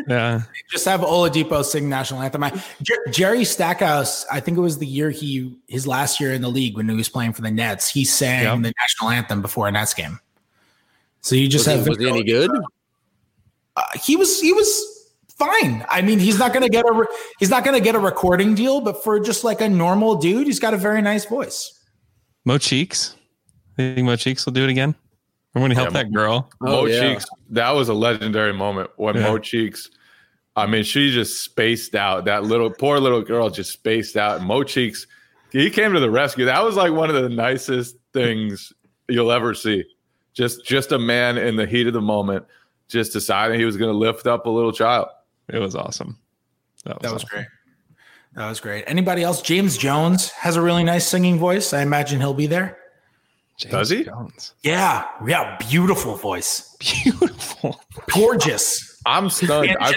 Yeah. 0.09 0.43
Just 0.71 0.85
have 0.87 1.01
Oladipo 1.01 1.65
sing 1.65 1.89
national 1.89 2.23
anthem. 2.23 2.43
I, 2.45 2.51
Jer- 2.83 3.07
Jerry 3.11 3.45
Stackhouse, 3.45 4.27
I 4.31 4.41
think 4.41 4.57
it 4.59 4.61
was 4.61 4.79
the 4.79 4.87
year 4.87 5.11
he 5.11 5.57
his 5.69 5.87
last 5.87 6.19
year 6.21 6.33
in 6.33 6.43
the 6.43 6.49
league 6.49 6.77
when 6.77 6.89
he 6.89 6.95
was 6.97 7.09
playing 7.09 7.33
for 7.33 7.43
the 7.43 7.51
Nets. 7.51 7.89
He 7.89 8.05
sang 8.05 8.43
Yep. 8.45 8.63
the 8.63 8.73
national 8.81 9.11
anthem 9.11 9.43
before 9.43 9.69
a 9.69 9.73
Nets 9.73 9.95
game. 9.95 10.19
So 11.21 11.35
you 11.37 11.49
just 11.49 11.67
Was, 11.67 11.77
have 11.77 11.85
he, 11.85 11.91
was 11.91 11.99
he 11.99 12.09
any 12.09 12.25
good? 12.25 12.51
uh, 13.77 13.83
he 14.03 14.17
was 14.17 14.41
he 14.41 14.53
was 14.53 15.13
fine. 15.39 15.85
I 15.91 16.03
mean, 16.03 16.19
he's 16.19 16.39
not 16.39 16.53
going 16.53 16.63
to 16.63 16.69
get 16.71 16.85
a 16.89 16.93
re- 16.93 17.07
he's 17.39 17.51
not 17.51 17.65
going 17.65 17.77
to 17.77 17.83
get 17.85 17.95
a 17.95 17.99
recording 18.01 18.55
deal, 18.55 18.81
but 18.81 19.03
for 19.05 19.21
just 19.21 19.45
like 19.45 19.61
a 19.61 19.69
normal 19.69 20.17
dude, 20.17 20.47
he's 20.47 20.61
got 20.61 20.75
a 20.75 20.79
very 20.79 21.03
nice 21.03 21.25
voice. 21.25 21.73
Mo 22.45 22.59
Cheeks. 22.59 23.17
You 23.79 23.95
think 23.95 24.07
Mo 24.07 24.17
Cheeks 24.17 24.47
will 24.47 24.53
do 24.55 24.65
it 24.65 24.71
again? 24.71 24.95
Or 25.57 25.63
when 25.63 25.71
he 25.71 25.75
helped 25.75 25.95
Yeah, 25.95 26.03
that 26.03 26.13
girl? 26.13 26.51
Mo 26.61 26.81
Oh, 26.81 26.85
yeah. 26.87 27.01
Cheeks. 27.15 27.25
That 27.49 27.71
was 27.71 27.89
a 27.89 27.95
legendary 27.95 28.53
moment 28.53 28.91
when 28.97 29.17
Yeah. 29.17 29.23
Mo 29.23 29.39
Cheeks. 29.39 29.89
I 30.55 30.67
mean, 30.67 30.85
she 30.85 31.11
just 31.11 31.43
spaced 31.43 31.95
out. 31.95 32.27
That 32.27 32.45
little 32.45 32.71
poor 32.71 33.01
little 33.01 33.23
girl 33.23 33.49
just 33.49 33.73
spaced 33.73 34.19
out. 34.19 34.39
And 34.39 34.47
Mo 34.47 34.63
Cheeks, 34.65 35.07
he 35.51 35.71
came 35.71 35.95
to 35.95 36.01
the 36.01 36.11
rescue. 36.11 36.45
That 36.45 36.63
was 36.63 36.77
like 36.77 36.93
one 36.93 37.09
of 37.09 37.17
the 37.23 37.31
nicest 37.31 37.97
things 38.13 38.71
you'll 39.09 39.33
ever 39.33 39.55
see. 39.55 39.85
Just 40.35 40.67
just 40.67 40.93
a 40.93 40.99
man 40.99 41.39
in 41.39 41.57
the 41.57 41.65
heat 41.67 41.87
of 41.87 41.95
the 41.95 42.03
moment, 42.03 42.45
just 42.89 43.15
deciding 43.15 43.59
he 43.59 43.65
was 43.65 43.79
going 43.79 43.91
to 43.91 43.97
lift 43.97 44.27
up 44.27 44.45
a 44.45 44.51
little 44.51 44.73
child. 44.73 45.09
It 45.49 45.59
was 45.59 45.75
awesome. 45.75 46.19
That 46.85 47.01
was 47.03 47.13
awesome. 47.13 47.29
great. 47.31 47.47
That 48.35 48.49
was 48.51 48.61
great. 48.61 48.85
Anybody 48.87 49.23
else? 49.23 49.41
James 49.41 49.79
Jones 49.79 50.29
has 50.33 50.57
a 50.57 50.61
really 50.61 50.85
nice 50.85 51.07
singing 51.09 51.39
voice. 51.39 51.73
I 51.73 51.81
imagine 51.81 52.21
he'll 52.21 52.35
be 52.35 52.47
there. 52.47 52.77
James 53.59 53.73
Does 53.73 53.91
he? 53.91 54.05
Jones. 54.05 54.53
Yeah, 54.63 55.07
yeah, 55.27 55.57
beautiful 55.69 56.15
voice, 56.17 56.77
Beautiful. 56.79 57.81
gorgeous, 58.13 59.01
I'm 59.07 59.31
stunned. 59.31 59.77
I. 59.81 59.95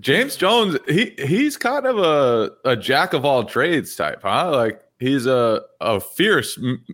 James 0.00 0.34
Jones, 0.34 0.76
he 0.88 1.14
he's 1.18 1.56
kind 1.56 1.86
of 1.86 1.98
a, 1.98 2.50
a 2.68 2.76
jack 2.76 3.12
of 3.12 3.24
all 3.24 3.44
trades 3.44 3.94
type, 3.94 4.20
huh? 4.22 4.50
Like 4.50 4.80
he's 4.98 5.26
a 5.26 5.62
a 5.80 6.00
fierce 6.00 6.58
m- 6.58 6.84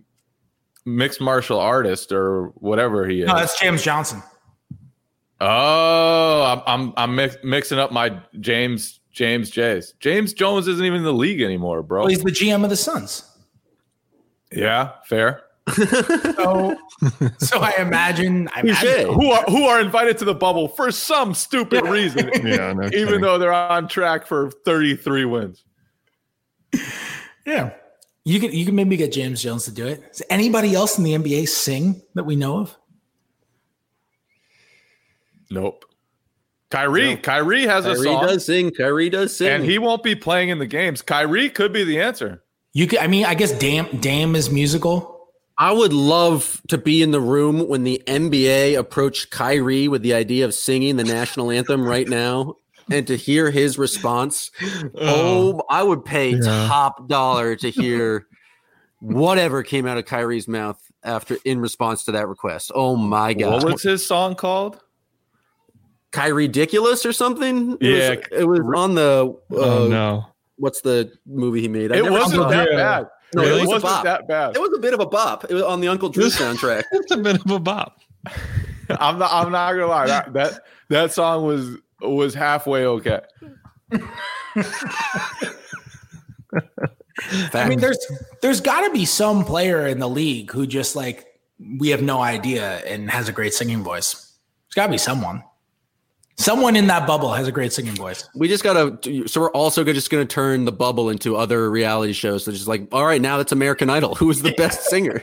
mixed 0.85 1.19
martial 1.21 1.59
artist 1.59 2.11
or 2.11 2.47
whatever 2.55 3.07
he 3.07 3.21
is. 3.21 3.27
No, 3.27 3.35
that's 3.35 3.59
James 3.59 3.81
Johnson. 3.81 4.21
oh, 5.41 6.61
I'm 6.67 6.81
I'm, 6.81 6.93
I'm 6.97 7.15
mix, 7.15 7.37
mixing 7.43 7.79
up 7.79 7.91
my 7.91 8.19
James 8.39 8.99
James 9.11 9.49
Jays. 9.49 9.93
James 9.99 10.33
Jones 10.33 10.67
isn't 10.67 10.85
even 10.85 10.99
in 10.99 11.03
the 11.03 11.13
league 11.13 11.41
anymore, 11.41 11.81
bro. 11.81 12.01
Well, 12.01 12.09
he's 12.09 12.21
the 12.23 12.31
GM 12.31 12.63
of 12.63 12.69
the 12.69 12.75
Suns. 12.77 13.25
Yeah, 14.51 14.91
fair. 15.05 15.43
So, 15.75 16.75
so 17.37 17.59
I 17.59 17.73
imagine, 17.77 18.49
I 18.55 18.61
imagine 18.61 19.13
Who 19.13 19.29
are 19.31 19.43
who 19.43 19.65
are 19.65 19.79
invited 19.79 20.17
to 20.19 20.25
the 20.25 20.33
bubble 20.33 20.67
for 20.67 20.91
some 20.91 21.33
stupid 21.35 21.85
reason, 21.85 22.29
Yeah, 22.43 22.73
no 22.73 22.85
even 22.85 22.91
kidding. 22.91 23.21
though 23.21 23.37
they're 23.37 23.53
on 23.53 23.87
track 23.87 24.25
for 24.25 24.49
33 24.65 25.25
wins. 25.25 25.63
Yeah. 27.45 27.71
You 28.25 28.39
can 28.39 28.51
you 28.51 28.65
can 28.65 28.75
maybe 28.75 28.97
get 28.97 29.11
James 29.11 29.41
Jones 29.41 29.65
to 29.65 29.71
do 29.71 29.85
it. 29.87 30.01
Does 30.11 30.23
anybody 30.29 30.73
else 30.75 30.97
in 30.97 31.03
the 31.03 31.13
NBA 31.13 31.47
sing 31.47 32.01
that 32.15 32.25
we 32.25 32.35
know 32.35 32.59
of? 32.59 32.75
Nope. 35.51 35.85
Kyrie, 36.69 37.15
Kyrie 37.17 37.65
has 37.65 37.85
a 37.87 37.93
Kyrie 37.95 38.03
song. 38.03 38.27
does 38.27 38.45
sing. 38.45 38.69
Kyrie 38.71 39.09
does 39.09 39.35
sing. 39.35 39.47
and 39.49 39.63
he 39.63 39.79
won't 39.79 40.03
be 40.03 40.13
playing 40.15 40.49
in 40.49 40.59
the 40.59 40.67
games. 40.67 41.01
Kyrie 41.01 41.49
could 41.49 41.73
be 41.73 41.83
the 41.83 41.99
answer. 41.99 42.43
You 42.73 42.87
could 42.87 42.99
I 42.99 43.07
mean, 43.07 43.25
I 43.25 43.33
guess 43.33 43.51
Damn 43.57 43.97
Dame 43.99 44.35
is 44.35 44.49
musical. 44.49 45.17
I 45.57 45.71
would 45.73 45.91
love 45.91 46.61
to 46.69 46.77
be 46.77 47.01
in 47.01 47.11
the 47.11 47.19
room 47.19 47.67
when 47.67 47.83
the 47.83 48.01
NBA 48.07 48.77
approached 48.77 49.29
Kyrie 49.29 49.87
with 49.89 50.01
the 50.03 50.13
idea 50.13 50.45
of 50.45 50.53
singing 50.53 50.95
the 50.95 51.03
national 51.03 51.51
anthem 51.59 51.83
right 51.85 52.07
now 52.07 52.55
and 52.89 53.05
to 53.07 53.17
hear 53.17 53.51
his 53.51 53.77
response. 53.77 54.51
Oh, 54.97 55.61
I 55.69 55.83
would 55.83 56.05
pay 56.05 56.31
Yeah. 56.35 56.67
top 56.67 57.07
dollar 57.09 57.55
to 57.57 57.69
hear 57.69 58.25
whatever 59.01 59.63
came 59.63 59.85
out 59.85 59.97
of 59.97 60.05
Kyrie's 60.05 60.47
mouth 60.47 60.79
after 61.03 61.37
in 61.43 61.59
response 61.59 62.05
to 62.05 62.13
that 62.13 62.27
request. 62.27 62.71
Oh 62.73 62.95
my 62.95 63.33
god. 63.33 63.63
What 63.63 63.73
was 63.73 63.83
his 63.83 64.05
song 64.05 64.35
called? 64.35 64.79
Kyrie 66.11 66.47
Ridiculous 66.47 67.05
or 67.05 67.13
something? 67.13 67.73
It 67.81 67.83
Yeah. 67.83 68.09
was, 68.09 68.19
it 68.31 68.45
was 68.45 68.59
on 68.75 68.95
the 68.95 69.35
uh, 69.51 69.55
oh 69.55 69.87
no. 69.89 70.25
What's 70.59 70.81
the 70.81 71.11
movie 71.25 71.61
he 71.61 71.67
made? 71.67 71.91
I 71.91 71.97
It 71.97 72.11
wasn't 72.11 72.49
that 72.49 72.67
it. 72.67 72.75
bad. 72.75 73.07
No, 73.35 73.43
it, 73.43 73.47
it 73.47 73.51
was 73.67 73.83
a 73.83 73.85
wasn't 73.85 74.03
that 74.03 74.27
bad. 74.27 74.55
It 74.55 74.59
was 74.59 74.73
a 74.75 74.79
bit 74.79 74.93
of 74.93 74.99
a 74.99 75.05
bop. 75.05 75.45
It 75.49 75.53
was 75.53 75.63
on 75.63 75.81
the 75.81 75.87
Uncle 75.87 76.09
Drew 76.09 76.25
soundtrack. 76.25 76.83
It's 76.91 77.11
a 77.11 77.17
bit 77.17 77.43
of 77.43 77.49
a 77.51 77.59
bop. 77.59 77.99
I'm 78.89 79.19
not. 79.19 79.31
I'm 79.31 79.51
not 79.51 79.73
gonna 79.73 79.87
lie. 79.87 80.07
That 80.07 80.33
that 80.33 80.61
that 80.89 81.13
song 81.13 81.45
was 81.45 81.77
was 82.01 82.33
halfway 82.33 82.85
okay. 82.85 83.21
I 87.53 87.67
mean, 87.67 87.79
there's 87.79 87.99
there's 88.41 88.61
got 88.61 88.81
to 88.87 88.91
be 88.91 89.05
some 89.05 89.45
player 89.45 89.85
in 89.87 89.99
the 89.99 90.09
league 90.09 90.51
who 90.51 90.65
just 90.65 90.95
like 90.95 91.27
we 91.79 91.89
have 91.89 92.01
no 92.01 92.21
idea 92.21 92.77
and 92.79 93.11
has 93.11 93.29
a 93.29 93.31
great 93.31 93.53
singing 93.53 93.83
voice. 93.83 94.13
There's 94.13 94.75
got 94.75 94.87
to 94.87 94.91
be 94.91 94.97
someone. 94.97 95.43
Someone 96.39 96.77
in 96.77 96.87
that 96.87 97.05
bubble 97.05 97.33
has 97.33 97.49
a 97.49 97.51
great 97.51 97.73
singing 97.73 97.95
voice. 97.95 98.29
We 98.33 98.47
just 98.47 98.63
gotta. 98.63 98.97
So 99.27 99.41
we're 99.41 99.51
also 99.51 99.83
just 99.83 100.09
gonna 100.09 100.25
turn 100.25 100.63
the 100.63 100.71
bubble 100.71 101.09
into 101.09 101.35
other 101.35 101.69
reality 101.69 102.13
shows. 102.13 102.45
So 102.45 102.53
just 102.53 102.65
like, 102.65 102.87
all 102.93 103.05
right, 103.05 103.21
now 103.21 103.35
that's 103.35 103.51
American 103.51 103.89
Idol. 103.89 104.15
Who 104.15 104.29
is 104.29 104.41
the 104.41 104.53
best 104.57 104.83
singer? 104.85 105.21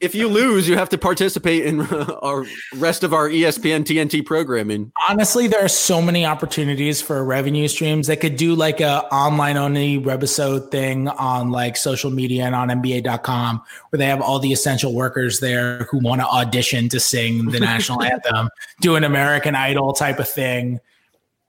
if 0.00 0.14
you 0.14 0.28
lose, 0.28 0.68
you 0.68 0.76
have 0.76 0.88
to 0.90 0.98
participate 0.98 1.64
in 1.64 1.80
uh, 1.80 2.18
our 2.22 2.44
rest 2.76 3.02
of 3.02 3.12
our 3.12 3.28
ESPN 3.28 3.84
TNT 3.84 4.24
programming. 4.24 4.92
Honestly, 5.08 5.46
there 5.46 5.64
are 5.64 5.68
so 5.68 6.02
many 6.02 6.26
opportunities 6.26 7.00
for 7.00 7.24
revenue 7.24 7.68
streams. 7.68 8.06
They 8.06 8.16
could 8.16 8.36
do 8.36 8.54
like 8.54 8.80
a 8.80 9.04
online 9.12 9.56
only 9.56 9.98
webisode 10.00 10.70
thing 10.70 11.08
on 11.08 11.50
like 11.50 11.76
social 11.76 12.10
media 12.10 12.44
and 12.44 12.54
on 12.54 12.68
NBA.com 12.68 13.62
where 13.90 13.98
they 13.98 14.06
have 14.06 14.20
all 14.20 14.38
the 14.38 14.52
essential 14.52 14.94
workers 14.94 15.40
there 15.40 15.84
who 15.84 15.98
want 15.98 16.20
to 16.20 16.26
audition 16.26 16.88
to 16.90 17.00
sing 17.00 17.46
the 17.46 17.60
national 17.60 18.02
anthem, 18.14 18.48
do 18.80 18.96
an 18.96 19.04
American 19.04 19.45
An 19.46 19.54
idol 19.54 19.92
type 19.92 20.18
of 20.18 20.28
thing. 20.28 20.80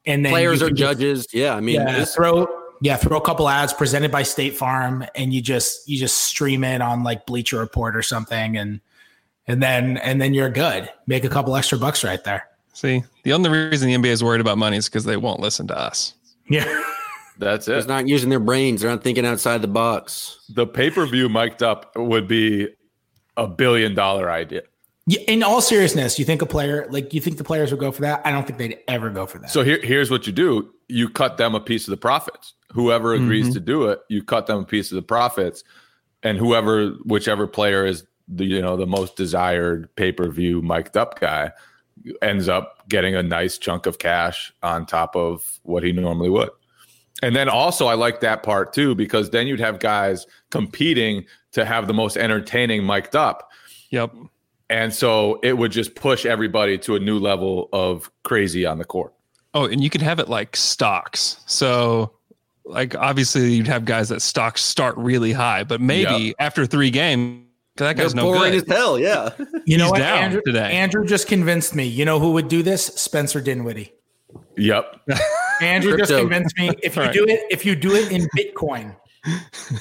And 0.05 0.25
then 0.25 0.31
Players 0.31 0.61
you 0.61 0.67
are 0.67 0.69
can 0.69 0.77
just- 0.77 0.99
judges. 0.99 1.27
Yeah, 1.33 1.55
I 1.55 1.59
mean, 1.59 1.75
yeah, 1.75 1.99
this- 1.99 2.15
throw 2.15 2.47
Yeah, 2.79 2.95
throw 2.95 3.17
a 3.17 3.21
couple 3.21 3.49
ads 3.49 3.73
presented 3.73 4.11
by 4.11 4.21
State 4.21 4.55
Farm, 4.55 5.03
and 5.15 5.33
you 5.33 5.41
just 5.41 5.89
you 5.89 5.97
just 5.97 6.19
stream 6.19 6.63
it 6.63 6.79
on 6.81 7.03
like 7.03 7.25
Bleacher 7.25 7.57
Report 7.57 7.95
or 7.95 8.03
something, 8.03 8.55
and 8.55 8.79
and 9.47 9.63
then 9.63 9.97
and 9.97 10.21
then 10.21 10.33
you're 10.35 10.49
good. 10.51 10.87
Make 11.07 11.23
a 11.23 11.29
couple 11.29 11.55
extra 11.55 11.79
bucks 11.79 12.03
right 12.03 12.23
there. 12.23 12.47
See, 12.73 13.03
the 13.23 13.33
only 13.33 13.49
reason 13.49 13.87
the 13.89 13.95
NBA 13.95 14.11
is 14.11 14.23
worried 14.23 14.41
about 14.41 14.59
money 14.59 14.77
is 14.77 14.85
because 14.87 15.05
they 15.05 15.17
won't 15.17 15.39
listen 15.39 15.67
to 15.69 15.77
us. 15.77 16.13
Yeah. 16.49 16.83
That's 17.39 17.67
it. 17.67 17.71
They're 17.71 17.87
not 17.87 18.07
using 18.07 18.29
their 18.29 18.39
brains. 18.39 18.81
They're 18.81 18.91
not 18.91 19.03
thinking 19.03 19.25
outside 19.25 19.61
the 19.63 19.67
box. 19.67 20.39
The 20.49 20.67
pay 20.67 20.91
per 20.91 21.05
view 21.07 21.29
mic'd 21.29 21.63
up 21.63 21.91
would 21.95 22.27
be 22.27 22.67
a 23.37 23.47
billion 23.47 23.95
dollar 23.95 24.29
idea. 24.29 24.61
Yeah, 25.09 25.21
In 25.21 25.41
all 25.41 25.61
seriousness, 25.61 26.19
you 26.19 26.25
think 26.25 26.41
a 26.41 26.45
player 26.45 26.85
like 26.89 27.13
you 27.13 27.21
think 27.21 27.37
the 27.37 27.43
players 27.45 27.71
would 27.71 27.79
go 27.79 27.93
for 27.93 28.01
that? 28.01 28.21
I 28.25 28.31
don't 28.31 28.45
think 28.45 28.59
they'd 28.59 28.79
ever 28.89 29.09
go 29.09 29.25
for 29.25 29.39
that. 29.39 29.49
So 29.49 29.63
here, 29.63 29.79
here's 29.81 30.11
what 30.11 30.27
you 30.27 30.33
do: 30.33 30.69
you 30.89 31.07
cut 31.07 31.37
them 31.37 31.55
a 31.55 31.61
piece 31.61 31.87
of 31.87 31.91
the 31.91 31.97
profits. 31.97 32.53
Whoever 32.73 33.13
agrees 33.13 33.45
mm-hmm. 33.45 33.53
to 33.53 33.59
do 33.61 33.87
it, 33.87 34.01
you 34.09 34.21
cut 34.21 34.47
them 34.47 34.59
a 34.59 34.65
piece 34.65 34.91
of 34.91 34.97
the 34.97 35.01
profits, 35.01 35.63
and 36.23 36.37
whoever, 36.37 36.89
whichever 37.05 37.47
player 37.47 37.85
is 37.85 38.05
the 38.27 38.43
you 38.43 38.61
know 38.61 38.75
the 38.75 38.85
most 38.85 39.15
desired 39.15 39.95
pay 39.95 40.11
per 40.11 40.29
view 40.29 40.61
mic'd 40.61 40.97
up 40.97 41.21
guy, 41.21 41.53
ends 42.21 42.49
up 42.49 42.89
getting 42.89 43.15
a 43.15 43.23
nice 43.23 43.57
chunk 43.57 43.85
of 43.85 43.99
cash 43.99 44.51
on 44.61 44.85
top 44.85 45.15
of 45.15 45.61
what 45.63 45.83
he 45.83 45.93
normally 45.93 46.29
would. 46.29 46.49
And 47.23 47.33
then 47.33 47.47
also, 47.47 47.87
I 47.87 47.93
like 47.93 48.19
that 48.19 48.43
part 48.43 48.73
too 48.73 48.93
because 48.93 49.29
then 49.29 49.47
you'd 49.47 49.61
have 49.61 49.79
guys 49.79 50.27
competing 50.51 51.25
to 51.53 51.63
have 51.63 51.87
the 51.87 51.93
most 51.93 52.17
entertaining 52.17 52.85
mic'd 52.85 53.15
up. 53.15 53.49
Yep. 53.89 54.13
And 54.69 54.93
so 54.93 55.39
it 55.43 55.57
would 55.57 55.71
just 55.71 55.95
push 55.95 56.25
everybody 56.25 56.77
to 56.79 56.95
a 56.95 56.99
new 56.99 57.19
level 57.19 57.69
of 57.71 58.11
crazy 58.23 58.65
on 58.65 58.77
the 58.79 58.85
court. 58.85 59.13
Oh, 59.53 59.65
and 59.65 59.81
you 59.81 59.89
could 59.89 60.01
have 60.01 60.19
it 60.19 60.27
like 60.27 60.55
stocks. 60.57 61.37
So, 61.47 62.11
like, 62.65 62.93
obviously, 62.95 63.53
you'd 63.53 63.67
have 63.67 63.85
guys 63.85 64.09
that 64.09 64.21
stocks 64.21 64.61
start 64.63 64.95
really 64.97 65.31
high, 65.31 65.63
but 65.63 65.79
maybe 65.79 66.11
Yep. 66.25 66.35
after 66.39 66.65
three 66.65 66.89
games, 66.91 67.43
'cause 67.77 67.87
that 67.87 67.95
guy's 67.95 68.13
They're 68.13 68.23
no 68.23 68.33
boring 68.33 68.51
good. 68.53 68.63
as 68.69 68.75
hell. 68.77 68.99
Yeah. 68.99 69.29
you 69.65 69.77
know 69.77 69.85
he's 69.85 69.91
what? 69.91 69.99
down 69.99 70.17
Andrew, 70.17 70.41
today. 70.45 70.71
Andrew 70.73 71.05
just 71.05 71.27
convinced 71.27 71.73
me. 71.73 71.85
You 71.85 72.03
know 72.03 72.19
who 72.19 72.33
would 72.33 72.49
do 72.49 72.61
this? 72.61 72.85
Spencer 72.87 73.39
Dinwiddie. 73.39 73.93
Yep. 74.57 74.99
Andrew 75.61 75.95
just 75.97 76.11
convinced 76.11 76.57
me. 76.57 76.71
If 76.83 76.95
you 76.97 77.01
Right. 77.03 77.13
do 77.13 77.23
it, 77.25 77.41
if 77.49 77.65
you 77.65 77.75
do 77.75 77.95
it 77.95 78.11
in 78.11 78.27
Bitcoin, 78.37 78.95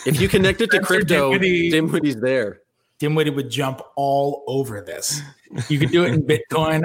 If 0.07 0.21
you 0.21 0.29
connect 0.29 0.61
it 0.61 0.71
to 0.73 0.81
crypto, 0.81 1.31
Dinwiddie- 1.33 1.71
Dinwiddie's 1.71 2.17
there. 2.21 2.61
Dinwiddie 2.99 3.31
would 3.31 3.51
jump 3.51 3.81
all 3.95 4.45
over 4.47 4.81
this. 4.81 5.21
You 5.69 5.79
could 5.79 5.91
do 5.91 6.05
it 6.05 6.15
in 6.15 6.23
Bitcoin. 6.27 6.85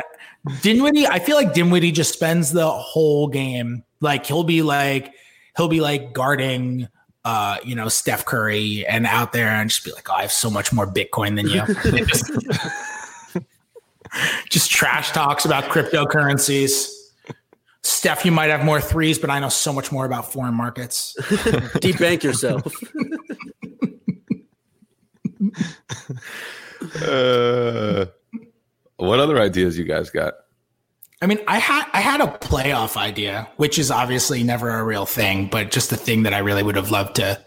Dinwiddie, 0.61 1.07
I 1.07 1.19
feel 1.19 1.35
like 1.35 1.53
Dinwiddie 1.53 1.91
just 1.91 2.13
spends 2.13 2.51
the 2.51 2.69
whole 2.69 3.27
game 3.27 3.83
like 4.01 4.25
he'll 4.25 4.43
be 4.43 4.61
like 4.61 5.13
he'll 5.55 5.67
be 5.67 5.79
like 5.79 6.13
guarding 6.13 6.87
uh 7.23 7.57
you 7.63 7.75
know 7.75 7.87
Steph 7.87 8.25
Curry 8.25 8.85
and 8.87 9.05
out 9.05 9.31
there 9.31 9.47
and 9.47 9.69
just 9.69 9.85
be 9.85 9.91
like, 9.91 10.09
oh, 10.09 10.15
I 10.15 10.21
have 10.23 10.31
so 10.31 10.49
much 10.49 10.73
more 10.73 10.87
Bitcoin 10.87 11.35
than 11.35 11.47
you. 11.47 11.61
Just, 12.05 12.31
just 14.49 14.71
trash 14.71 15.11
talks 15.11 15.45
about 15.45 15.65
cryptocurrencies. 15.65 16.89
Steph, 17.83 18.25
you 18.25 18.31
might 18.31 18.49
have 18.51 18.63
more 18.63 18.79
threes, 18.79 19.17
but 19.17 19.31
I 19.31 19.39
know 19.39 19.49
so 19.49 19.73
much 19.73 19.91
more 19.91 20.05
about 20.05 20.31
foreign 20.31 20.53
markets. 20.53 21.15
Deep 21.79 21.97
bank 21.97 22.23
yourself. 22.23 22.61
Uh, 27.05 28.07
what 28.97 29.19
other 29.19 29.39
ideas 29.39 29.77
you 29.77 29.85
guys 29.85 30.09
got? 30.09 30.33
I 31.21 31.27
mean, 31.27 31.39
I 31.47 31.59
had 31.59 31.85
I 31.93 32.01
had 32.01 32.21
a 32.21 32.25
playoff 32.25 32.97
idea, 32.97 33.47
which 33.57 33.77
is 33.77 33.91
obviously 33.91 34.43
never 34.43 34.69
a 34.69 34.83
real 34.83 35.05
thing, 35.05 35.47
but 35.47 35.69
just 35.69 35.91
a 35.91 35.95
thing 35.95 36.23
that 36.23 36.33
I 36.33 36.39
really 36.39 36.63
would 36.63 36.75
have 36.75 36.89
loved 36.89 37.15
to 37.17 37.39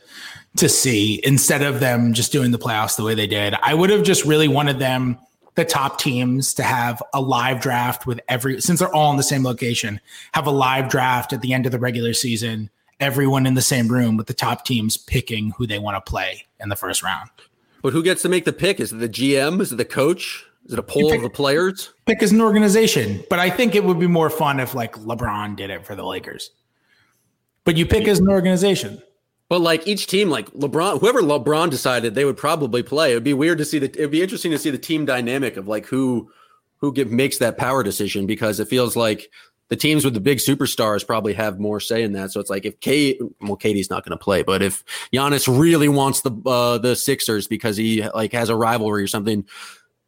to 0.57 0.69
see 0.69 1.21
instead 1.25 1.63
of 1.63 1.81
them 1.81 2.13
just 2.13 2.31
doing 2.31 2.53
the 2.53 2.59
playoffs 2.59 2.97
the 2.97 3.03
way 3.03 3.15
they 3.15 3.27
did. 3.27 3.55
I 3.61 3.75
would 3.75 3.91
have 3.91 4.05
just 4.05 4.25
really 4.25 4.47
wanted 4.47 4.79
them 4.79 5.19
the 5.57 5.65
top 5.65 5.99
teams 5.99 6.55
to 6.55 6.63
have 6.63 7.03
a 7.13 7.21
live 7.21 7.61
draft 7.61 8.07
with 8.07 8.21
every 8.29 8.61
since 8.61 8.79
they're 8.79 8.95
all 8.95 9.11
in 9.11 9.17
the 9.17 9.23
same 9.23 9.43
location, 9.43 10.01
have 10.33 10.47
a 10.47 10.53
live 10.53 10.89
draft 10.89 11.33
at 11.33 11.41
the 11.41 11.53
end 11.53 11.67
of 11.67 11.73
the 11.73 11.79
regular 11.79 12.13
season, 12.13 12.71
everyone 13.01 13.47
in 13.47 13.55
the 13.55 13.63
same 13.63 13.89
room 13.89 14.17
with 14.17 14.29
the 14.29 14.35
top 14.35 14.65
teams 14.65 14.97
picking 14.97 15.51
who 15.57 15.67
they 15.67 15.79
want 15.79 15.97
to 15.97 16.11
play 16.11 16.47
in 16.61 16.69
the 16.69 16.77
first 16.77 17.03
round. 17.03 17.31
But 17.85 17.93
who 17.93 18.03
gets 18.03 18.23
to 18.23 18.31
make 18.31 18.47
the 18.47 18.53
pick? 18.55 18.81
Is 18.81 18.95
it 18.95 18.97
the 18.97 19.11
GM? 19.11 19.61
Is 19.61 19.71
it 19.71 19.77
the 19.77 19.85
coach? 19.85 20.47
Is 20.65 20.73
it 20.73 20.79
a 20.79 20.83
poll 20.83 21.11
pick- 21.11 21.19
of 21.19 21.23
the 21.23 21.29
players? 21.29 21.93
Pick 22.07 22.23
as 22.23 22.33
an 22.33 22.41
organization, 22.41 23.23
but 23.29 23.39
I 23.39 23.51
think 23.51 23.75
it 23.75 23.85
would 23.85 24.01
be 24.01 24.07
more 24.07 24.31
fun 24.31 24.59
if 24.59 24.75
like 24.75 24.95
LeBron 24.95 25.55
did 25.55 25.69
it 25.69 25.85
for 25.85 25.95
the 25.95 26.03
Lakers. 26.03 26.51
But 27.65 27.77
you 27.77 27.85
pick 27.85 28.09
as 28.09 28.21
an 28.21 28.31
organization. 28.31 29.03
But 29.51 29.61
like 29.61 29.87
each 29.87 30.07
team, 30.07 30.31
like 30.31 30.49
LeBron, 30.53 31.01
whoever 31.01 31.21
LeBron 31.21 31.69
decided 31.69 32.15
they 32.15 32.25
would 32.25 32.39
probably 32.39 32.83
play. 32.83 33.11
It'd 33.11 33.23
be 33.23 33.35
weird 33.35 33.59
to 33.59 33.67
see 33.67 33.79
that. 33.81 33.95
It'd 33.97 34.11
be 34.11 34.23
interesting 34.23 34.53
to 34.53 34.59
see 34.59 34.71
the 34.71 34.79
team 34.79 35.05
dynamic 35.05 35.59
of 35.59 35.69
like 35.69 35.85
who 35.85 36.31
who 36.79 36.91
get, 36.91 37.11
makes 37.11 37.37
that 37.37 37.59
power 37.59 37.83
decision 37.83 38.25
because 38.25 38.61
it 38.61 38.69
feels 38.69 38.97
like 38.97 39.31
the 39.69 39.77
teams 39.77 40.05
with 40.05 40.15
the 40.15 40.21
big 40.21 40.39
superstars 40.39 41.07
probably 41.07 41.33
have 41.33 41.59
more 41.59 41.81
say 41.81 42.03
in 42.03 42.13
that. 42.13 42.33
So 42.33 42.41
it's 42.41 42.51
like 42.51 42.65
if 42.65 42.81
Kate, 42.81 43.19
well, 43.41 43.57
Katie's 43.57 43.91
not 43.91 44.05
going 44.05 44.17
to 44.17 44.23
play, 44.23 44.43
but 44.43 44.63
if 44.63 44.85
Giannis 45.13 45.47
really 45.49 45.89
wants 45.89 46.21
the 46.21 46.33
uh, 46.47 46.79
the 46.79 46.95
Sixers 46.95 47.47
because 47.47 47.77
he 47.77 48.07
like 48.15 48.33
has 48.33 48.49
a 48.49 48.57
rivalry 48.57 49.03
or 49.03 49.07
something, 49.07 49.47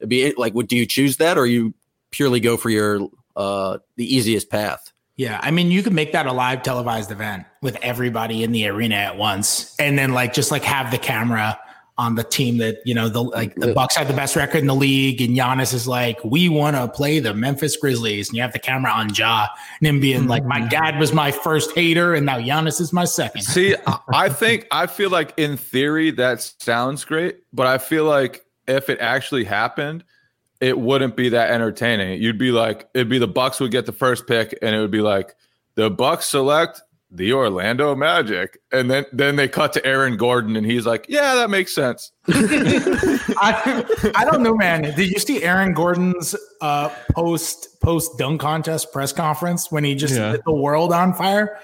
be 0.06 0.34
like, 0.36 0.54
would 0.54 0.68
do 0.68 0.76
you 0.76 0.86
choose 0.86 1.16
that 1.18 1.38
or 1.38 1.46
you 1.46 1.74
purely 2.10 2.40
go 2.40 2.56
for 2.56 2.70
your 2.70 3.08
uh 3.34 3.78
the 3.96 4.14
easiest 4.14 4.50
path? 4.50 4.92
Yeah, 5.16 5.40
I 5.42 5.50
mean, 5.50 5.70
you 5.70 5.82
could 5.82 5.94
make 5.94 6.12
that 6.12 6.26
a 6.26 6.32
live 6.32 6.62
televised 6.62 7.10
event 7.10 7.46
with 7.62 7.76
everybody 7.76 8.44
in 8.44 8.52
the 8.52 8.68
arena 8.68 8.96
at 8.96 9.16
once, 9.16 9.74
and 9.78 9.98
then 9.98 10.12
like 10.12 10.34
just 10.34 10.50
like 10.50 10.62
have 10.64 10.90
the 10.90 10.98
camera 10.98 11.58
on 11.98 12.14
the 12.14 12.24
team 12.24 12.58
that 12.58 12.78
you 12.84 12.94
know 12.94 13.08
the 13.08 13.22
like 13.22 13.54
the 13.56 13.72
Bucks 13.72 13.96
have 13.96 14.08
the 14.08 14.14
best 14.14 14.36
record 14.36 14.58
in 14.58 14.66
the 14.66 14.74
league, 14.74 15.20
and 15.20 15.36
Giannis 15.36 15.72
is 15.72 15.88
like, 15.88 16.22
we 16.24 16.48
want 16.48 16.76
to 16.76 16.88
play 16.88 17.18
the 17.18 17.32
Memphis 17.32 17.76
Grizzlies, 17.76 18.28
and 18.28 18.36
you 18.36 18.42
have 18.42 18.52
the 18.52 18.58
camera 18.58 18.92
on 18.92 19.14
Ja, 19.14 19.46
and 19.80 19.88
him 19.88 20.00
being 20.00 20.26
like, 20.26 20.44
my 20.44 20.60
mm-hmm. 20.60 20.68
dad 20.68 20.98
was 20.98 21.12
my 21.12 21.30
first 21.30 21.72
hater, 21.74 22.14
and 22.14 22.26
now 22.26 22.38
Giannis 22.38 22.80
is 22.80 22.92
my 22.92 23.04
second. 23.04 23.42
See, 23.42 23.74
I- 23.86 23.98
I 24.12 24.28
think 24.28 24.66
I 24.70 24.86
feel 24.86 25.10
like 25.10 25.32
in 25.36 25.56
theory 25.56 26.10
that 26.12 26.40
sounds 26.60 27.04
great, 27.04 27.38
but 27.52 27.66
I 27.66 27.78
feel 27.78 28.04
like 28.04 28.44
if 28.68 28.90
it 28.90 28.98
actually 29.00 29.44
happened, 29.44 30.04
it 30.60 30.78
wouldn't 30.78 31.16
be 31.16 31.28
that 31.30 31.50
entertaining. 31.50 32.20
You'd 32.20 32.38
be 32.38 32.50
like, 32.50 32.88
it'd 32.94 33.08
be 33.08 33.18
the 33.18 33.28
Bucks 33.28 33.60
would 33.60 33.70
get 33.70 33.86
the 33.86 33.92
first 33.92 34.26
pick, 34.26 34.56
and 34.62 34.74
it 34.74 34.80
would 34.80 34.90
be 34.90 35.00
like 35.00 35.34
the 35.76 35.90
Bucks 35.90 36.26
select 36.26 36.82
the 37.16 37.32
Orlando 37.32 37.94
Magic, 37.96 38.58
and 38.72 38.90
then 38.90 39.04
then 39.12 39.36
they 39.36 39.48
cut 39.48 39.72
to 39.72 39.84
Aaron 39.86 40.16
Gordon, 40.16 40.54
and 40.56 40.64
he's 40.66 40.86
like, 40.86 41.06
yeah, 41.08 41.34
that 41.36 41.50
makes 41.50 41.74
sense. 41.74 42.12
I, 42.28 43.84
I 44.14 44.24
don't 44.24 44.42
know, 44.42 44.54
man. 44.54 44.82
Did 44.82 45.10
you 45.10 45.18
see 45.18 45.42
Aaron 45.42 45.72
Gordon's 45.72 46.34
uh, 46.60 46.90
post 47.12 47.80
post 47.80 48.18
dunk 48.18 48.40
contest 48.40 48.92
press 48.92 49.12
conference 49.12 49.70
when 49.72 49.84
he 49.84 49.94
just 49.94 50.14
Yeah. 50.14 50.32
lit 50.32 50.42
the 50.44 50.52
world 50.52 50.92
on 50.92 51.12
fire? 51.14 51.58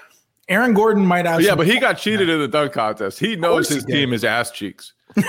Aaron 0.49 0.73
Gordon 0.73 1.05
might 1.05 1.25
have. 1.25 1.41
yeah, 1.41 1.55
but 1.55 1.67
he 1.67 1.79
got 1.79 1.97
cheated 1.97 2.27
in 2.29 2.39
the 2.39 2.47
dunk 2.47 2.73
contest. 2.73 3.17
He 3.19 3.35
knows 3.35 3.67
course 3.67 3.69
he 3.69 3.75
his 3.75 3.85
team 3.85 4.11
is 4.13 4.23
ass 4.25 4.51
cheeks. 4.51 4.93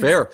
Fair. 0.00 0.30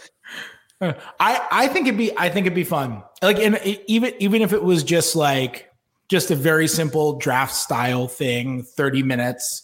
I 0.80 1.46
I 1.50 1.68
think 1.68 1.86
it'd 1.86 1.96
be 1.98 2.16
I 2.18 2.28
think 2.28 2.46
it'd 2.46 2.54
be 2.54 2.64
fun. 2.64 3.02
Like 3.24 3.38
and 3.38 3.58
even 3.86 4.12
even 4.18 4.42
if 4.42 4.52
it 4.52 4.62
was 4.62 4.84
just 4.84 5.16
like 5.16 5.72
just 6.08 6.30
a 6.30 6.34
very 6.34 6.68
simple 6.68 7.18
draft 7.18 7.54
style 7.54 8.06
thing, 8.06 8.62
30 8.62 9.02
minutes. 9.02 9.62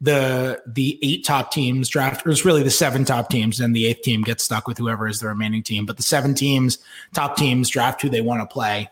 The 0.00 0.60
the 0.66 0.98
eight 1.02 1.24
top 1.24 1.50
teams 1.50 1.88
draft, 1.88 2.26
or 2.26 2.30
it's 2.30 2.44
really 2.44 2.62
the 2.62 2.70
seven 2.70 3.04
top 3.04 3.30
teams, 3.30 3.60
and 3.60 3.74
the 3.74 3.86
eighth 3.86 4.02
team 4.02 4.22
gets 4.22 4.44
stuck 4.44 4.66
with 4.66 4.76
whoever 4.76 5.06
is 5.06 5.20
the 5.20 5.28
remaining 5.28 5.62
team. 5.62 5.86
But 5.86 5.96
the 5.96 6.02
seven 6.02 6.34
teams, 6.34 6.78
top 7.14 7.36
teams, 7.36 7.70
draft 7.70 8.02
who 8.02 8.10
they 8.10 8.20
want 8.20 8.42
to 8.42 8.52
play. 8.52 8.90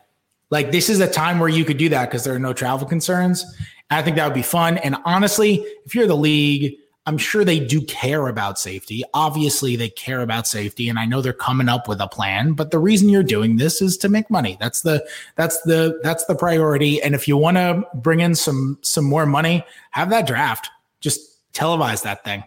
Like 0.48 0.70
this 0.70 0.88
is 0.88 1.00
a 1.00 1.10
time 1.10 1.38
where 1.38 1.48
you 1.48 1.64
could 1.64 1.76
do 1.76 1.88
that 1.90 2.08
because 2.08 2.24
there 2.24 2.34
are 2.34 2.38
no 2.38 2.52
travel 2.52 2.86
concerns. 2.86 3.44
I 3.90 4.00
think 4.00 4.16
that 4.16 4.26
would 4.26 4.34
be 4.34 4.42
fun. 4.42 4.78
And 4.78 4.96
honestly, 5.04 5.66
if 5.84 5.94
you're 5.94 6.06
the 6.06 6.16
league, 6.16 6.76
I'm 7.04 7.18
sure 7.18 7.44
they 7.44 7.58
do 7.58 7.80
care 7.82 8.28
about 8.28 8.60
safety. 8.60 9.02
Obviously, 9.12 9.74
they 9.74 9.88
care 9.88 10.20
about 10.20 10.46
safety, 10.46 10.88
and 10.88 11.00
I 11.00 11.04
know 11.04 11.20
they're 11.20 11.32
coming 11.32 11.68
up 11.68 11.88
with 11.88 12.00
a 12.00 12.06
plan. 12.06 12.52
But 12.52 12.70
the 12.70 12.78
reason 12.78 13.08
you're 13.08 13.24
doing 13.24 13.56
this 13.56 13.82
is 13.82 13.96
to 13.98 14.08
make 14.08 14.30
money. 14.30 14.56
That's 14.60 14.82
the 14.82 15.04
that's 15.34 15.60
the 15.62 15.98
that's 16.04 16.24
the 16.26 16.36
priority. 16.36 17.02
And 17.02 17.14
if 17.14 17.26
you 17.26 17.36
want 17.36 17.56
to 17.56 17.84
bring 17.94 18.20
in 18.20 18.36
some 18.36 18.78
some 18.82 19.04
more 19.04 19.26
money, 19.26 19.64
have 19.90 20.10
that 20.10 20.28
draft. 20.28 20.68
Just 21.00 21.20
televise 21.52 22.02
that 22.04 22.24
thing, 22.24 22.44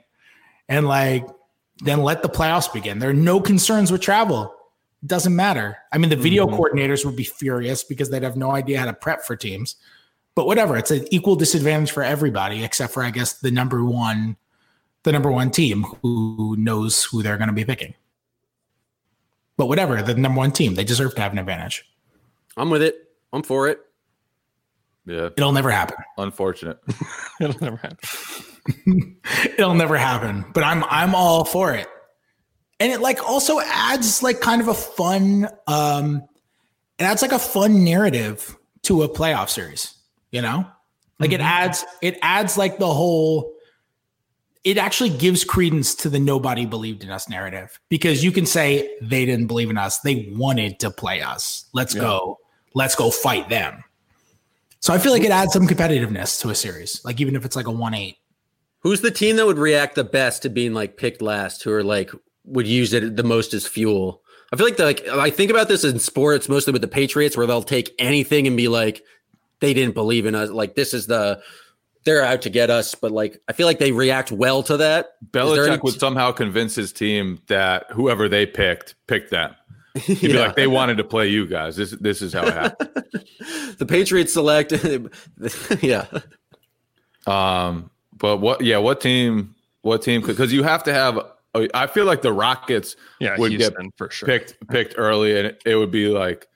and 0.69 0.87
like 0.87 1.27
then 1.83 2.01
let 2.01 2.21
the 2.21 2.29
playoffs 2.29 2.71
begin. 2.71 2.99
There 2.99 3.09
are 3.09 3.13
no 3.13 3.41
concerns 3.41 3.91
with 3.91 3.99
travel. 3.99 4.55
It 5.03 5.07
doesn't 5.07 5.35
matter. 5.35 5.77
I 5.91 5.97
mean, 5.97 6.09
the 6.09 6.15
video 6.15 6.47
mm-hmm. 6.47 6.55
coordinators 6.55 7.05
would 7.05 7.17
be 7.17 7.25
furious 7.25 7.83
because 7.83 8.09
they'd 8.09 8.23
have 8.23 8.37
no 8.37 8.51
idea 8.51 8.79
how 8.79 8.85
to 8.85 8.93
prep 8.93 9.25
for 9.25 9.35
teams. 9.35 9.75
But 10.35 10.47
whatever, 10.47 10.77
it's 10.77 10.91
an 10.91 11.05
equal 11.11 11.35
disadvantage 11.35 11.91
for 11.91 12.03
everybody, 12.03 12.63
except 12.63 12.93
for 12.93 13.03
I 13.03 13.09
guess 13.09 13.39
the 13.39 13.51
number 13.51 13.83
one, 13.83 14.37
the 15.05 15.11
number 15.11 15.31
one 15.31 15.51
team 15.51 15.83
who 16.01 16.55
knows 16.57 17.03
who 17.05 17.23
they're 17.23 17.37
going 17.37 17.47
to 17.47 17.53
be 17.53 17.63
picking. 17.63 17.93
But 19.55 19.67
whatever, 19.67 20.01
the 20.01 20.15
number 20.15 20.39
one 20.39 20.51
team, 20.51 20.75
they 20.75 20.83
deserve 20.83 21.15
to 21.15 21.21
have 21.21 21.31
an 21.31 21.37
advantage. 21.37 21.85
I'm 22.57 22.69
with 22.69 22.81
it. 22.81 22.95
I'm 23.31 23.43
for 23.43 23.69
it. 23.69 23.79
Yeah, 25.05 25.29
It'll 25.37 25.51
never 25.51 25.69
happen. 25.69 25.97
unfortunate. 26.17 26.79
It'll 27.39 27.59
never 27.61 27.77
happen. 27.77 29.21
It'll 29.57 29.75
never 29.75 29.97
happen. 29.97 30.43
But 30.53 30.63
I'm 30.63 30.83
I'm 30.85 31.13
all 31.13 31.45
for 31.45 31.73
it. 31.73 31.87
And 32.79 32.91
it 32.91 32.99
like 33.01 33.23
also 33.23 33.59
adds 33.61 34.23
like 34.23 34.41
kind 34.41 34.61
of 34.61 34.67
a 34.67 34.73
fun 34.73 35.47
um 35.67 36.23
it 36.97 37.03
adds 37.03 37.21
like 37.21 37.31
a 37.33 37.39
fun 37.39 37.83
narrative 37.83 38.57
to 38.83 39.03
a 39.03 39.09
playoff 39.09 39.49
series, 39.49 39.93
you 40.31 40.41
know? 40.41 40.65
Like 41.19 41.31
it 41.31 41.41
adds 41.41 41.85
it 42.01 42.17
adds 42.23 42.57
like 42.57 42.79
the 42.79 42.91
whole 42.91 43.53
it 44.65 44.79
actually 44.79 45.11
gives 45.11 45.43
credence 45.43 45.93
to 45.93 46.09
the 46.09 46.19
nobody 46.19 46.65
believed 46.65 47.03
in 47.03 47.11
us 47.11 47.29
narrative 47.29 47.79
because 47.87 48.23
you 48.23 48.31
can 48.31 48.47
say 48.47 48.97
they 48.99 49.23
didn't 49.23 49.45
believe 49.45 49.69
in 49.69 49.77
us. 49.77 49.99
They 49.99 50.33
wanted 50.35 50.79
to 50.79 50.89
play 50.89 51.21
us. 51.21 51.65
Let's 51.71 51.93
go. 51.93 52.39
Let's 52.73 52.95
go 52.95 53.11
fight 53.11 53.47
them. 53.47 53.83
So 54.79 54.93
I 54.93 54.97
feel 54.97 55.11
like 55.11 55.23
it 55.23 55.31
adds 55.31 55.53
some 55.53 55.67
competitiveness 55.67 56.41
to 56.41 56.49
a 56.49 56.55
series, 56.55 57.03
like 57.05 57.21
even 57.21 57.35
if 57.35 57.45
it's 57.45 57.55
like 57.55 57.67
a 57.67 57.71
1 57.71 57.93
8. 57.93 58.17
Who's 58.79 59.01
the 59.01 59.11
team 59.11 59.35
that 59.37 59.45
would 59.45 59.57
react 59.57 59.95
the 59.95 60.03
best 60.03 60.41
to 60.41 60.49
being 60.49 60.73
like 60.73 60.97
picked 60.97 61.21
last? 61.21 61.63
Who 61.63 61.71
are 61.71 61.83
like 61.83 62.11
would 62.43 62.67
use 62.67 62.91
it 62.91 63.15
the 63.15 63.23
most 63.23 63.53
as 63.53 63.67
fuel? 63.67 64.23
I 64.51 64.57
feel 64.57 64.65
like 64.65 64.77
the, 64.77 64.85
like 64.85 65.07
I 65.07 65.29
think 65.29 65.51
about 65.51 65.67
this 65.67 65.83
in 65.83 65.99
sports 65.99 66.49
mostly 66.49 66.73
with 66.73 66.81
the 66.81 66.87
Patriots, 66.87 67.37
where 67.37 67.45
they'll 67.45 67.63
take 67.63 67.93
anything 67.99 68.47
and 68.47 68.57
be 68.57 68.67
like, 68.67 69.03
they 69.59 69.73
didn't 69.75 69.93
believe 69.93 70.25
in 70.25 70.33
us. 70.33 70.49
Like 70.49 70.75
this 70.75 70.93
is 70.93 71.05
the 71.07 71.41
they're 72.05 72.23
out 72.23 72.43
to 72.43 72.49
get 72.49 72.69
us, 72.69 72.95
but 72.95 73.11
like 73.11 73.41
I 73.47 73.53
feel 73.53 73.67
like 73.67 73.79
they 73.79 73.91
react 73.91 74.31
well 74.31 74.63
to 74.63 74.77
that. 74.77 75.13
there 75.31 75.43
Belichick 75.43 75.67
any- 75.71 75.79
would 75.83 75.99
somehow 75.99 76.31
convince 76.31 76.75
his 76.75 76.93
team 76.93 77.41
that 77.47 77.87
whoever 77.91 78.29
they 78.29 78.45
picked 78.45 78.95
picked 79.07 79.31
them. 79.31 79.55
He'd 79.95 80.19
be 80.19 80.33
like, 80.33 80.55
they 80.55 80.67
wanted 80.67 80.97
to 80.97 81.03
play 81.03 81.27
you 81.29 81.47
guys. 81.47 81.75
This 81.75 81.91
this 81.91 82.21
is 82.21 82.33
how 82.33 82.45
it 82.45 82.53
happened. 82.53 82.89
the 83.77 83.85
Patriots 83.85 84.33
select, 84.33 84.71
yeah. 85.81 86.05
Um, 87.25 87.89
but 88.17 88.37
what? 88.37 88.61
Yeah, 88.61 88.77
what 88.77 89.01
team? 89.01 89.55
What 89.81 90.01
team? 90.01 90.21
Because 90.21 90.51
you 90.53 90.63
have 90.63 90.83
to 90.83 90.93
have. 90.93 91.19
I 91.73 91.87
feel 91.87 92.03
like 92.03 92.21
the 92.21 92.33
Rockets 92.33 92.97
Yeah, 93.21 93.37
would 93.37 93.53
Houston 93.53 93.85
get 93.85 93.97
for 93.97 94.09
sure. 94.11 94.27
picked 94.27 94.67
picked 94.67 94.95
early, 94.97 95.37
and 95.37 95.47
it, 95.47 95.61
it 95.65 95.75
would 95.77 95.91
be 95.91 96.09
like 96.09 96.49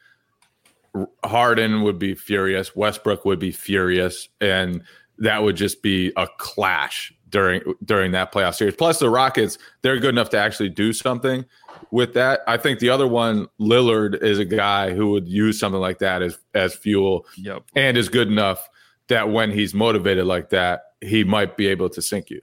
Harden 1.23 1.83
would 1.83 1.97
be 1.99 2.15
furious, 2.15 2.75
Westbrook 2.75 3.23
would 3.23 3.39
be 3.39 3.51
furious, 3.51 4.27
and 4.41 4.83
that 5.19 5.43
would 5.43 5.55
just 5.55 5.81
be 5.81 6.11
a 6.17 6.27
clash 6.37 7.13
during 7.29 7.61
during 7.85 8.11
that 8.13 8.33
playoff 8.33 8.55
series. 8.55 8.75
Plus, 8.75 8.99
the 8.99 9.09
Rockets 9.09 9.57
they're 9.81 9.99
good 9.99 10.09
enough 10.15 10.29
to 10.31 10.37
actually 10.37 10.69
do 10.69 10.93
something 10.93 11.45
with 11.91 12.13
that. 12.13 12.41
I 12.47 12.57
think 12.57 12.79
the 12.79 12.89
other 12.89 13.07
one, 13.07 13.47
Lillard, 13.59 14.21
is 14.23 14.39
a 14.39 14.45
guy 14.45 14.93
who 14.93 15.11
would 15.11 15.27
use 15.27 15.59
something 15.59 15.79
like 15.81 15.99
that 15.99 16.21
as 16.21 16.37
as 16.53 16.73
fuel 16.75 17.25
Yep. 17.37 17.63
and 17.75 17.97
is 17.97 18.09
good 18.09 18.27
enough 18.27 18.67
that 19.09 19.29
when 19.29 19.51
he's 19.51 19.73
motivated 19.73 20.25
like 20.25 20.49
that, 20.49 20.81
he 21.01 21.23
might 21.23 21.57
be 21.57 21.67
able 21.67 21.89
to 21.89 22.01
sink 22.01 22.29
you. 22.29 22.41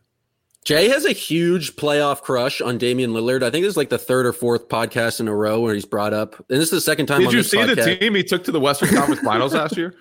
Jay 0.67 0.89
has 0.89 1.05
a 1.05 1.12
huge 1.12 1.77
playoff 1.77 2.23
crush 2.23 2.61
on 2.61 2.77
Damian 2.77 3.12
Lillard. 3.12 3.45
I 3.45 3.51
think 3.51 3.62
this 3.62 3.71
is 3.71 3.77
like 3.77 3.89
the 3.89 3.99
third 3.99 4.27
or 4.27 4.33
fourth 4.33 4.69
podcast 4.69 5.21
in 5.21 5.29
a 5.29 5.35
row 5.35 5.61
where 5.61 5.73
he's 5.75 5.85
brought 5.85 6.12
up, 6.12 6.35
and 6.39 6.45
this 6.61 6.64
is 6.64 6.71
the 6.71 6.81
second 6.81 7.07
time. 7.07 7.21
Did 7.21 7.29
on 7.29 7.33
you 7.35 7.43
this 7.45 7.51
see 7.53 7.62
the 7.64 7.97
team 7.97 8.17
he 8.17 8.25
took 8.25 8.43
to 8.45 8.51
the 8.51 8.59
Western 8.59 8.89
Conference 8.89 9.21
Finals 9.25 9.55
last 9.55 9.77
year? 9.77 9.95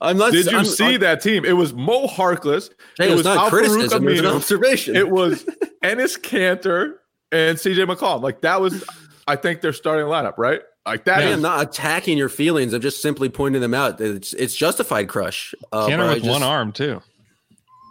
I'm 0.00 0.18
not. 0.18 0.32
Did 0.32 0.46
you 0.46 0.56
I'm- 0.56 0.64
see 0.64 0.84
I'm- 0.84 1.00
that 1.02 1.20
team? 1.22 1.44
It 1.44 1.52
was 1.52 1.72
Mo 1.72 2.08
Harkless. 2.08 2.70
Hey, 2.98 3.04
it 3.04 3.10
it's 3.12 3.16
was 3.18 3.24
not 3.24 3.36
Al-Farouq 3.36 3.50
criticism. 3.50 4.08
It's 4.08 4.18
an 4.20 4.26
observation. 4.26 4.96
It 4.96 5.08
was 5.10 5.44
Enes 5.84 6.18
Kanter 6.20 6.94
and 7.30 7.56
CJ 7.56 7.86
McCollum. 7.88 8.20
Like 8.20 8.40
that 8.40 8.60
was, 8.60 8.82
I 9.28 9.36
think, 9.36 9.60
their 9.60 9.72
starting 9.72 10.06
lineup, 10.06 10.38
right? 10.38 10.60
Like 10.84 11.04
that 11.04 11.20
I 11.20 11.26
is 11.26 11.34
am 11.34 11.42
not 11.42 11.62
attacking 11.62 12.18
your 12.18 12.28
feelings. 12.28 12.72
I'm 12.72 12.80
just 12.80 13.00
simply 13.00 13.28
pointing 13.28 13.60
them 13.60 13.74
out. 13.74 14.00
It's 14.00 14.32
it's 14.32 14.56
justified 14.56 15.08
crush. 15.08 15.54
Uh, 15.70 15.86
Kanter 15.86 15.98
but 15.98 16.00
I 16.00 16.14
with 16.14 16.22
just- 16.24 16.30
one 16.32 16.42
arm 16.42 16.72
too. 16.72 17.00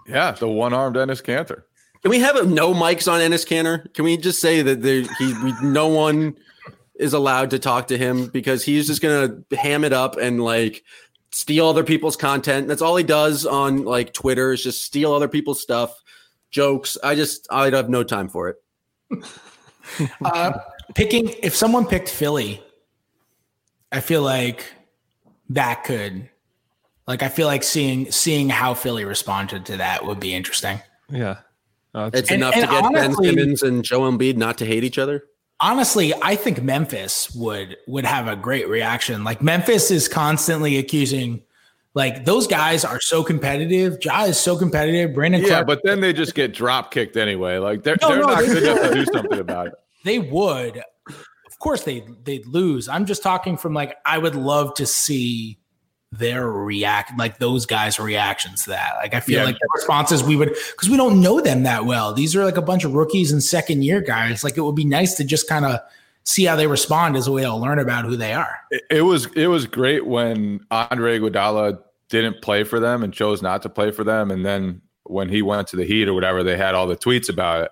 yeah, 0.05 0.31
the 0.31 0.49
one-armed 0.49 0.97
Enes 0.97 1.23
Kanter. 1.23 1.63
Can 2.01 2.11
we 2.11 2.19
have 2.19 2.35
a, 2.35 2.45
no 2.45 2.73
mics 2.73 3.11
on 3.11 3.19
Enes 3.19 3.45
Kanter? 3.45 3.93
Can 3.93 4.05
we 4.05 4.17
just 4.17 4.39
say 4.39 4.61
that 4.61 4.81
there, 4.81 5.01
he, 5.17 5.33
we, 5.43 5.53
no 5.61 5.87
one 5.87 6.35
is 6.95 7.13
allowed 7.13 7.49
to 7.49 7.59
talk 7.59 7.87
to 7.87 7.97
him 7.97 8.27
because 8.27 8.63
he's 8.63 8.87
just 8.87 9.01
gonna 9.01 9.41
ham 9.57 9.83
it 9.83 9.93
up 9.93 10.17
and 10.17 10.43
like 10.43 10.83
steal 11.31 11.67
other 11.67 11.83
people's 11.83 12.15
content. 12.15 12.67
That's 12.67 12.81
all 12.81 12.95
he 12.95 13.03
does 13.03 13.45
on 13.45 13.83
like 13.85 14.13
Twitter 14.13 14.51
is 14.51 14.63
just 14.63 14.83
steal 14.83 15.13
other 15.13 15.27
people's 15.27 15.61
stuff, 15.61 16.03
jokes. 16.51 16.97
I 17.03 17.15
just 17.15 17.47
I'd 17.49 17.73
have 17.73 17.89
no 17.89 18.03
time 18.03 18.29
for 18.29 18.49
it. 18.49 18.57
Uh, 20.23 20.53
picking 20.93 21.33
if 21.41 21.55
someone 21.55 21.83
picked 21.83 22.09
Philly, 22.09 22.61
I 23.91 24.01
feel 24.01 24.21
like 24.21 24.71
that 25.49 25.83
could, 25.83 26.29
like, 27.07 27.23
I 27.23 27.27
feel 27.27 27.47
like 27.47 27.63
seeing 27.63 28.11
seeing 28.11 28.49
how 28.49 28.75
Philly 28.75 29.03
responded 29.03 29.65
to 29.65 29.77
that 29.77 30.05
would 30.05 30.19
be 30.19 30.35
interesting. 30.35 30.79
Yeah. 31.09 31.39
Oh, 31.95 32.07
it's- 32.07 32.21
It's 32.21 32.31
And- 32.31 32.41
enough 32.41 32.55
and 32.55 32.65
to 32.65 32.71
get 32.71 32.83
honestly- 32.83 33.27
Ben 33.27 33.37
Simmons 33.37 33.63
and 33.63 33.83
Joe 33.83 34.01
Embiid 34.01 34.37
not 34.37 34.57
to 34.59 34.65
hate 34.65 34.83
each 34.83 34.97
other. 34.97 35.23
Honestly, 35.61 36.13
I 36.21 36.35
think 36.35 36.61
Memphis 36.63 37.31
would 37.35 37.75
would 37.87 38.05
have 38.05 38.27
a 38.29 38.35
great 38.35 38.69
reaction. 38.69 39.23
Like 39.25 39.41
Memphis 39.41 39.91
is 39.91 40.07
constantly 40.07 40.77
accusing, 40.77 41.41
like 41.95 42.23
those 42.23 42.47
guys 42.47 42.85
are 42.85 43.01
so 43.01 43.23
competitive. 43.25 43.97
Ja 44.01 44.23
is 44.23 44.39
so 44.39 44.55
competitive. 44.57 45.13
Brandon 45.13 45.41
Yeah, 45.41 45.47
Clarke, 45.47 45.67
but 45.67 45.81
then 45.83 45.99
they 45.99 46.13
just 46.13 46.33
get 46.33 46.53
drop 46.53 46.91
kicked 46.91 47.17
anyway. 47.17 47.57
Like 47.57 47.83
they're 47.83 47.97
No, 48.01 48.07
they're 48.09 48.19
no, 48.21 48.27
not 48.27 48.39
they 48.39 48.45
good 48.47 48.63
enough 48.63 48.81
to 48.89 48.93
do 48.93 49.05
something 49.11 49.39
about 49.39 49.67
it. 49.67 49.73
they 50.05 50.19
would. 50.19 50.77
Of 51.07 51.59
course, 51.59 51.83
they 51.83 52.05
they'd 52.23 52.45
lose. 52.47 52.87
I'm 52.87 53.05
just 53.05 53.21
talking 53.21 53.57
from 53.57 53.73
like 53.73 53.97
I 54.05 54.17
would 54.17 54.35
love 54.35 54.75
to 54.75 54.85
see 54.85 55.58
their 56.11 56.49
react, 56.49 57.11
like 57.19 57.37
those 57.37 57.65
guys' 57.65 57.99
reactions 57.99 58.63
to 58.63 58.71
that. 58.71 58.93
Like 58.97 59.13
I 59.13 59.19
feel 59.19 59.39
Yeah. 59.39 59.45
like 59.45 59.59
the 59.59 59.69
responses 59.75 60.23
we 60.23 60.35
would 60.35 60.49
because 60.71 60.89
we 60.89 60.97
don't 60.97 61.21
know 61.21 61.39
them 61.39 61.63
that 61.63 61.85
well. 61.85 62.13
These 62.13 62.35
are 62.35 62.43
like 62.43 62.57
a 62.57 62.61
bunch 62.63 62.83
of 62.83 62.93
rookies 62.93 63.31
and 63.31 63.43
second 63.43 63.83
year 63.83 64.01
guys. 64.01 64.43
Like 64.43 64.57
it 64.57 64.61
would 64.61 64.75
be 64.75 64.85
nice 64.85 65.13
to 65.15 65.23
just 65.23 65.47
kind 65.47 65.65
of 65.65 65.79
see 66.23 66.45
how 66.45 66.55
they 66.55 66.65
respond 66.67 67.15
as 67.15 67.27
a 67.27 67.31
way 67.31 67.43
to 67.43 67.55
learn 67.55 67.77
about 67.79 68.05
who 68.05 68.15
they 68.15 68.33
are. 68.33 68.55
It, 68.71 68.81
it 68.89 69.01
was 69.01 69.27
it 69.35 69.47
was 69.47 69.67
great 69.67 70.07
when 70.07 70.61
Andre 70.71 71.19
Iguodala 71.19 71.79
didn't 72.09 72.41
play 72.41 72.63
for 72.63 72.79
them 72.79 73.03
and 73.03 73.13
chose 73.13 73.43
not 73.43 73.61
to 73.61 73.69
play 73.69 73.91
for 73.91 74.03
them, 74.03 74.31
and 74.31 74.43
then 74.43 74.81
when 75.03 75.29
he 75.29 75.43
went 75.43 75.67
to 75.67 75.75
the 75.75 75.85
Heat 75.85 76.07
or 76.07 76.13
whatever, 76.15 76.43
they 76.43 76.57
had 76.57 76.73
all 76.73 76.87
the 76.87 76.97
tweets 76.97 77.29
about 77.29 77.65
it, 77.65 77.71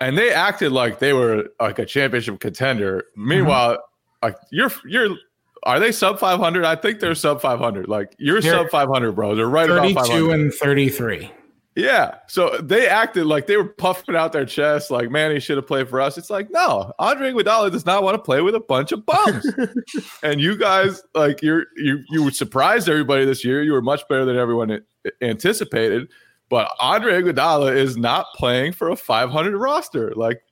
and 0.00 0.16
they 0.16 0.32
acted 0.32 0.70
like 0.70 1.00
they 1.00 1.12
were 1.12 1.48
like 1.58 1.80
a 1.80 1.84
championship 1.84 2.38
contender. 2.38 2.98
Mm-hmm. 3.18 3.28
Meanwhile, 3.28 3.78
like 4.22 4.36
you're 4.52 4.70
you're. 4.86 5.16
Are 5.64 5.80
they 5.80 5.92
sub 5.92 6.18
500? 6.18 6.64
I 6.64 6.76
think 6.76 7.00
they're 7.00 7.14
sub 7.14 7.40
500. 7.40 7.88
Like 7.88 8.14
you're 8.18 8.40
They're 8.40 8.52
sub 8.52 8.70
500, 8.70 9.12
bro. 9.12 9.34
They're 9.34 9.48
right 9.48 9.68
about 9.68 10.06
32 10.06 10.30
and 10.30 10.52
33. 10.52 11.30
Yeah. 11.76 12.18
So 12.28 12.56
they 12.58 12.86
acted 12.86 13.26
like 13.26 13.46
they 13.46 13.56
were 13.56 13.68
puffing 13.68 14.14
out 14.14 14.32
their 14.32 14.44
chest, 14.44 14.92
like, 14.92 15.10
man, 15.10 15.32
he 15.32 15.40
should 15.40 15.56
have 15.56 15.66
played 15.66 15.88
for 15.88 16.00
us. 16.00 16.16
It's 16.16 16.30
like, 16.30 16.48
no, 16.50 16.92
Andre 17.00 17.32
Iguodala 17.32 17.72
does 17.72 17.84
not 17.84 18.04
want 18.04 18.14
to 18.14 18.22
play 18.22 18.40
with 18.42 18.54
a 18.54 18.60
bunch 18.60 18.92
of 18.92 19.04
bums. 19.04 19.44
and 20.22 20.40
you 20.40 20.56
guys, 20.56 21.02
like, 21.14 21.42
you're 21.42 21.66
you 21.76 22.04
you 22.10 22.30
surprised 22.30 22.88
everybody 22.88 23.24
this 23.24 23.44
year. 23.44 23.62
You 23.62 23.72
were 23.72 23.82
much 23.82 24.06
better 24.08 24.24
than 24.24 24.36
everyone 24.36 24.80
anticipated. 25.20 26.08
But 26.48 26.70
Andre 26.78 27.20
Iguodala 27.20 27.74
is 27.74 27.96
not 27.96 28.26
playing 28.36 28.72
for 28.72 28.90
a 28.90 28.96
500 28.96 29.56
roster. 29.58 30.12
Like, 30.14 30.42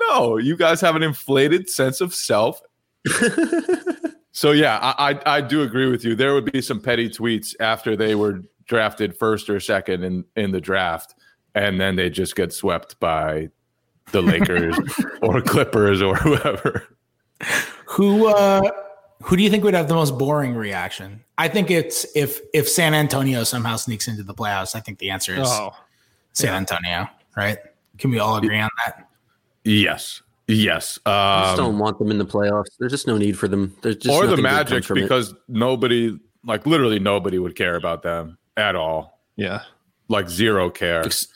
no, 0.00 0.38
you 0.38 0.56
guys 0.56 0.80
have 0.80 0.96
an 0.96 1.02
inflated 1.02 1.68
sense 1.68 2.00
of 2.00 2.14
self. 2.14 2.62
so 4.40 4.52
yeah, 4.52 4.78
I, 4.80 5.10
I 5.10 5.36
I 5.36 5.40
do 5.42 5.60
agree 5.60 5.90
with 5.90 6.02
you. 6.02 6.14
There 6.14 6.32
would 6.32 6.50
be 6.50 6.62
some 6.62 6.80
petty 6.80 7.10
tweets 7.10 7.54
after 7.60 7.94
they 7.94 8.14
were 8.14 8.40
drafted 8.64 9.14
first 9.14 9.50
or 9.50 9.60
second 9.60 10.02
in 10.02 10.24
in 10.34 10.50
the 10.50 10.62
draft, 10.62 11.14
and 11.54 11.78
then 11.78 11.94
they 11.96 12.08
just 12.08 12.34
get 12.36 12.50
swept 12.50 12.98
by 13.00 13.50
the 14.12 14.22
Lakers 14.22 14.78
or 15.22 15.42
Clippers 15.42 16.00
or 16.00 16.16
whoever. 16.16 16.88
Who 17.84 18.28
uh 18.28 18.62
who 19.24 19.36
do 19.36 19.42
you 19.42 19.50
think 19.50 19.62
would 19.62 19.74
have 19.74 19.88
the 19.88 19.94
most 19.94 20.16
boring 20.16 20.54
reaction? 20.54 21.22
I 21.36 21.48
think 21.48 21.70
it's 21.70 22.06
if 22.16 22.40
if 22.54 22.66
San 22.66 22.94
Antonio 22.94 23.44
somehow 23.44 23.76
sneaks 23.76 24.08
into 24.08 24.22
the 24.22 24.32
playoffs. 24.32 24.74
I 24.74 24.80
think 24.80 25.00
the 25.00 25.10
answer 25.10 25.34
is 25.34 25.48
oh, 25.50 25.72
San 26.32 26.54
Antonio, 26.54 27.10
right? 27.36 27.58
Can 27.98 28.10
we 28.10 28.18
all 28.18 28.36
agree 28.36 28.58
on 28.58 28.70
that? 28.86 29.06
Yes, 29.64 30.22
yes. 30.50 30.98
I 31.06 31.42
just 31.48 31.58
Um, 31.60 31.66
don't 31.66 31.78
want 31.78 31.98
them 31.98 32.10
in 32.10 32.18
the 32.18 32.26
playoffs. 32.26 32.66
There's 32.78 32.92
just 32.92 33.06
no 33.06 33.16
need 33.16 33.38
for 33.38 33.48
them. 33.48 33.76
There's 33.82 33.96
just 33.96 34.08
or 34.14 34.26
the 34.26 34.36
nothing 34.36 34.44
good 34.44 34.50
comes 34.50 34.70
Magic 34.70 34.84
from 34.84 34.98
it. 34.98 35.02
because 35.02 35.34
nobody, 35.48 36.18
like 36.44 36.66
literally 36.66 36.98
nobody, 36.98 37.38
would 37.38 37.56
care 37.56 37.76
about 37.76 38.02
them 38.02 38.38
at 38.56 38.74
all. 38.76 39.20
yeah. 39.36 39.62
Like 40.08 40.28
zero 40.28 40.70
care. 40.70 41.02
Ex- 41.04 41.26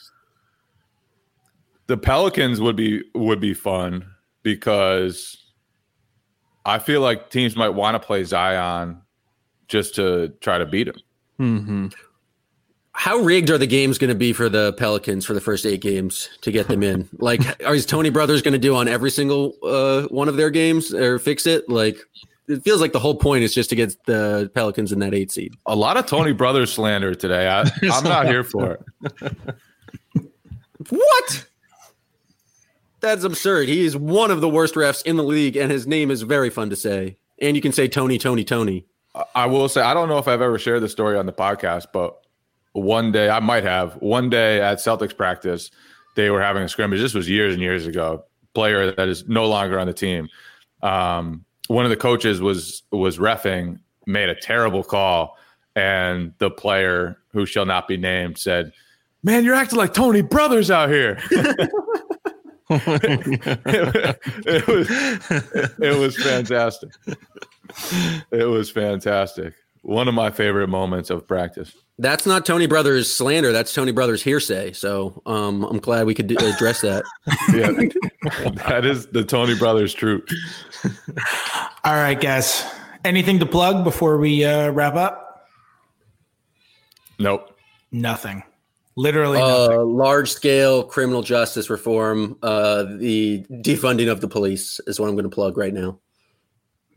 the 1.87 1.95
Pelicans 1.97 2.59
would 2.59 2.75
be 2.75 3.03
would 3.13 3.39
be 3.39 3.53
fun 3.53 4.05
because 4.43 5.37
I 6.65 6.79
feel 6.79 6.99
like 7.01 7.29
teams 7.29 7.55
might 7.55 7.69
want 7.69 7.95
to 7.95 8.05
play 8.05 8.23
Zion 8.25 9.01
just 9.69 9.95
to 9.95 10.29
try 10.41 10.57
to 10.57 10.65
beat 10.65 10.87
him. 10.89 10.95
Mm-hmm. 11.39 11.87
How 12.97 13.17
rigged 13.17 13.49
are 13.49 13.57
the 13.57 13.67
games 13.67 13.97
going 13.97 14.09
to 14.09 14.15
be 14.15 14.31
for 14.31 14.47
the 14.47 14.73
Pelicans 14.73 15.25
for 15.25 15.33
the 15.33 15.41
first 15.41 15.65
eight 15.65 15.81
games 15.81 16.29
to 16.41 16.51
get 16.51 16.69
them 16.69 16.81
in? 16.81 17.09
like, 17.19 17.41
are 17.63 17.75
is 17.75 17.85
Tony 17.85 18.09
Brothers 18.09 18.41
going 18.41 18.53
to 18.53 18.57
do 18.59 18.73
on 18.75 18.87
every 18.87 19.11
single 19.11 19.53
uh, 19.63 20.03
one 20.03 20.29
of 20.29 20.37
their 20.37 20.49
games 20.49 20.93
or 20.93 21.19
fix 21.19 21.45
it? 21.45 21.67
Like, 21.69 21.97
it 22.47 22.63
feels 22.63 22.79
like 22.79 22.93
the 22.93 22.99
whole 22.99 23.15
point 23.15 23.43
is 23.43 23.53
just 23.53 23.69
to 23.71 23.75
get 23.75 23.95
the 24.05 24.49
Pelicans 24.53 24.91
in 24.93 24.99
that 24.99 25.13
eight 25.13 25.29
seed. 25.29 25.55
A 25.65 25.75
lot 25.75 25.97
of 25.97 26.05
Tony 26.05 26.31
Brothers 26.31 26.71
slander 26.71 27.13
today. 27.13 27.49
I, 27.49 27.61
I'm 27.91 28.03
not 28.05 28.27
here 28.27 28.43
for 28.43 28.79
it. 29.13 29.37
What? 30.89 31.45
That's 32.99 33.23
absurd. 33.23 33.67
He 33.67 33.85
is 33.85 33.95
one 33.95 34.31
of 34.31 34.41
the 34.41 34.49
worst 34.49 34.75
refs 34.75 35.05
in 35.05 35.15
the 35.15 35.23
league, 35.23 35.55
and 35.55 35.71
his 35.71 35.87
name 35.87 36.11
is 36.11 36.21
very 36.21 36.49
fun 36.49 36.69
to 36.69 36.75
say. 36.75 37.17
And 37.39 37.55
you 37.55 37.61
can 37.61 37.71
say 37.71 37.87
Tony, 37.87 38.17
Tony, 38.17 38.43
Tony. 38.43 38.85
I 39.33 39.45
will 39.45 39.69
say 39.69 39.81
I 39.81 39.93
don't 39.93 40.09
know 40.09 40.17
if 40.17 40.27
I've 40.27 40.41
ever 40.41 40.59
shared 40.59 40.81
the 40.81 40.89
story 40.89 41.17
on 41.17 41.25
the 41.25 41.33
podcast, 41.33 41.87
but 41.93 42.24
one 42.75 43.11
day 43.11 43.29
I 43.29 43.39
might 43.39 43.63
have. 43.63 43.93
One 43.95 44.29
day 44.29 44.61
at 44.61 44.79
Celtics 44.79 45.15
practice, 45.15 45.71
they 46.15 46.29
were 46.29 46.41
having 46.41 46.63
a 46.63 46.69
scrimmage. 46.69 46.99
This 46.99 47.13
was 47.13 47.29
years 47.29 47.53
and 47.53 47.61
years 47.61 47.87
ago. 47.87 48.25
Player 48.53 48.91
that 48.91 49.07
is 49.07 49.27
no 49.27 49.47
longer 49.47 49.79
on 49.79 49.87
the 49.87 49.93
team. 49.93 50.27
Um, 50.81 51.45
one 51.67 51.85
of 51.85 51.89
the 51.89 51.97
coaches 51.97 52.41
was 52.41 52.83
was 52.91 53.17
refing, 53.17 53.79
made 54.05 54.29
a 54.29 54.35
terrible 54.35 54.83
call, 54.83 55.37
and 55.75 56.33
the 56.37 56.49
player 56.49 57.17
who 57.31 57.45
shall 57.45 57.65
not 57.65 57.87
be 57.87 57.97
named 57.97 58.37
said, 58.37 58.71
"Man, 59.23 59.43
you're 59.43 59.55
acting 59.55 59.77
like 59.77 59.93
Tony 59.93 60.21
Brothers 60.21 60.69
out 60.69 60.89
here." 60.89 61.17
it, 61.31 61.69
it 64.45 64.67
was 64.67 64.87
it 65.79 65.99
was 65.99 66.17
fantastic. 66.17 66.91
It 68.31 68.45
was 68.45 68.69
fantastic. 68.69 69.53
One 69.85 70.07
of 70.07 70.15
my 70.15 70.31
favorite 70.31 70.67
moments 70.67 71.11
of 71.11 71.27
practice. 71.27 71.71
That's 71.99 72.25
not 72.25 72.43
Tony 72.43 72.65
Brothers 72.65 73.11
slander. 73.11 73.51
That's 73.51 73.71
Tony 73.71 73.91
Brothers 73.91 74.23
hearsay. 74.23 74.73
So 74.73 75.21
um, 75.27 75.63
I'm 75.63 75.77
glad 75.77 76.07
we 76.07 76.15
could 76.15 76.25
d- 76.25 76.37
address 76.37 76.81
that. 76.81 77.05
Yeah, 77.53 77.71
that 78.67 78.83
is 78.83 79.05
the 79.07 79.23
Tony 79.23 79.55
Brothers 79.55 79.93
truth. 79.93 80.27
All 81.83 81.93
right, 81.93 82.19
guys. 82.19 82.65
Anything 83.05 83.37
to 83.37 83.45
plug 83.45 83.83
before 83.83 84.17
we 84.17 84.43
uh, 84.43 84.71
wrap 84.71 84.95
up? 84.95 85.47
Nope. 87.19 87.55
Nothing. 87.91 88.41
Literally 88.97 89.37
nothing. 89.37 89.77
Uh, 89.77 89.83
large 89.83 90.31
scale 90.31 90.83
criminal 90.83 91.21
justice 91.21 91.69
reform. 91.69 92.37
Uh, 92.41 92.85
the 92.97 93.45
defunding 93.51 94.11
of 94.11 94.21
the 94.21 94.27
police 94.27 94.79
is 94.87 94.99
what 94.99 95.07
I'm 95.07 95.15
going 95.15 95.29
to 95.29 95.29
plug 95.29 95.57
right 95.57 95.73
now. 95.73 95.99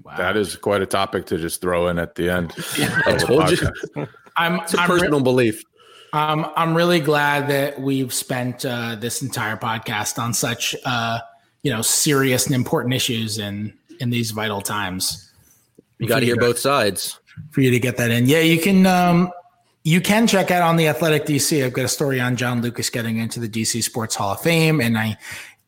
Wow. 0.08 0.16
That 0.16 0.36
is 0.36 0.56
quite 0.56 0.80
a 0.82 0.86
topic 0.86 1.26
to 1.26 1.38
just 1.38 1.60
throw 1.60 1.88
in 1.88 1.98
at 1.98 2.14
the 2.14 2.30
end. 2.30 2.52
I 2.56 3.12
of 3.12 3.20
the 3.20 3.26
told 3.26 3.50
you. 3.50 3.56
podcast. 3.58 4.08
I'm 4.36 4.54
It's 4.60 4.74
a 4.74 4.80
I'm, 4.80 4.90
re- 4.90 4.98
personal 5.00 5.20
belief. 5.20 5.62
um, 6.12 6.50
I'm 6.56 6.74
really 6.74 7.00
glad 7.00 7.48
that 7.48 7.80
we've 7.80 8.12
spent 8.14 8.64
uh, 8.64 8.94
this 8.94 9.20
entire 9.22 9.56
podcast 9.56 10.18
on 10.18 10.32
such 10.34 10.74
uh, 10.84 11.18
you 11.62 11.70
know 11.72 11.82
serious 11.82 12.46
and 12.46 12.54
important 12.54 12.94
issues 12.94 13.38
in 13.38 13.74
in 14.00 14.10
these 14.10 14.30
vital 14.30 14.60
times. 14.62 15.30
You 15.98 16.06
got 16.08 16.20
to 16.20 16.26
hear 16.26 16.36
Yeah. 16.36 16.40
both 16.46 16.58
sides. 16.58 17.18
for 17.50 17.60
you 17.60 17.70
to 17.70 17.78
get 17.78 17.96
that 17.98 18.10
in. 18.10 18.26
Yeah, 18.26 18.40
you 18.40 18.60
can 18.60 18.86
um, 18.86 19.30
you 19.84 20.00
can 20.00 20.26
check 20.26 20.50
out 20.50 20.62
on 20.62 20.76
the 20.76 20.86
Athletic 20.88 21.24
DC. 21.26 21.64
I've 21.64 21.72
got 21.72 21.84
a 21.84 21.88
story 21.88 22.20
on 22.20 22.36
John 22.36 22.62
Lucas 22.62 22.90
getting 22.90 23.18
into 23.18 23.40
the 23.40 23.48
DC 23.48 23.82
Sports 23.82 24.14
Hall 24.14 24.32
of 24.32 24.40
Fame, 24.40 24.80
and 24.80 24.96
I 24.96 25.16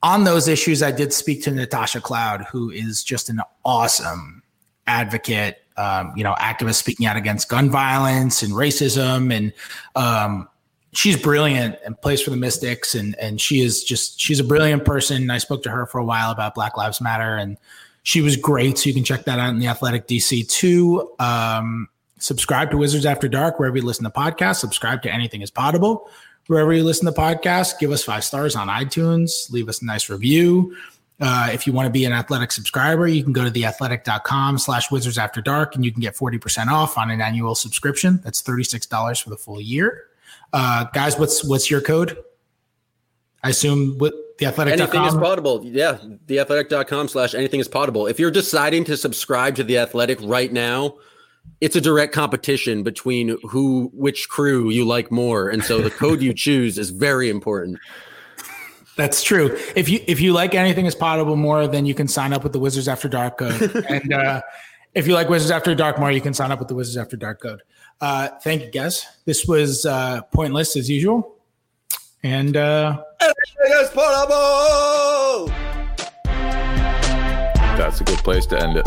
on 0.03 0.25
those 0.25 0.49
issues 0.49 0.83
I 0.83 0.91
did 0.91 1.13
speak 1.13 1.43
to 1.45 1.51
Natasha 1.51 2.01
Cloud, 2.01 2.47
who 2.51 2.71
is 2.71 3.05
just 3.05 3.29
an 3.29 3.41
awesome 3.65 4.43
advocate. 4.87 5.63
Um, 5.77 6.13
you 6.15 6.25
know, 6.25 6.35
activist 6.35 6.75
speaking 6.75 7.07
out 7.07 7.17
against 7.17 7.49
gun 7.49 7.71
violence 7.71 8.43
and 8.43 8.53
racism, 8.53 9.35
and 9.35 9.53
um, 9.97 10.47
she's 10.93 11.17
brilliant 11.17 11.77
and 11.87 11.99
plays 12.01 12.21
for 12.21 12.31
the 12.31 12.37
Mystics, 12.37 12.95
and 12.95 13.15
and 13.19 13.41
she 13.41 13.61
is 13.61 13.83
just 13.83 14.21
she's 14.21 14.41
a 14.41 14.45
brilliant 14.45 14.85
person. 14.85 15.31
I 15.31 15.39
spoke 15.39 15.63
to 15.63 15.71
her 15.71 15.87
for 15.87 15.99
a 15.99 16.05
while 16.05 16.31
about 16.33 16.55
Black 16.55 16.77
Lives 16.77 17.01
Matter, 17.01 17.37
and 17.37 17.57
she 18.03 18.21
was 18.21 18.37
great. 18.37 18.79
So 18.79 18.89
you 18.89 18.95
can 18.95 19.05
check 19.05 19.25
that 19.25 19.39
out 19.39 19.51
in 19.51 19.59
the 19.59 19.69
Athletic 19.69 20.07
DC 20.07 20.49
too. 20.49 21.11
Um, 21.19 21.89
subscribe 22.19 22.71
to 22.73 22.77
Wizards 22.77 23.07
After 23.07 23.29
Dark 23.29 23.59
wherever 23.59 23.77
you 23.77 23.85
listen 23.85 24.05
to 24.05 24.11
podcasts. 24.11 24.57
Subscribe 24.57 25.01
to 25.03 25.13
Anything 25.13 25.41
Is 25.41 25.51
Potable 25.51 26.11
wherever 26.51 26.73
you 26.73 26.83
listen 26.83 27.07
to 27.07 27.13
podcasts. 27.13 27.79
Give 27.79 27.93
us 27.93 28.03
five 28.03 28.25
stars 28.25 28.57
on 28.57 28.67
iTunes. 28.67 29.53
Leave 29.53 29.69
us 29.69 29.83
a 29.83 29.85
nice 29.85 30.11
review. 30.11 30.77
Uh, 31.21 31.49
if 31.53 31.65
you 31.65 31.73
want 31.73 31.87
to 31.87 31.91
be 31.91 32.05
an 32.05 32.13
athletic 32.13 32.51
subscriber, 32.51 33.07
you 33.07 33.23
can 33.23 33.33
go 33.33 33.45
to 33.45 33.51
theathletic.com 33.51 34.59
slash 34.59 34.91
wizards 34.91 35.17
after 35.17 35.41
dark 35.41 35.77
and 35.77 35.85
you 35.85 35.93
can 35.93 36.01
get 36.01 36.17
40% 36.17 36.67
off 36.67 36.99
on 36.99 37.11
an 37.13 37.21
annual 37.21 37.55
subscription. 37.55 38.21
That's 38.25 38.43
$36 38.43 39.23
for 39.23 39.31
the 39.31 39.37
full 39.37 39.61
year. 39.61 40.07
Uh, 40.53 40.87
guys, 40.93 41.17
what's 41.17 41.45
what's 41.45 41.71
your 41.71 41.81
code? 41.81 42.19
I 43.45 43.51
assume 43.51 43.97
with 43.99 44.15
Anything 44.41 45.05
is 45.05 45.15
potable. 45.15 45.65
Yeah. 45.65 45.99
Theathletic.com 46.27 47.09
slash 47.09 47.35
anything 47.35 47.61
is 47.61 47.69
potable. 47.69 48.07
If 48.07 48.19
you're 48.19 48.31
deciding 48.31 48.85
to 48.85 48.97
subscribe 48.97 49.55
to 49.57 49.65
The 49.65 49.79
Athletic 49.79 50.19
right 50.23 50.51
now, 50.51 50.97
it's 51.61 51.77
a 51.77 51.81
direct 51.81 52.13
competition 52.15 52.83
between 52.83 53.37
who, 53.43 53.91
which 53.93 54.29
crew 54.29 54.71
you 54.71 54.85
like 54.85 55.11
more. 55.11 55.49
And 55.49 55.63
so 55.63 55.81
the 55.81 55.91
code 55.91 56.23
you 56.23 56.33
choose 56.47 56.79
is 56.79 56.91
very 56.91 57.29
important. 57.29 57.79
That's 58.97 59.23
true. 59.23 59.57
If 59.77 59.89
you 59.89 60.01
if 60.07 60.21
you 60.21 60.33
like 60.33 60.55
anything 60.55 60.85
is 60.85 60.95
potable 60.95 61.37
more, 61.37 61.67
then 61.67 61.87
you 61.87 61.95
can 61.95 62.07
sign 62.07 62.33
up 62.33 62.43
with 62.43 62.53
the 62.53 62.59
Wizards 62.59 62.87
After 62.89 63.09
Dark 63.09 63.39
code. 63.39 63.85
and 63.89 64.13
uh, 64.13 64.43
if 64.95 65.07
you 65.07 65.15
like 65.15 65.29
Wizards 65.29 65.51
After 65.51 65.75
Dark 65.75 65.99
more, 65.99 66.11
you 66.11 66.21
can 66.21 66.35
sign 66.35 66.53
up 66.53 66.59
with 66.59 66.69
the 66.69 66.75
Wizards 66.75 66.99
After 66.99 67.17
Dark 67.17 67.41
code. 67.41 67.63
Uh, 68.01 68.29
thank 68.43 68.63
you, 68.63 68.71
guys. 68.71 69.07
This 69.25 69.47
was 69.47 69.87
uh, 69.87 70.23
pointless 70.33 70.77
as 70.77 70.91
usual. 70.91 71.37
And 72.23 72.57
uh, 72.57 73.03
Anything 73.21 73.79
is 73.83 73.91
potable. 73.91 75.47
That's 77.79 78.01
a 78.01 78.05
good 78.05 78.19
place 78.19 78.45
to 78.47 78.61
end 78.61 78.77
it. 78.77 78.87